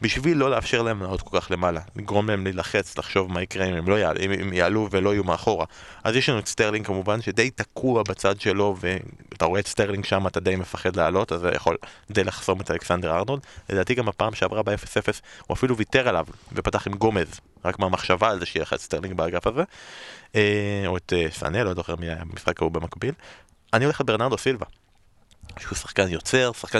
[0.00, 3.74] בשביל לא לאפשר להם לעלות כל כך למעלה, לגרום להם להילחץ, לחשוב מה יקרה אם
[3.74, 5.66] הם, לא יעלו, אם הם יעלו ולא יהיו מאחורה.
[6.04, 10.26] אז יש לנו את סטרלינג כמובן, שדי תקוע בצד שלו, ואתה רואה את סטרלינג שם,
[10.26, 11.76] אתה די מפחד לעלות, אז זה יכול
[12.10, 13.40] די לחסום את אלכסנדר ארנולד.
[13.70, 18.40] לדעתי גם הפעם שעברה ב-0-0, הוא אפילו ויתר עליו, ופתח עם גומז, רק מהמחשבה על
[18.40, 19.62] זה שיהיה לך את סטרלינג באגף הזה.
[20.34, 23.14] אה, או את אה, סאנה, לא זוכר מי היה במשחק ההוא במקביל.
[23.72, 24.66] אני הולך לברנרדו סילבה.
[25.58, 26.78] שהוא שחקן יוצר, שחקן,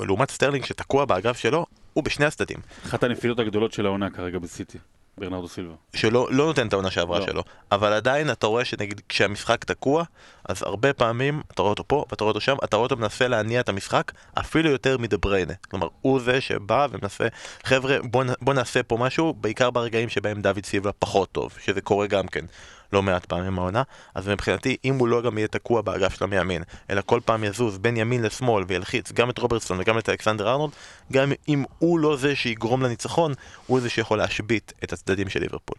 [0.00, 2.58] ולעומת סטרלינג שתקוע באגף שלו, הוא בשני הצדדים.
[2.84, 4.78] אחת הנפילות הגדולות של העונה כרגע בסיטי.
[5.18, 5.74] ברנרדו סילבה.
[5.94, 7.26] שלא לא נותן את העונה שעברה לא.
[7.26, 7.42] שלו,
[7.72, 10.04] אבל עדיין אתה רואה שנגיד כשהמשחק תקוע,
[10.48, 13.28] אז הרבה פעמים אתה רואה אותו פה ואתה רואה אותו שם, אתה רואה אותו מנסה
[13.28, 15.54] להניע את המשחק אפילו יותר מדה בריינה.
[15.70, 17.26] כלומר, הוא זה שבא ומנסה,
[17.64, 22.06] חבר'ה, בוא, בוא נעשה פה משהו, בעיקר ברגעים שבהם דוד סילבה פחות טוב, שזה קורה
[22.06, 22.44] גם כן.
[22.92, 23.82] לא מעט פעמים העונה,
[24.14, 27.78] אז מבחינתי, אם הוא לא גם יהיה תקוע באגף של המימין, אלא כל פעם יזוז
[27.78, 30.72] בין ימין לשמאל וילחיץ גם את רוברטסון וגם את אלכסנדר ארנולד,
[31.12, 33.32] גם אם הוא לא זה שיגרום לניצחון,
[33.66, 35.76] הוא זה שיכול להשבית את הצדדים של ליברפול.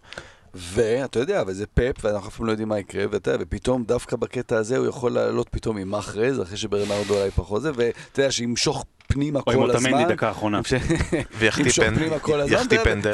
[0.55, 4.15] ואתה יודע, וזה פאפ, ואנחנו אף פעם לא יודעים מה יקרה, ואתה יודע, ופתאום דווקא
[4.15, 8.31] בקטע הזה הוא יכול לעלות פתאום עם מחרז, אחרי שברנרדו אולי פחות זה, ואתה יודע,
[8.31, 9.63] שימשוך פנימה כל הזמן.
[9.63, 10.61] או עם אותמנדי דקה האחרונה.
[11.37, 12.57] וימשוך פנימה כל הזמן,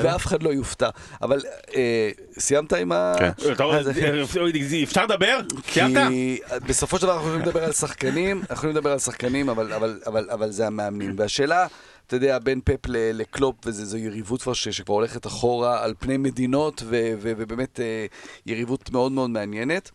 [0.04, 0.90] ואף אחד לא יופתע.
[1.22, 1.42] אבל
[1.76, 3.14] אה, סיימת עם ה...
[3.20, 3.32] כן.
[3.38, 5.40] אה, אפשר לדבר?
[5.72, 6.08] סיימת?
[6.08, 9.50] כי בסופו של דבר אנחנו יכולים לדבר על שחקנים, אנחנו יכולים לדבר על שחקנים,
[10.30, 11.16] אבל זה המאמנים.
[11.18, 11.68] והשאלה...
[12.10, 17.14] אתה יודע, בין פפ לקלופ, וזו יריבות כבר שכבר הולכת אחורה על פני מדינות, ו,
[17.22, 18.06] ו, ובאמת אה,
[18.46, 19.92] יריבות מאוד מאוד מעניינת.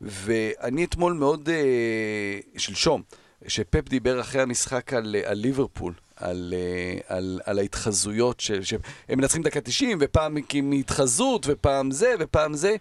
[0.00, 3.02] ואני אתמול מאוד, אה, שלשום,
[3.48, 9.42] שפפ דיבר אחרי המשחק על, על ליברפול, על, אה, על, על ההתחזויות, ש, שהם מנצחים
[9.42, 12.76] דקה 90, ופעם מהתחזות, ופעם זה, ופעם זה.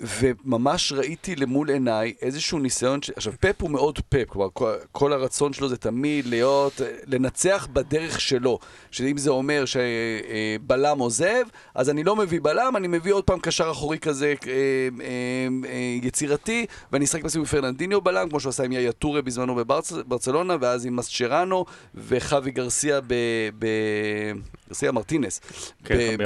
[0.00, 3.10] וממש ראיתי למול עיניי איזשהו ניסיון, ש...
[3.10, 8.20] עכשיו פפ הוא מאוד פפ, כלומר כל, כל הרצון שלו זה תמיד להיות, לנצח בדרך
[8.20, 8.58] שלו,
[8.90, 11.44] שאם זה אומר שבלם עוזב,
[11.74, 15.98] אז אני לא מביא בלם, אני מביא עוד פעם קשר אחורי כזה אה, אה, אה,
[16.02, 20.86] יצירתי, ואני אשחק בסיבוב פרננדיניו בלם, כמו שהוא עשה עם יאיה טורה בזמנו בברצלונה, ואז
[20.86, 23.14] עם מסצ'ראנו וחווי גרסיה ב...
[23.58, 23.66] ב...
[24.68, 25.40] גרסיה מרטינס.
[25.84, 26.16] כן,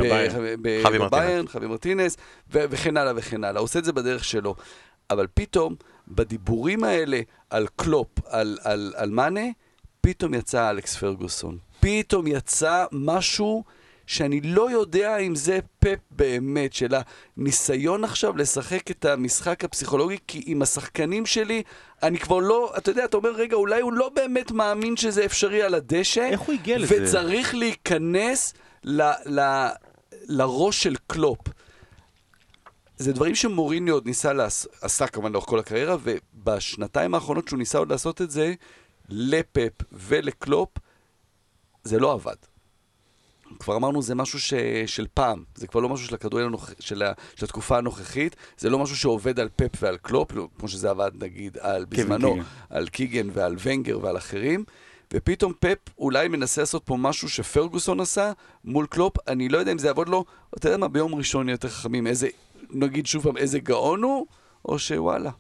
[0.62, 2.16] בביירן, חווי מרטינס,
[2.50, 3.63] וכן הלאה וכן הלאה.
[3.64, 4.54] עושה את זה בדרך שלו.
[5.10, 5.74] אבל פתאום,
[6.08, 9.46] בדיבורים האלה על קלופ, על, על, על מאנה,
[10.00, 11.58] פתאום יצא אלכס פרגוסון.
[11.80, 13.64] פתאום יצא משהו
[14.06, 16.94] שאני לא יודע אם זה פפ באמת, של
[17.36, 21.62] הניסיון עכשיו לשחק את המשחק הפסיכולוגי, כי עם השחקנים שלי,
[22.02, 25.62] אני כבר לא, אתה יודע, אתה אומר, רגע, אולי הוא לא באמת מאמין שזה אפשרי
[25.62, 26.28] על הדשא.
[26.30, 26.96] איך הוא הגיע לזה?
[27.02, 28.54] וצריך להיכנס
[28.84, 29.66] ל, ל,
[30.28, 31.38] לראש של קלופ.
[32.98, 34.66] זה דברים שמוריני עוד ניסה, לעש...
[34.80, 38.54] עשה כמובן לאורך כל הקריירה, ובשנתיים האחרונות שהוא ניסה עוד לעשות את זה,
[39.08, 40.68] לפפ ולקלופ,
[41.84, 42.36] זה לא עבד.
[43.58, 44.54] כבר אמרנו, זה משהו ש...
[44.86, 46.70] של פעם, זה כבר לא משהו של הכדורגל הנוכ...
[46.80, 47.12] של, ה...
[47.36, 51.10] של התקופה הנוכחית, זה לא משהו שעובד על פפ ועל קלופ, לא, כמו שזה עבד
[51.20, 52.44] נגיד על בזמנו, קיגן.
[52.70, 54.64] על קיגן ועל ונגר ועל אחרים.
[55.14, 58.32] ופתאום פפ אולי מנסה לעשות פה משהו שפרגוסון עשה
[58.64, 60.24] מול קלופ, אני לא יודע אם זה יעבוד לו,
[60.56, 62.28] אתה יודע מה, ביום ראשון יותר חכמים, איזה,
[62.74, 64.26] נגיד שוב פעם, איזה גאון הוא,
[64.64, 65.30] או שוואלה,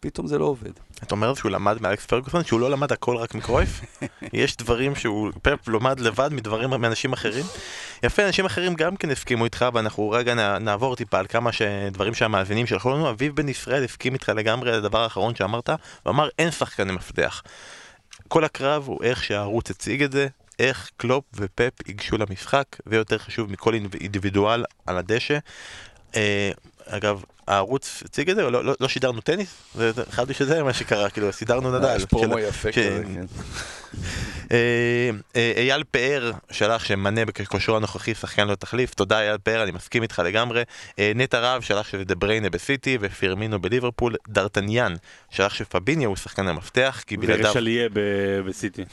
[0.00, 0.72] פתאום זה לא עובד.
[1.02, 3.80] אתה אומר שהוא למד מאלכס פרגוסון, שהוא לא למד הכל רק מקרויף?
[4.32, 7.44] יש דברים שהוא, פפ לומד לבד מדברים מאנשים אחרים?
[8.02, 11.50] יפה, אנשים אחרים גם כן הסכימו איתך, ואנחנו רגע נעבור טיפה על כמה
[11.92, 13.10] דברים שהמאזינים שלחו לנו.
[13.10, 15.70] אביב בן ישראל הסכים איתך לגמרי לדבר האחרון שאמרת,
[16.06, 17.42] ואמר אין שחקני מפתח.
[18.28, 20.26] כל הקרב הוא איך שהערוץ הציג את זה,
[20.58, 25.38] איך קלופ ופפ ייגשו למשחק, זה יותר חשוב מכל אינדיבידואל על הדשא.
[26.90, 29.54] אה, אגב, הערוץ הציג את זה, או לא, לא, לא שידרנו טניס?
[29.74, 31.96] זה, זה, חשבתי שזה מה שקרה, כאילו, שידרנו נדאל.
[31.96, 33.24] יש פרומו יפה ש- כזה, כן.
[34.52, 39.70] אה, אה, אייל פאר שלח שמאנה בכושרו הנוכחי שחקן לא תחליף, תודה אייל פאר, אני
[39.70, 40.62] מסכים איתך לגמרי.
[40.98, 44.14] אה, נטע רב שלח שזה דה בריינה בסיטי ופירמינו בליברפול.
[44.28, 44.94] דרטניאן
[45.30, 47.46] שלח שפביניו הוא שחקן המפתח, כי בלעדיו...
[47.46, 47.88] ורשליה
[48.46, 48.84] בסיטי.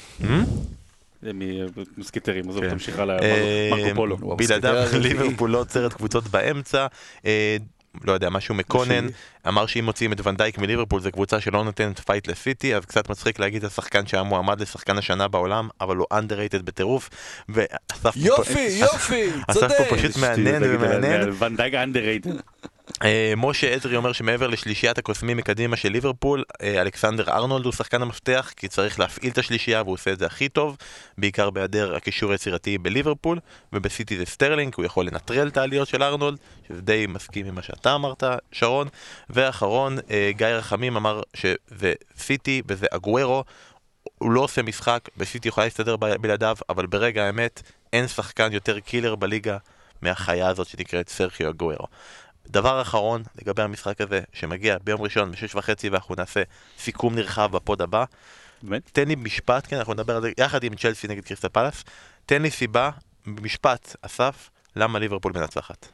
[1.22, 2.70] זה ממוסקטרים, עזוב, כן.
[2.70, 4.18] תמשיך הלאה, אה, מרקו פולו.
[4.18, 4.86] בלעדיו.
[5.00, 6.88] ליברפול לא עוצרת קבוצות באמצע.
[8.04, 9.08] לא יודע, משהו מקונן,
[9.48, 13.10] אמר שאם מוציאים את ואן דייק מליברפול זו קבוצה שלא נותנת fight לסיטי, אז קצת
[13.10, 17.10] מצחיק להגיד השחקן שהיה מועמד לשחקן השנה בעולם, אבל הוא underrated בטירוף,
[17.50, 17.70] ואסף
[18.04, 19.76] פה- יופי, יופי, אסף צודק.
[19.78, 21.30] פה פשוט מעניין ומעניין.
[21.40, 22.32] ואן דייק underrated.
[23.04, 28.02] אה, משה עזרי אומר שמעבר לשלישיית הקוסמים מקדימה של ליברפול, אה, אלכסנדר ארנולד הוא שחקן
[28.02, 30.78] המפתח, כי צריך להפעיל את השלישייה והוא עושה את זה הכי טוב,
[31.18, 33.40] בעיקר בהיעדר הקישור היצירתי בליברפול,
[33.74, 36.38] ובסיטי זה סטרלינג, הוא יכול לנטרל את העליות של ארנולד,
[36.68, 38.88] שזה די מסכים עם מה שאתה אמרת, שרון.
[39.30, 43.44] ואחרון, אה, גיא רחמים אמר שזה סיטי וזה אגוורו,
[44.18, 47.62] הוא לא עושה משחק, וסיטי יכולה להסתדר בלעדיו, אבל ברגע האמת
[47.94, 49.58] אין שחקן יותר killer בליגה
[50.02, 51.88] מהחיה הזאת שנקראת סרחיו אגוורו.
[52.48, 56.44] דבר אחרון לגבי המשחק הזה, שמגיע ביום ראשון בשש וחצי ואנחנו נעשה
[56.80, 58.06] סיכום נרחב ב pod הבא.
[58.64, 58.90] באמת?
[58.92, 61.84] תן לי משפט, כן, אנחנו נדבר על זה יחד עם צ'לסי נגד קריסטל פאלאס.
[62.26, 62.90] תן לי סיבה,
[63.26, 65.88] במשפט, אסף, למה ליברפול מנצחת.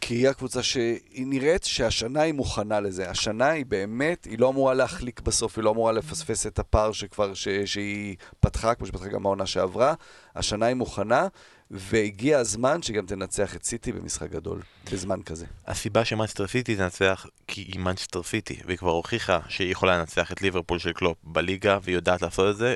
[0.00, 3.10] כי היא הקבוצה שהיא נראית שהשנה היא מוכנה לזה.
[3.10, 7.34] השנה היא באמת, היא לא אמורה להחליק בסוף, היא לא אמורה לפספס את הפער שכבר,
[7.34, 9.94] ש, שהיא פתחה, כמו שפתחה גם העונה שעברה.
[10.34, 11.26] השנה היא מוכנה,
[11.70, 14.60] והגיע הזמן שגם תנצח את סיטי במשחק גדול,
[14.92, 15.46] בזמן כזה.
[15.66, 20.42] הסיבה שמאנסטר סיטי תנצח כי היא מאנסטר סיטי, והיא כבר הוכיחה שהיא יכולה לנצח את
[20.42, 22.74] ליברפול של קלופ בליגה, והיא יודעת לעשות את זה.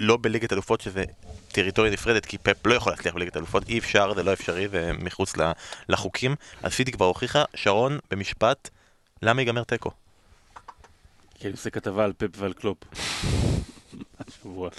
[0.00, 1.04] לא בליגת אלופות שזה
[1.52, 4.90] טריטוריה נפרדת, כי פפ לא יכול להצליח בליגת אלופות, אי אפשר, זה לא אפשרי, זה
[4.98, 5.52] מחוץ ל-
[5.88, 6.34] לחוקים.
[6.62, 8.68] אז סיטי כבר הוכיחה, שרון, במשפט,
[9.22, 9.90] למה ייגמר תיקו?
[11.34, 12.78] כי אני עושה כתבה על פפ ועל קלופ.
[14.28, 14.70] השבוע.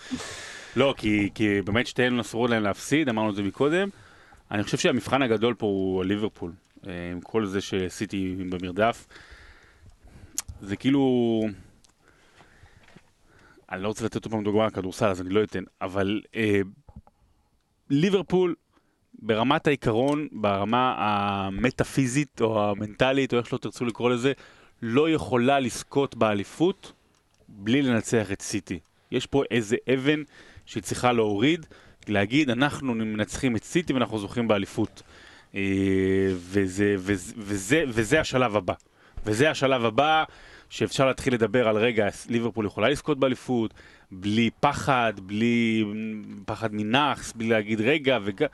[0.79, 3.89] לא, כי, כי באמת שתיהן אסרו להם להפסיד, אמרנו את זה מקודם.
[4.51, 6.51] אני חושב שהמבחן הגדול פה הוא ליברפול.
[6.87, 9.07] אה, עם כל זה שעשיתי במרדף.
[10.61, 11.41] זה כאילו...
[13.71, 16.61] אני לא רוצה לתת עוד פעם דוגמה על כדורסל, אז אני לא אתן, אבל אה,
[17.89, 18.55] ליברפול
[19.13, 24.33] ברמת העיקרון, ברמה המטאפיזית או המנטלית, או איך שלא תרצו לקרוא לזה,
[24.81, 26.91] לא יכולה לזכות באליפות
[27.47, 28.79] בלי לנצח את סיטי.
[29.11, 30.23] יש פה איזה אבן
[30.69, 31.65] שהיא צריכה להוריד,
[32.07, 35.01] להגיד, אנחנו מנצחים את סיטי ואנחנו זוכים באליפות.
[35.55, 35.61] אה,
[36.33, 38.73] וזה, וזה, וזה, וזה השלב הבא.
[39.25, 40.23] וזה השלב הבא
[40.69, 43.73] שאפשר להתחיל לדבר על רגע, ליברפול יכולה לזכות באליפות,
[44.11, 45.85] בלי פחד, בלי
[46.45, 48.45] פחד מנאחס, בלי להגיד רגע, וג...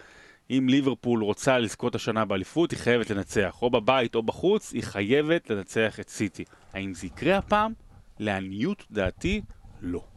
[0.49, 5.49] אם ליברפול רוצה לזכות השנה באליפות, היא חייבת לנצח, או בבית או בחוץ, היא חייבת
[5.49, 6.43] לנצח את סיטי.
[6.73, 7.73] האם זה יקרה הפעם?
[8.19, 9.41] לעניות דעתי,
[9.81, 10.14] לא.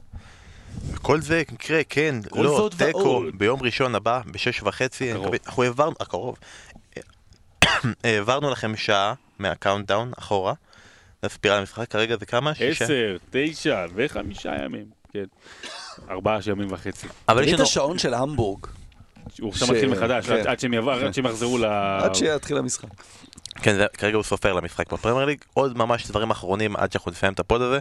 [1.02, 3.22] כל זה יקרה, כן, כל לא, תיקו.
[3.34, 5.12] ביום ראשון הבא, בשש וחצי.
[5.46, 6.36] אנחנו העברנו, הקרוב,
[8.04, 10.52] העברנו לכם שעה מה countdown אחורה,
[11.22, 12.52] לספירה למשחק, כרגע זה כמה?
[12.60, 15.24] עשר, תשע וחמישה ימים, כן.
[16.10, 17.06] ארבעה ימים וחצי.
[17.28, 18.66] אבל יש לנו, השעון של המבורג?
[19.40, 20.46] הוא עכשיו מתחיל מחדש, כן.
[20.46, 21.64] עד- שהם יעבור- עד שהם יחזרו ל...
[21.64, 22.88] עד שיתחיל המשחק.
[23.62, 27.40] כן, כרגע הוא סופר למשחק בפרמייר ליג, עוד ממש דברים אחרונים עד שאנחנו נסיים את
[27.40, 27.78] ה pod הזה,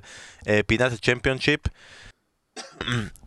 [0.47, 1.59] אה, פינת ה Championship.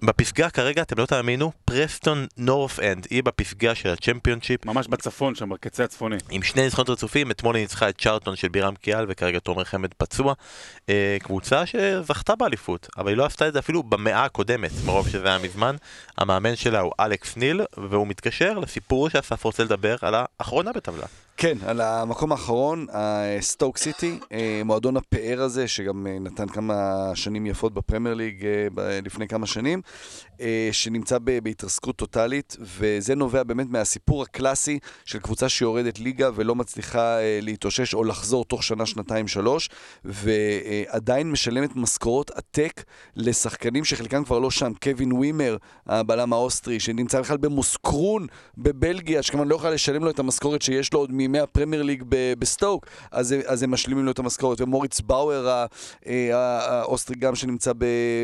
[0.03, 5.35] בפסגה כרגע, אתם לא תאמינו, פרסטון נורף אנד, היא בפסגה של ה Championship, ממש בצפון
[5.35, 6.17] שם, בקצה הצפוני.
[6.31, 9.95] עם שני ניצחונות רצופים, אתמול היא ניצחה את צ'ארלטון של בירם קיאל וכרגע תומר חמד
[9.95, 10.35] פצוע.
[10.89, 15.29] אה, קבוצה שזכתה באליפות, אבל היא לא עשתה את זה אפילו במאה הקודמת, מרוב שזה
[15.29, 15.77] היה מזמן.
[16.19, 21.07] המאמן שלה הוא אלכס ניל, והוא מתקשר לסיפור שאסף רוצה לדבר על האחרונה בטבלה.
[21.43, 22.87] כן, על המקום האחרון,
[23.41, 29.01] סטוק סיטי, אה, מועדון הפאר הזה, שגם אה, נתן כמה שנים יפות בפרמייר ליג אה,
[29.05, 29.83] לפני כמה שנים,
[30.73, 37.95] שנמצא בהתרסקות טוטאלית, וזה נובע באמת מהסיפור הקלאסי של קבוצה שיורדת ליגה ולא מצליחה להתאושש
[37.95, 39.69] או לחזור תוך שנה, שנתיים, שלוש,
[40.05, 42.85] ועדיין משלמת משכורות עתק
[43.17, 44.73] לשחקנים שחלקם כבר לא שם.
[44.83, 45.57] קווין ווימר,
[45.87, 48.27] הבלם האוסטרי, שנמצא בכלל במוסקרון
[48.59, 52.03] בבלגיה, שכמובן לא יכולה לשלם לו את המשכורת שיש לו עוד מ- מימי הפרמייר ליג
[52.39, 54.61] בסטוק, אז, אז הם משלימים לו את המשכורת.
[54.61, 55.65] ומוריץ באואר,
[56.07, 56.37] אה,
[56.81, 57.73] האוסטרי גם שנמצא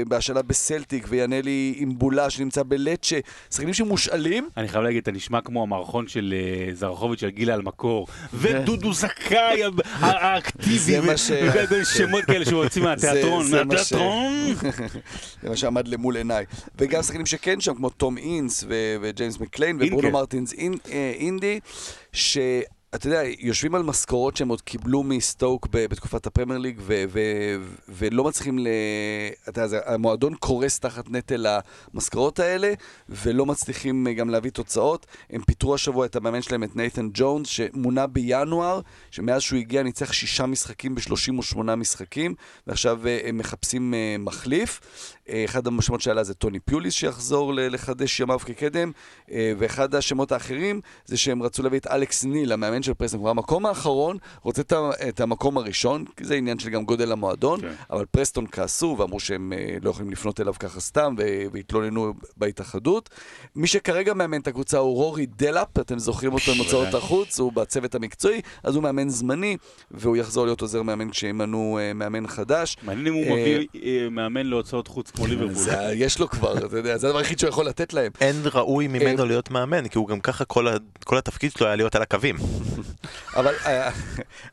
[0.08, 3.16] בהשאלה בסלטיק, וינלי אימבולה שנמצא בלצ'ה,
[3.50, 4.48] שחקנים שמושאלים.
[4.56, 8.06] אני חייב להגיד, אתה נשמע כמו המערכון של אה, זרחוביץ' של גילה אלמקור,
[8.40, 9.62] ודודו זכאי
[10.00, 14.54] האקטיבי, זה מה ו- ש- וכאלה שמות כאלה שמוצאים מהתיאטרון, ש- מהתיאטרון.
[15.42, 16.44] זה מה שעמד למול עיניי.
[16.78, 18.64] וגם שחקנים שכן שם, כמו תום אינס
[19.00, 19.76] וג'יימס מקליין.
[19.80, 20.54] וברונו מרטינס
[20.92, 27.56] אה, שאתה יודע, יושבים על משכורות שהם עוד קיבלו מסטוק בתקופת הפרמייר ליג, ו- ו-
[27.88, 28.68] ולא מצליחים ל...
[29.48, 31.46] אתה יודע, המועדון קורס תחת נטל
[31.94, 32.72] המשכורות האלה,
[33.08, 35.06] ולא מצליחים אה, גם להביא תוצאות.
[35.30, 40.12] הם פיטרו השבוע את המאמן שלהם, את נייתן ג'ונס, שמונה בינואר, שמאז שהוא הגיע ניצח
[40.12, 42.34] שישה משחקים ב-38 משחקים,
[42.66, 44.80] ועכשיו אה, הם מחפשים אה, מחליף.
[45.44, 48.92] אחד השמות שעלה זה טוני פיוליס שיחזור לחדש ימיו כקדם,
[49.58, 53.20] ואחד השמות האחרים זה שהם רצו להביא את אלכס ניל, המאמן של פרסטון.
[53.20, 54.72] כבר המקום האחרון רוצה את
[55.08, 57.72] את המקום הראשון, כי זה עניין של גם גודל המועדון, כן.
[57.90, 61.14] אבל פרסטון כעסו ואמרו שהם אה, לא יכולים לפנות אליו ככה סתם,
[61.52, 63.10] והתלוננו בהתאחדות.
[63.56, 67.52] מי שכרגע מאמן את הקבוצה הוא רורי דלאפ, אתם זוכרים אותו עם הוצאות החוץ, הוא
[67.52, 69.56] בצוות המקצועי, אז הוא מאמן זמני,
[69.90, 72.76] והוא יחזור להיות עוזר מאמן כשימנו אה, מאמן חדש.
[72.82, 75.72] מעניין אם הוא אה, מביא מאמן להוצאות חוץ כמו ליברפול.
[75.94, 78.12] יש לו כבר, אתה יודע, זה הדבר היחיד שהוא יכול לתת להם.
[78.20, 80.44] אין ראוי ממנו להיות מאמן, כי הוא גם ככה
[81.04, 82.36] כל התפקיד שלו היה להיות על הקווים.
[83.36, 83.90] אבל אה,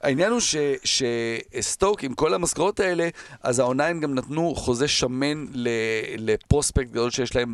[0.01, 0.39] העניין הוא
[0.83, 3.09] שסטוק, עם כל המשכורות האלה,
[3.43, 5.45] אז העונה הם גם נתנו חוזה שמן
[6.17, 7.53] לפרוספקט גדול שיש להם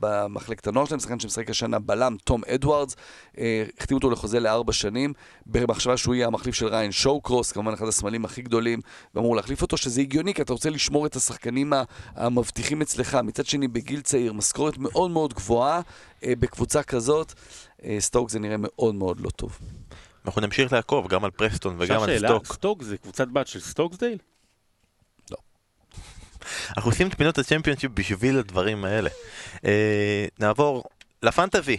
[0.00, 2.96] במחלקת הנוער שלהם, שחקן שמשחק השנה בלם, תום אדוארדס,
[3.38, 5.12] אה, החתימו אותו לחוזה לארבע שנים,
[5.46, 8.80] במחשבה שהוא יהיה המחליף של ריאן שואוקרוס, כמובן אחד הסמלים הכי גדולים,
[9.14, 11.72] ואמור להחליף אותו, שזה הגיוני, כי אתה רוצה לשמור את השחקנים
[12.14, 13.14] המבטיחים אצלך.
[13.14, 15.80] מצד שני, בגיל צעיר, משכורת מאוד מאוד גבוהה,
[16.24, 17.32] אה, בקבוצה כזאת,
[17.98, 19.58] סטוק זה נראה מאוד מאוד לא טוב.
[20.26, 22.46] אנחנו נמשיך לעקוב גם על פרסטון וגם על סטוק.
[22.46, 24.18] סטוק זה קבוצת בת של סטוקסדייל?
[26.76, 29.10] אנחנו עושים את פינות ה Championship בשביל הדברים האלה.
[29.64, 30.84] אה, נעבור
[31.22, 31.76] ל fantasy.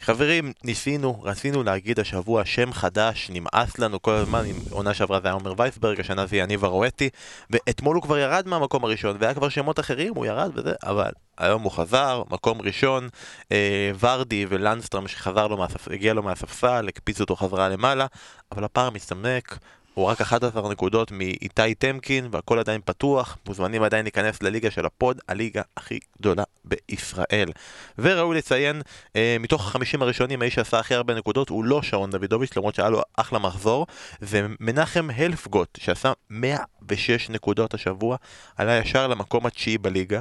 [0.00, 5.28] חברים, ניסינו, רצינו להגיד השבוע שם חדש, נמאס לנו כל הזמן, עם עונה שעברה זה
[5.28, 7.08] היה עומר וייסברג, השנה זה יניב הרואטי,
[7.50, 11.62] ואתמול הוא כבר ירד מהמקום הראשון, והיה כבר שמות אחרים, הוא ירד וזה, אבל היום
[11.62, 13.08] הוא חזר, מקום ראשון,
[13.52, 15.88] אה, ורדי ולנדסטרם שחזר לו מהספ...
[15.88, 18.06] הגיע לו מהספסל, הקפיצו אותו חזרה למעלה,
[18.52, 19.58] אבל הפער מצטמק,
[19.98, 24.93] הוא רק 11 נקודות מאיתי טמקין, והכל עדיין פתוח, מוזמנים עדיין להיכנס לליגה של ה
[24.93, 27.52] pod, הליגה הכי גדולה בישראל.
[27.98, 28.82] וראוי לציין,
[29.16, 32.88] אה, מתוך החמישים הראשונים, האיש שעשה הכי הרבה נקודות הוא לא שרון דוידוביץ', למרות שהיה
[32.88, 33.86] לו אחלה מחזור,
[34.20, 38.16] זה מנחם הלפגוט, שעשה 106 נקודות השבוע,
[38.56, 40.20] עלה ישר למקום התשיעי בליגה.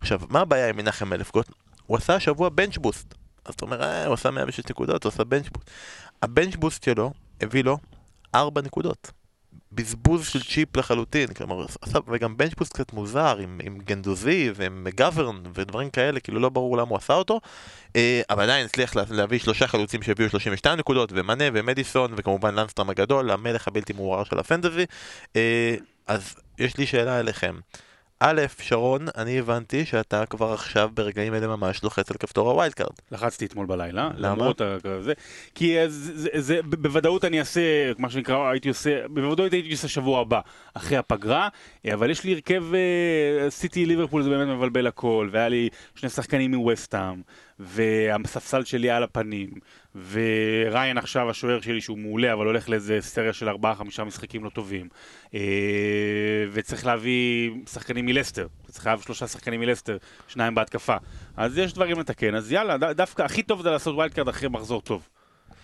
[0.00, 1.48] עכשיו, מה הבעיה עם מנחם הלפגוט?
[1.86, 3.14] הוא עשה השבוע bench boost.
[3.44, 5.70] אז אתה אומר, אה, הוא עשה 106 נקודות, הוא עשה bench boost.
[6.22, 7.78] ה bench boost שלו הביא לו
[8.36, 9.10] 4 נקודות.
[9.72, 11.66] בזבוז של צ'יפ לחלוטין, כלומר,
[12.08, 16.90] וגם bench קצת מוזר, עם, עם גנדוזי ועם גוורן ודברים כאלה, כאילו לא ברור למה
[16.90, 17.40] הוא עשה אותו,
[17.96, 22.90] אה, אבל עדיין הצליח לה, להביא שלושה חלוצים שהביאו 32 נקודות, ומנה ומדיסון, וכמובן לנדסטרם
[22.90, 24.84] הגדול, המלך הבלתי מעורער של ה fantasy.
[25.36, 25.76] אה,
[26.06, 27.54] אז יש לי שאלה אליכם.
[28.20, 32.74] א', שרון, אני הבנתי שאתה כבר עכשיו ברגעים אלה ממש לוחץ על כפתור ה wild
[32.74, 32.90] card.
[33.12, 34.34] לחצתי אתמול בלילה, למה?
[34.34, 34.60] למרות
[35.00, 35.12] זה,
[35.54, 39.88] כי אה, זה, זה, זה, בוודאות אני אעשה, מה שנקרא, הייתי עושה, בוודאות הייתי עושה
[39.88, 40.40] שבוע הבא,
[40.74, 41.48] אחרי הפגרה,
[41.86, 46.08] אה, אבל יש לי הרכב אה, סיטי ליברפול זה באמת מבלבל הכל, והיה לי שני
[46.08, 47.22] שחקנים מווסטהאם,
[47.58, 49.50] והספסל שלי על הפנים,
[50.10, 54.50] וריין עכשיו השוער שלי שהוא מעולה, אבל הולך לאיזה סריה של ארבעה חמישה משחקים לא
[54.50, 54.88] טובים,
[55.34, 55.40] אה,
[56.52, 59.96] וצריך להביא שחקנים מלסטר, צריך להביא שלושה שחקנים מלסטר,
[60.28, 60.96] שניים בהתקפה.
[61.36, 64.80] אז יש דברים לתקן, אז יאללה, דווקא הכי טוב זה לעשות wild card אחרי מחזור
[64.80, 65.08] טוב.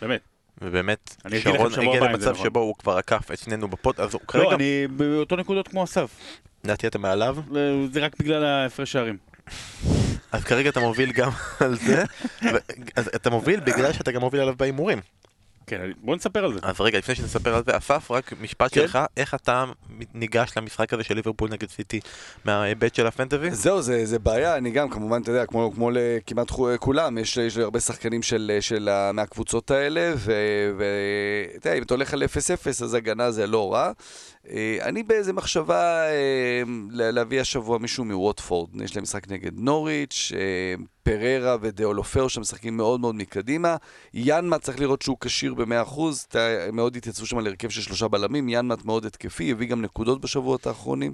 [0.02, 0.20] באמת.
[0.62, 2.44] ובאמת, שרון הגיע זה למצב נכון.
[2.44, 5.84] שבו הוא כבר עקף את שנינו בפוד, אז הוא כרגע, לא, אני באותו נקודות כמו
[5.84, 6.16] אסף.
[6.64, 7.36] לדעתי אתה מעליו,
[7.92, 9.31] זה רק בגלל ההפרש שערים.
[10.32, 12.04] אז כרגע אתה מוביל גם על זה,
[12.42, 12.58] ו-
[12.96, 14.98] אז אתה מוביל בגלל שאתה גם מוביל עליו בהימורים.
[15.66, 16.58] כן, בוא נספר על זה.
[16.62, 18.80] אז רגע, לפני שנספר על זה, אסף, רק משפט כן?
[18.80, 19.64] שלך, איך אתה
[20.14, 22.00] ניגש למשחק הזה של ליברפול נגד סיטי
[22.44, 23.50] מההיבט של הפנטזי?
[23.50, 27.56] זהו, זה, זה בעיה, אני גם, כמובן, אתה יודע, כמו, כמו לכמעט כולם, יש, יש
[27.56, 32.26] לי הרבה שחקנים של, של, מהקבוצות האלה, ואתה יודע, אם אתה הולך על 0-0,
[32.68, 33.92] אז הגנה זה לא רע.
[34.50, 38.80] אה, אני באיזה מחשבה אה, לה- להביא השבוע מישהו מווטפורד.
[38.82, 43.76] יש להם משחק נגד נוריץ', אה, פררה ודאולופאו שמשחקים מאוד מאוד מקדימה.
[44.14, 48.08] ינמט צריך לראות שהוא כשיר ב-100%, אתה- הם מאוד התייצבו שם על הרכב של שלושה
[48.08, 51.12] בלמים, ינמט מאוד התקפי, הביא גם נקודות בשבועות האחרונים.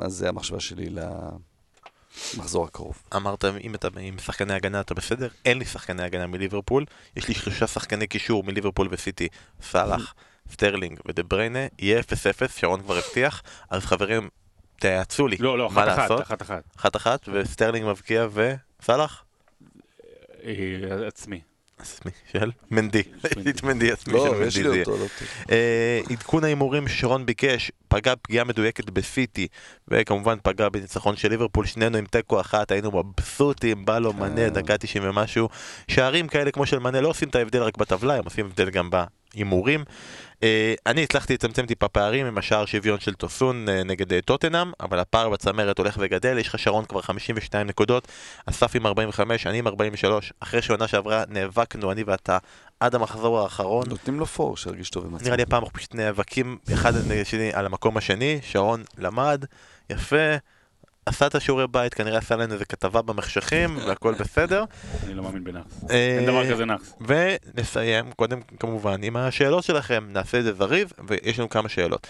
[0.00, 0.98] אז זה המחשבה שלי ל...
[2.38, 3.02] מחזור הקרוב.
[3.16, 5.28] אמרת, אם אתה עם שחקני הגנה אתה בסדר?
[5.44, 6.84] אין לי שחקני הגנה מליברפול,
[7.16, 9.28] יש לי שלושה שחקני קישור מליברפול וסיטי,
[9.62, 10.14] סאלח,
[10.52, 12.04] סטרלינג ודה בריינה, יהיה 0-0,
[12.56, 14.28] שרון כבר הבטיח, אז חברים,
[14.80, 16.22] תייעצו לי, לא, לא, מה אחת אחת, לעשות?
[16.22, 16.62] אחת אחת.
[16.76, 19.24] אחת אחת, וסטרלינג מבקיע וסאלח?
[20.44, 21.40] אה, עצמי.
[21.78, 23.02] עצמי של מנדי,
[23.50, 24.84] את מנדי עצמי של לא, מנדי יש זה יהיה.
[24.86, 24.96] לא.
[25.50, 29.48] אה, עדכון ההימורים ששרון ביקש, פגע פגיעה מדויקת בסיטי,
[29.88, 34.78] וכמובן פגע בניצחון של ליברפול, שנינו עם תיקו אחת, היינו מבסוטים, בא לו מנה, דקה
[34.78, 35.48] 90 ומשהו.
[35.88, 38.90] שערים כאלה כמו של מנה לא עושים את ההבדל רק בטבלה, הם עושים הבדל גם
[38.90, 39.84] בהימורים.
[40.42, 44.72] אה, אני הצלחתי לצמצם טיפה פערים עם השער שוויון של טוסון אה, נגד אה, טוטנאם,
[44.80, 48.08] אבל הפער בצמרת הולך וגדל, יש לך שרון כבר 52 נקודות,
[48.46, 52.38] אסף עם 45, אני עם 43, אחרי שעונה שעברה נאבקנו, אני ואתה,
[52.80, 53.88] עד המחזור האחרון.
[53.88, 55.24] נותנים לו פור, שירגיש טוב עם עצמו.
[55.24, 59.44] נראה לי הפעם אנחנו פשוט נאבקים אחד נגד השני על המקום השני, שרון למד,
[59.90, 60.36] יפה,
[61.06, 64.64] עשה את השיעורי בית, כנראה עשה לנו איזה כתבה במחשכים, והכל בסדר.
[65.04, 65.84] אני לא מאמין בנאחס.
[65.90, 66.92] אה, אין דבר כזה נאחס.
[67.00, 72.06] ונסיים קודם כמובן עם השאלות שלכם, נעשה את זה זריז, ויש לנו כמה שאלות.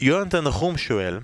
[0.00, 1.18] יונתן נחום שואל,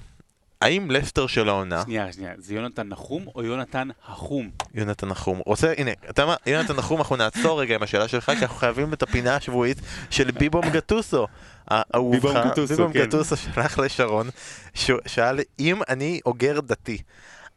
[0.63, 4.51] האם לסטר של העונה, שנייה, שנייה, זה יונתן נחום או יונתן החום?
[4.75, 8.43] יונתן נחום, רוצה, הנה, אתה מה, יונתן נחום, אנחנו נעצור רגע עם השאלה שלך, כי
[8.43, 9.79] אנחנו חייבים את הפינה השבועית
[10.11, 11.27] של ביבום גטוסו.
[11.71, 13.09] אהובך, ביבום ביבום כן.
[13.55, 14.29] שלח לשרון,
[14.75, 16.99] ש- שאל אם אני אוגר דתי,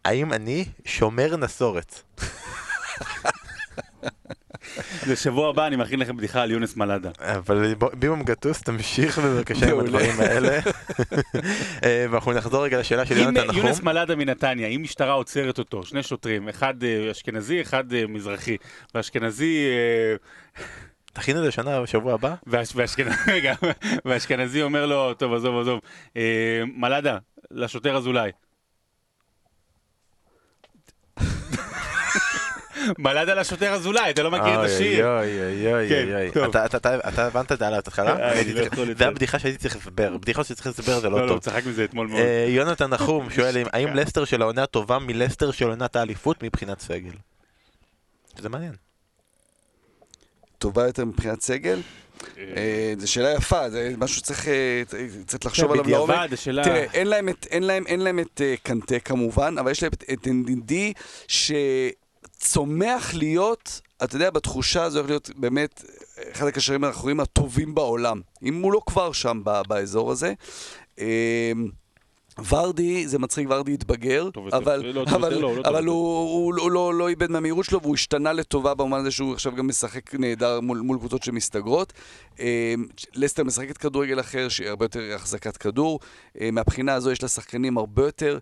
[0.06, 2.02] האם אני שומר נסורת?
[5.06, 7.10] זה שבוע הבא אני מכין לכם בדיחה על יונס מלאדה.
[7.20, 9.80] אבל ביבום גטוס, תמשיך בבקשה עם.
[9.80, 10.60] הדברים האלה.
[11.84, 13.58] אה, ואנחנו נחזור רגע לשאלה של אם יונתן נחום.
[13.58, 18.58] יונס מלאדה מנתניה, אם משטרה עוצרת אותו, שני שוטרים, אחד אה, אשכנזי, אחד אה, מזרחי,
[18.96, 19.58] והאשכנזי...
[21.20, 22.36] תכין את זה שנה בשבוע הבא?
[22.48, 22.76] והאש-
[24.06, 25.80] והאשכנזי, אומר לו, טוב, עזוב, עזוב,
[26.18, 26.22] אה,
[26.76, 27.18] מלאדה,
[27.52, 28.32] לשוטר אזולאי.
[32.98, 35.08] מלאדה לשוטר אזולאי, אתה לא מכיר את השיר.
[35.08, 36.32] אוי אוי אוי כן, אוי אוי.
[36.32, 36.56] טוב.
[36.76, 38.12] אתה- הבנת את זה על ההתחלה?
[38.20, 39.08] אה, לא צריך- יכול זה לצאת.
[39.08, 40.18] הבדיחה שהייתי צריך הסבר.
[40.18, 41.32] בדיחות שצריך הסבר זה לא, לא לא, טוב.
[41.36, 42.20] הוא צחק מזה אתמול מאוד.
[42.22, 43.94] אה, יונתן נחום שואל אם- האם.
[43.94, 47.12] לסטר של העונה טובה מלסטר של עונת האליפות מבחינת סגל?
[48.38, 48.74] זה מעניין.
[50.60, 51.82] טובה יותר מבחינת סגל?
[52.38, 54.82] אה, זו שאלה יפה, זה משהו שצריך אה,
[55.26, 56.16] קצת לחשוב כן, עליו לעומק.
[56.16, 56.64] בדיעבד, השאלה...
[56.64, 59.92] תראה, אין להם את, אין להם, אין להם את אה, קנטה כמובן, אבל יש להם
[59.94, 60.74] את- NDD
[61.28, 65.84] שצומח להיות, אתה יודע, בתחושה הזו הולך להיות באמת
[66.18, 68.22] אה, אחד הקשרים האחוריים הטובים בעולם.
[68.44, 70.34] אם הוא לא כבר שם באזור הזה.
[72.50, 74.30] ורדי, זה מצחיק, ורדי התבגר.
[74.54, 75.86] אבל, לא, אבל, לא, לא אבל.
[75.86, 79.56] הוא, הוא, הוא לא, לא איבד מהמהירות שלו והוא השתנה לטובה במובן הזה שהוא עכשיו
[79.56, 81.94] גם משחק נהדר מול, מול קבוצות שמסתגרות.
[82.40, 82.74] אה,
[83.16, 86.00] לסטר משחקת כדורגל אחר, שהיא הרבה יותר החזקת כדור.
[86.42, 88.40] אה, מהבחינה הזו יש לה שחקנים הרבה יותר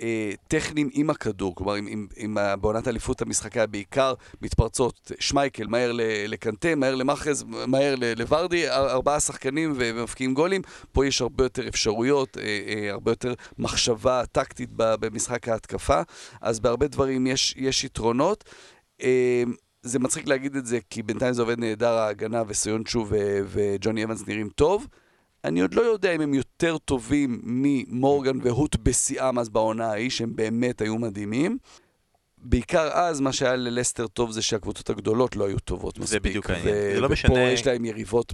[0.00, 1.54] אה, טכניים עם הכדור.
[1.54, 5.92] כלומר, עם, עם, עם בעונת אליפות המשחק היה בעיקר מתפרצות שמייקל, מהר
[6.28, 10.62] לקנטה, מהר למאחז, מהר לוורדי, אר- ארבעה שחקנים ו- ומבקיעים גולים.
[10.92, 16.00] פה יש הרבה יותר אפשרויות, אה, אה, הרבה יותר מחשבה טקטית במשחק ההתקפה.
[16.40, 18.44] אז בהרבה דברים יש, יש יתרונות.
[19.82, 24.26] זה מצחיק להגיד את זה, כי בינתיים זה עובד נהדר, ההגנה וסיונצ'ו ו- וג'וני אבנס
[24.26, 24.86] נראים טוב.
[25.44, 30.36] אני עוד לא יודע אם הם יותר טובים ממורגן והוט בשיאם אז בעונה ההיא, שהם
[30.36, 31.58] באמת היו מדהימים.
[32.42, 36.22] בעיקר אז, מה שהיה ללסטר טוב זה שהקבוצות הגדולות לא היו טובות זה מספיק.
[36.22, 36.68] בדיוק העניין.
[36.74, 38.32] ו- זה לא ופה משנה- יש להם יריבות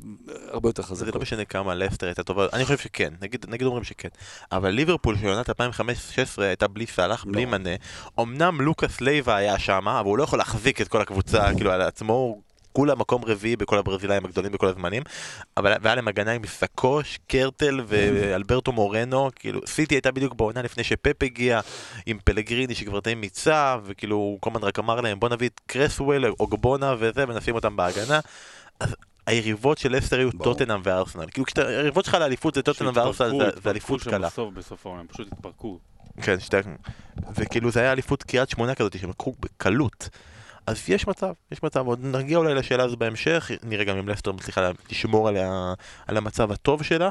[0.49, 1.15] הרבה יותר זה חזקות.
[1.15, 4.09] לא משנה כמה לסטר הייתה טובה, אני חושב שכן, נגיד, נגיד אומרים שכן.
[4.53, 7.51] אבל ליברפול של עונת 2015 הייתה בלי סאלח, בלי לא.
[7.51, 7.71] מנה.
[8.21, 11.83] אמנם לוקאס לייבה היה שם, אבל הוא לא יכול להחזיק את כל הקבוצה, כאילו, על
[11.83, 12.13] עצמו.
[12.13, 12.43] הוא
[12.77, 15.03] כולה מקום רביעי בכל הברזילאים הגדולים בכל הזמנים,
[15.57, 20.85] אבל והיה להם הגנה עם סקוש, קרטל ואלברטו מורנו, כאילו סיטי הייתה בדיוק בעונה לפני
[20.85, 21.61] שפפ הגיע,
[22.07, 25.61] עם פלגריני שכבר די מיצה, וכאילו הוא כל הזמן רק אמר להם בוא נביא את
[25.67, 28.21] קרסוול, אוגבונה וזה, ונשים אותם בהגנה.
[28.81, 28.97] אז
[29.27, 30.31] היריבות של לסטר היו.
[30.33, 34.27] טוטנאם וארסנל, כאילו כשאתה- היריבות שלך לאליפות זה טוטנאם שהתפרקו, וארסנל, זה- אליפות קלה.
[34.29, 35.79] בסוף, בסוף העונה, הם פשוט התפרקו.
[36.23, 36.57] כן, שתי...
[37.37, 40.09] וכאילו זה היה אליפות קריית שמונה כזאת שהם לקחו בקלות.
[40.67, 44.33] אז יש מצב, יש מצב, עוד נגיע אולי לשאלה הזו בהמשך, נראה גם אם לסטר
[44.33, 45.75] מצליחה לשמור עליה,
[46.07, 47.09] על המצב הטוב שלה.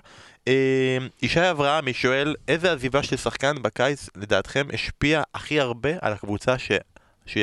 [0.48, 6.58] אה, ישי אברהמי שואל, איזה עזיבה של שחקן בקיץ לדעתכם השפיעה הכי הרבה על הקבוצה
[6.58, 6.72] ש...
[7.26, 7.38] ש...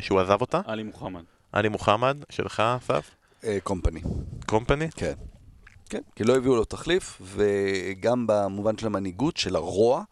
[0.00, 0.60] שהוא עזב אותה?
[0.66, 1.22] עלי מוחמד.
[1.52, 3.10] עלי מוחמד, שלך, אסף?
[3.44, 4.00] אה, קומפני.
[4.46, 4.90] קומפני?
[4.90, 5.12] כן.
[5.90, 10.02] כן, כי לא הביאו לו תחליף, וגם במובן של המנהיגות, של הרוע,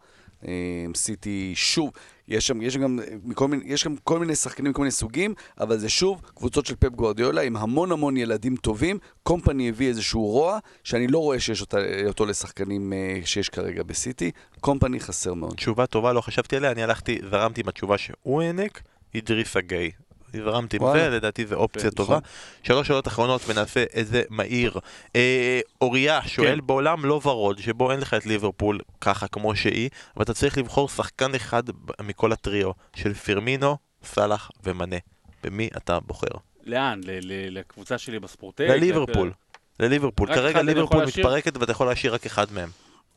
[0.47, 1.91] אה, סיטי שוב,
[2.27, 2.99] יש שם, יש שם גם,
[3.47, 6.89] מיני, יש גם כל מיני שחקנים מכל מיני סוגים, אבל זה שוב קבוצות של פפ
[6.89, 8.99] גוארדיולה עם המון המון ילדים טובים.
[9.23, 11.77] קומפני הביא איזשהו רוע, שאני לא רואה שיש אותה,
[12.07, 14.31] אותו לשחקנים אה, שיש כרגע בסיטי.
[14.59, 15.53] קומפני חסר מאוד.
[15.53, 18.81] תשובה טובה, לא חשבתי עליה, אני הלכתי, זרמתי עם התשובה שהוא העניק,
[19.15, 19.91] אידריסה גיי.
[20.33, 20.93] זרמתי עם.
[20.93, 22.17] זה, לדעתי זו אופציה כן, טובה.
[22.17, 22.29] נכון.
[22.63, 24.79] שלוש שאלות אחרונות ונעשה איזה מהיר.
[25.15, 26.67] אה, אוריה שואל כן.
[26.67, 30.89] בעולם לא ורוד, שבו אין לך את ליברפול ככה כמו שהיא, אבל אתה צריך לבחור
[30.89, 31.63] שחקן אחד
[32.01, 34.95] מכל הטריו של פירמינו, סאלח ומנה.
[35.43, 36.27] במי אתה בוחר?
[36.63, 37.01] לאן?
[37.03, 38.65] ל- ל- לקבוצה שלי בספורטק?
[38.69, 39.31] לליברפול.
[39.79, 40.27] לליברפול.
[40.35, 41.05] כרגע ליברפול?
[41.05, 42.69] מתפרקת ואתה יכול להשאיר רק אחד מהם.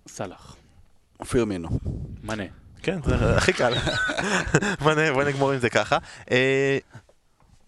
[0.08, 0.56] סאלח.
[1.30, 1.68] פירמינו.
[2.22, 2.44] מנה.
[2.82, 3.72] כן, זה הכי קל.
[5.14, 5.98] בוא נגמור עם זה ככה.
[6.30, 6.78] אה,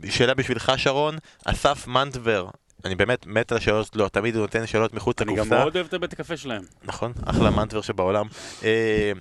[0.08, 2.48] שאלה בשבילך שרון, אסף מנטבר,
[2.84, 5.58] אני באמת מת על השאלות שלו, תמיד הוא נותן שאלות מחוץ אני גם לקופסה.
[5.58, 6.62] מאוד אוהב את הבית הקפה שלהם.
[6.84, 8.26] נכון, אחלה מנטבר שבעולם.
[8.64, 9.12] אה,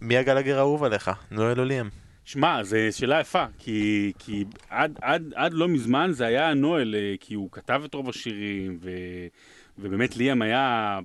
[0.00, 1.10] מי הגלגר האהוב עליך?
[1.30, 1.88] נואל אוליאם.
[2.24, 7.14] שמע, זו שאלה יפה, כי, כי עד, עד, עד לא מזמן זה היה נואל, אה,
[7.20, 8.90] כי הוא כתב את רוב השירים, ו,
[9.78, 10.98] ובאמת ליאם היה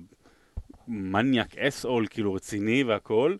[0.88, 3.36] מניאק asshole, כאילו רציני והכל,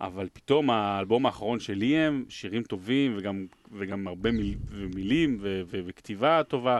[0.00, 4.54] אבל פתאום האלבום האחרון של ליאם, שירים טובים וגם, וגם הרבה מיל,
[4.94, 6.78] מילים ו, ו, וכתיבה טובה,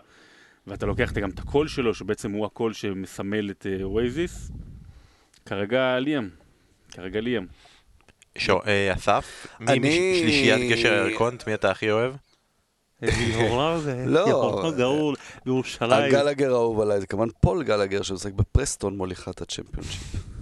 [0.66, 4.50] ואתה לוקח גם את הקול שלו, שבעצם הוא הקול שמסמל את אואזיס,
[5.46, 6.28] כרגע ליאם,
[6.90, 7.46] כרגע ליאם.
[8.38, 12.14] ש- אה, אסף, מי אני- משלישיית גשר הירקון, את מי אתה הכי אוהב?
[14.06, 14.24] לא.
[14.76, 15.14] גאול,
[15.44, 15.92] בירושלים.
[16.14, 20.33] הגלגר האהוב עליי זה כמובן פול גלגר שמשחק בפרסטון מוליכת הצ'מפיונשיפ.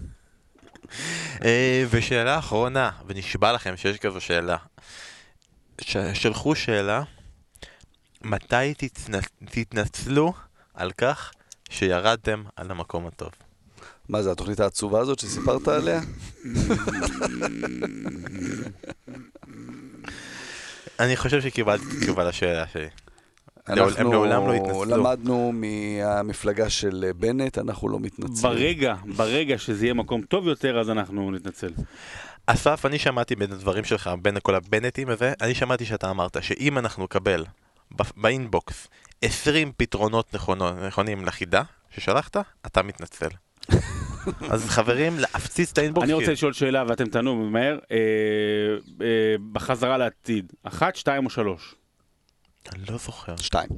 [1.44, 4.56] אה, ושאלה אחרונה, ונשבע לכם שיש כזו שאלה.
[5.80, 7.02] ש- שלחו שאלה,
[8.22, 10.32] מתי תתנ- תתנצלו
[10.74, 11.32] על כך
[11.70, 13.30] שירדתם על המקום הטוב?
[14.08, 16.00] מה זה, התוכנית העצובה הזאת שסיפרת עליה?
[21.00, 22.88] אני חושב שקיבלתי תשובה לשאלה שלי.
[23.66, 24.84] הם לעולם לא יתנצלו.
[24.84, 28.42] למדנו מהמפלגה של בנט, אנחנו לא מתנצלים.
[28.42, 31.70] ברגע, ברגע שזה יהיה מקום טוב יותר, אז אנחנו נתנצל.
[32.46, 36.78] אסף, אני שמעתי בין הדברים שלך, בין כל הבנטים הזה, אני שמעתי שאתה אמרת שאם
[36.78, 37.44] אנחנו נקבל
[38.16, 38.88] באינבוקס
[39.22, 42.36] 20 פתרונות נכונות, נכונים לחידה ששלחת,
[42.66, 43.28] אתה מתנצל.
[44.52, 46.04] אז חברים, להפציץ את האינבוקס.
[46.04, 47.78] אני רוצה לשאול שאלה ואתם תענו מהר.
[47.90, 47.96] אה,
[49.06, 51.74] אה, בחזרה לעתיד, אחת, שתיים או שלוש?
[52.74, 53.36] אני לא זוכר.
[53.36, 53.68] שתיים,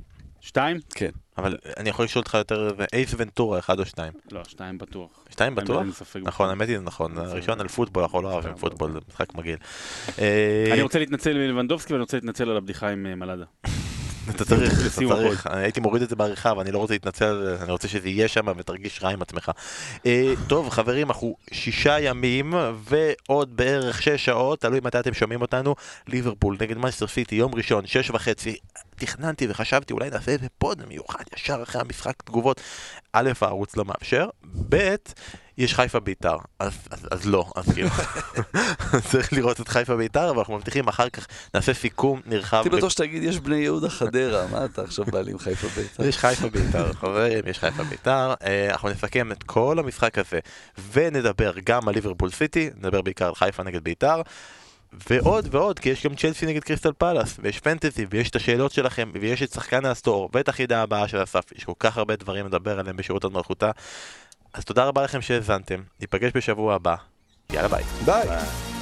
[0.40, 0.80] שתיים?
[0.94, 1.10] כן.
[1.38, 4.12] אבל אני יכול לשאול אותך יותר, זה אייס ונטורה, אחד או שתיים.
[4.32, 5.24] לא, שתיים בטוח.
[5.30, 5.78] שתיים בטוח?
[5.78, 6.48] אין לי ספק נכון.
[6.48, 7.18] האמת היא, זה נכון.
[7.18, 8.54] הראשון על פוטבול, אנחנו לא אוהבים.
[8.54, 9.58] פוטבול, זה משחק מגעיל.
[10.18, 13.44] אה, אני רוצה להתנצל מלבנדובסקי ואני רוצה להתנצל על הבדיחה עם אה, מלאדה.
[14.30, 17.72] אתה צריך, אתה צריך, אני הייתי מוריד את זה בעריכה ואני לא רוצה להתנצל, אני
[17.72, 19.50] רוצה שזה יהיה שם ותרגיש רע עם עצמך.
[20.06, 25.74] אה, טוב חברים, אנחנו שישה ימים ועוד בערך שש שעות, תלוי מתי אתם שומעים אותנו,
[26.08, 28.56] ליברפול נגד מנסטר סיטי, יום ראשון, שש וחצי.
[28.96, 32.60] תכננתי וחשבתי אולי נעשה איזה פוד מיוחד ישר אחרי המשחק תגובות.
[33.12, 34.28] א', הערוץ לא מאפשר,
[34.68, 34.94] ב',
[35.58, 37.88] יש חיפה בית"ר, אז, אז, אז לא, אז כאילו,
[39.10, 42.56] צריך לראות את חיפה בית"ר, ואנחנו מבטיחים אחר כך נעשה סיכום נרחב.
[42.56, 46.04] הייתי בטוח שתגיד, יש בני יהודה חדרה, מה אתה עכשיו בעלים חיפה בית"ר?
[46.04, 48.34] יש חיפה בית"ר, חברים, יש חיפה בית"ר.
[48.42, 50.38] אה, אנחנו נסכם את כל המשחק הזה
[50.92, 54.22] ונדבר גם על ליברפול סיטי, נדבר בעיקר על חיפה נגד בית"ר.
[55.10, 59.10] ועוד ועוד, כי יש גם צ'לסי נגד קריסטל פאלאס, ויש פנטזי, ויש את השאלות שלכם,
[59.20, 62.78] ויש את שחקן העשור, ואת החידה הבאה של אסף, יש כל כך הרבה דברים לדבר
[62.78, 63.70] עליהם בשירות מלכותה.
[64.54, 66.94] אז תודה רבה לכם שהאזנתם, ניפגש בשבוע הבא,
[67.52, 67.84] יאללה ביי.
[68.04, 68.73] ביי.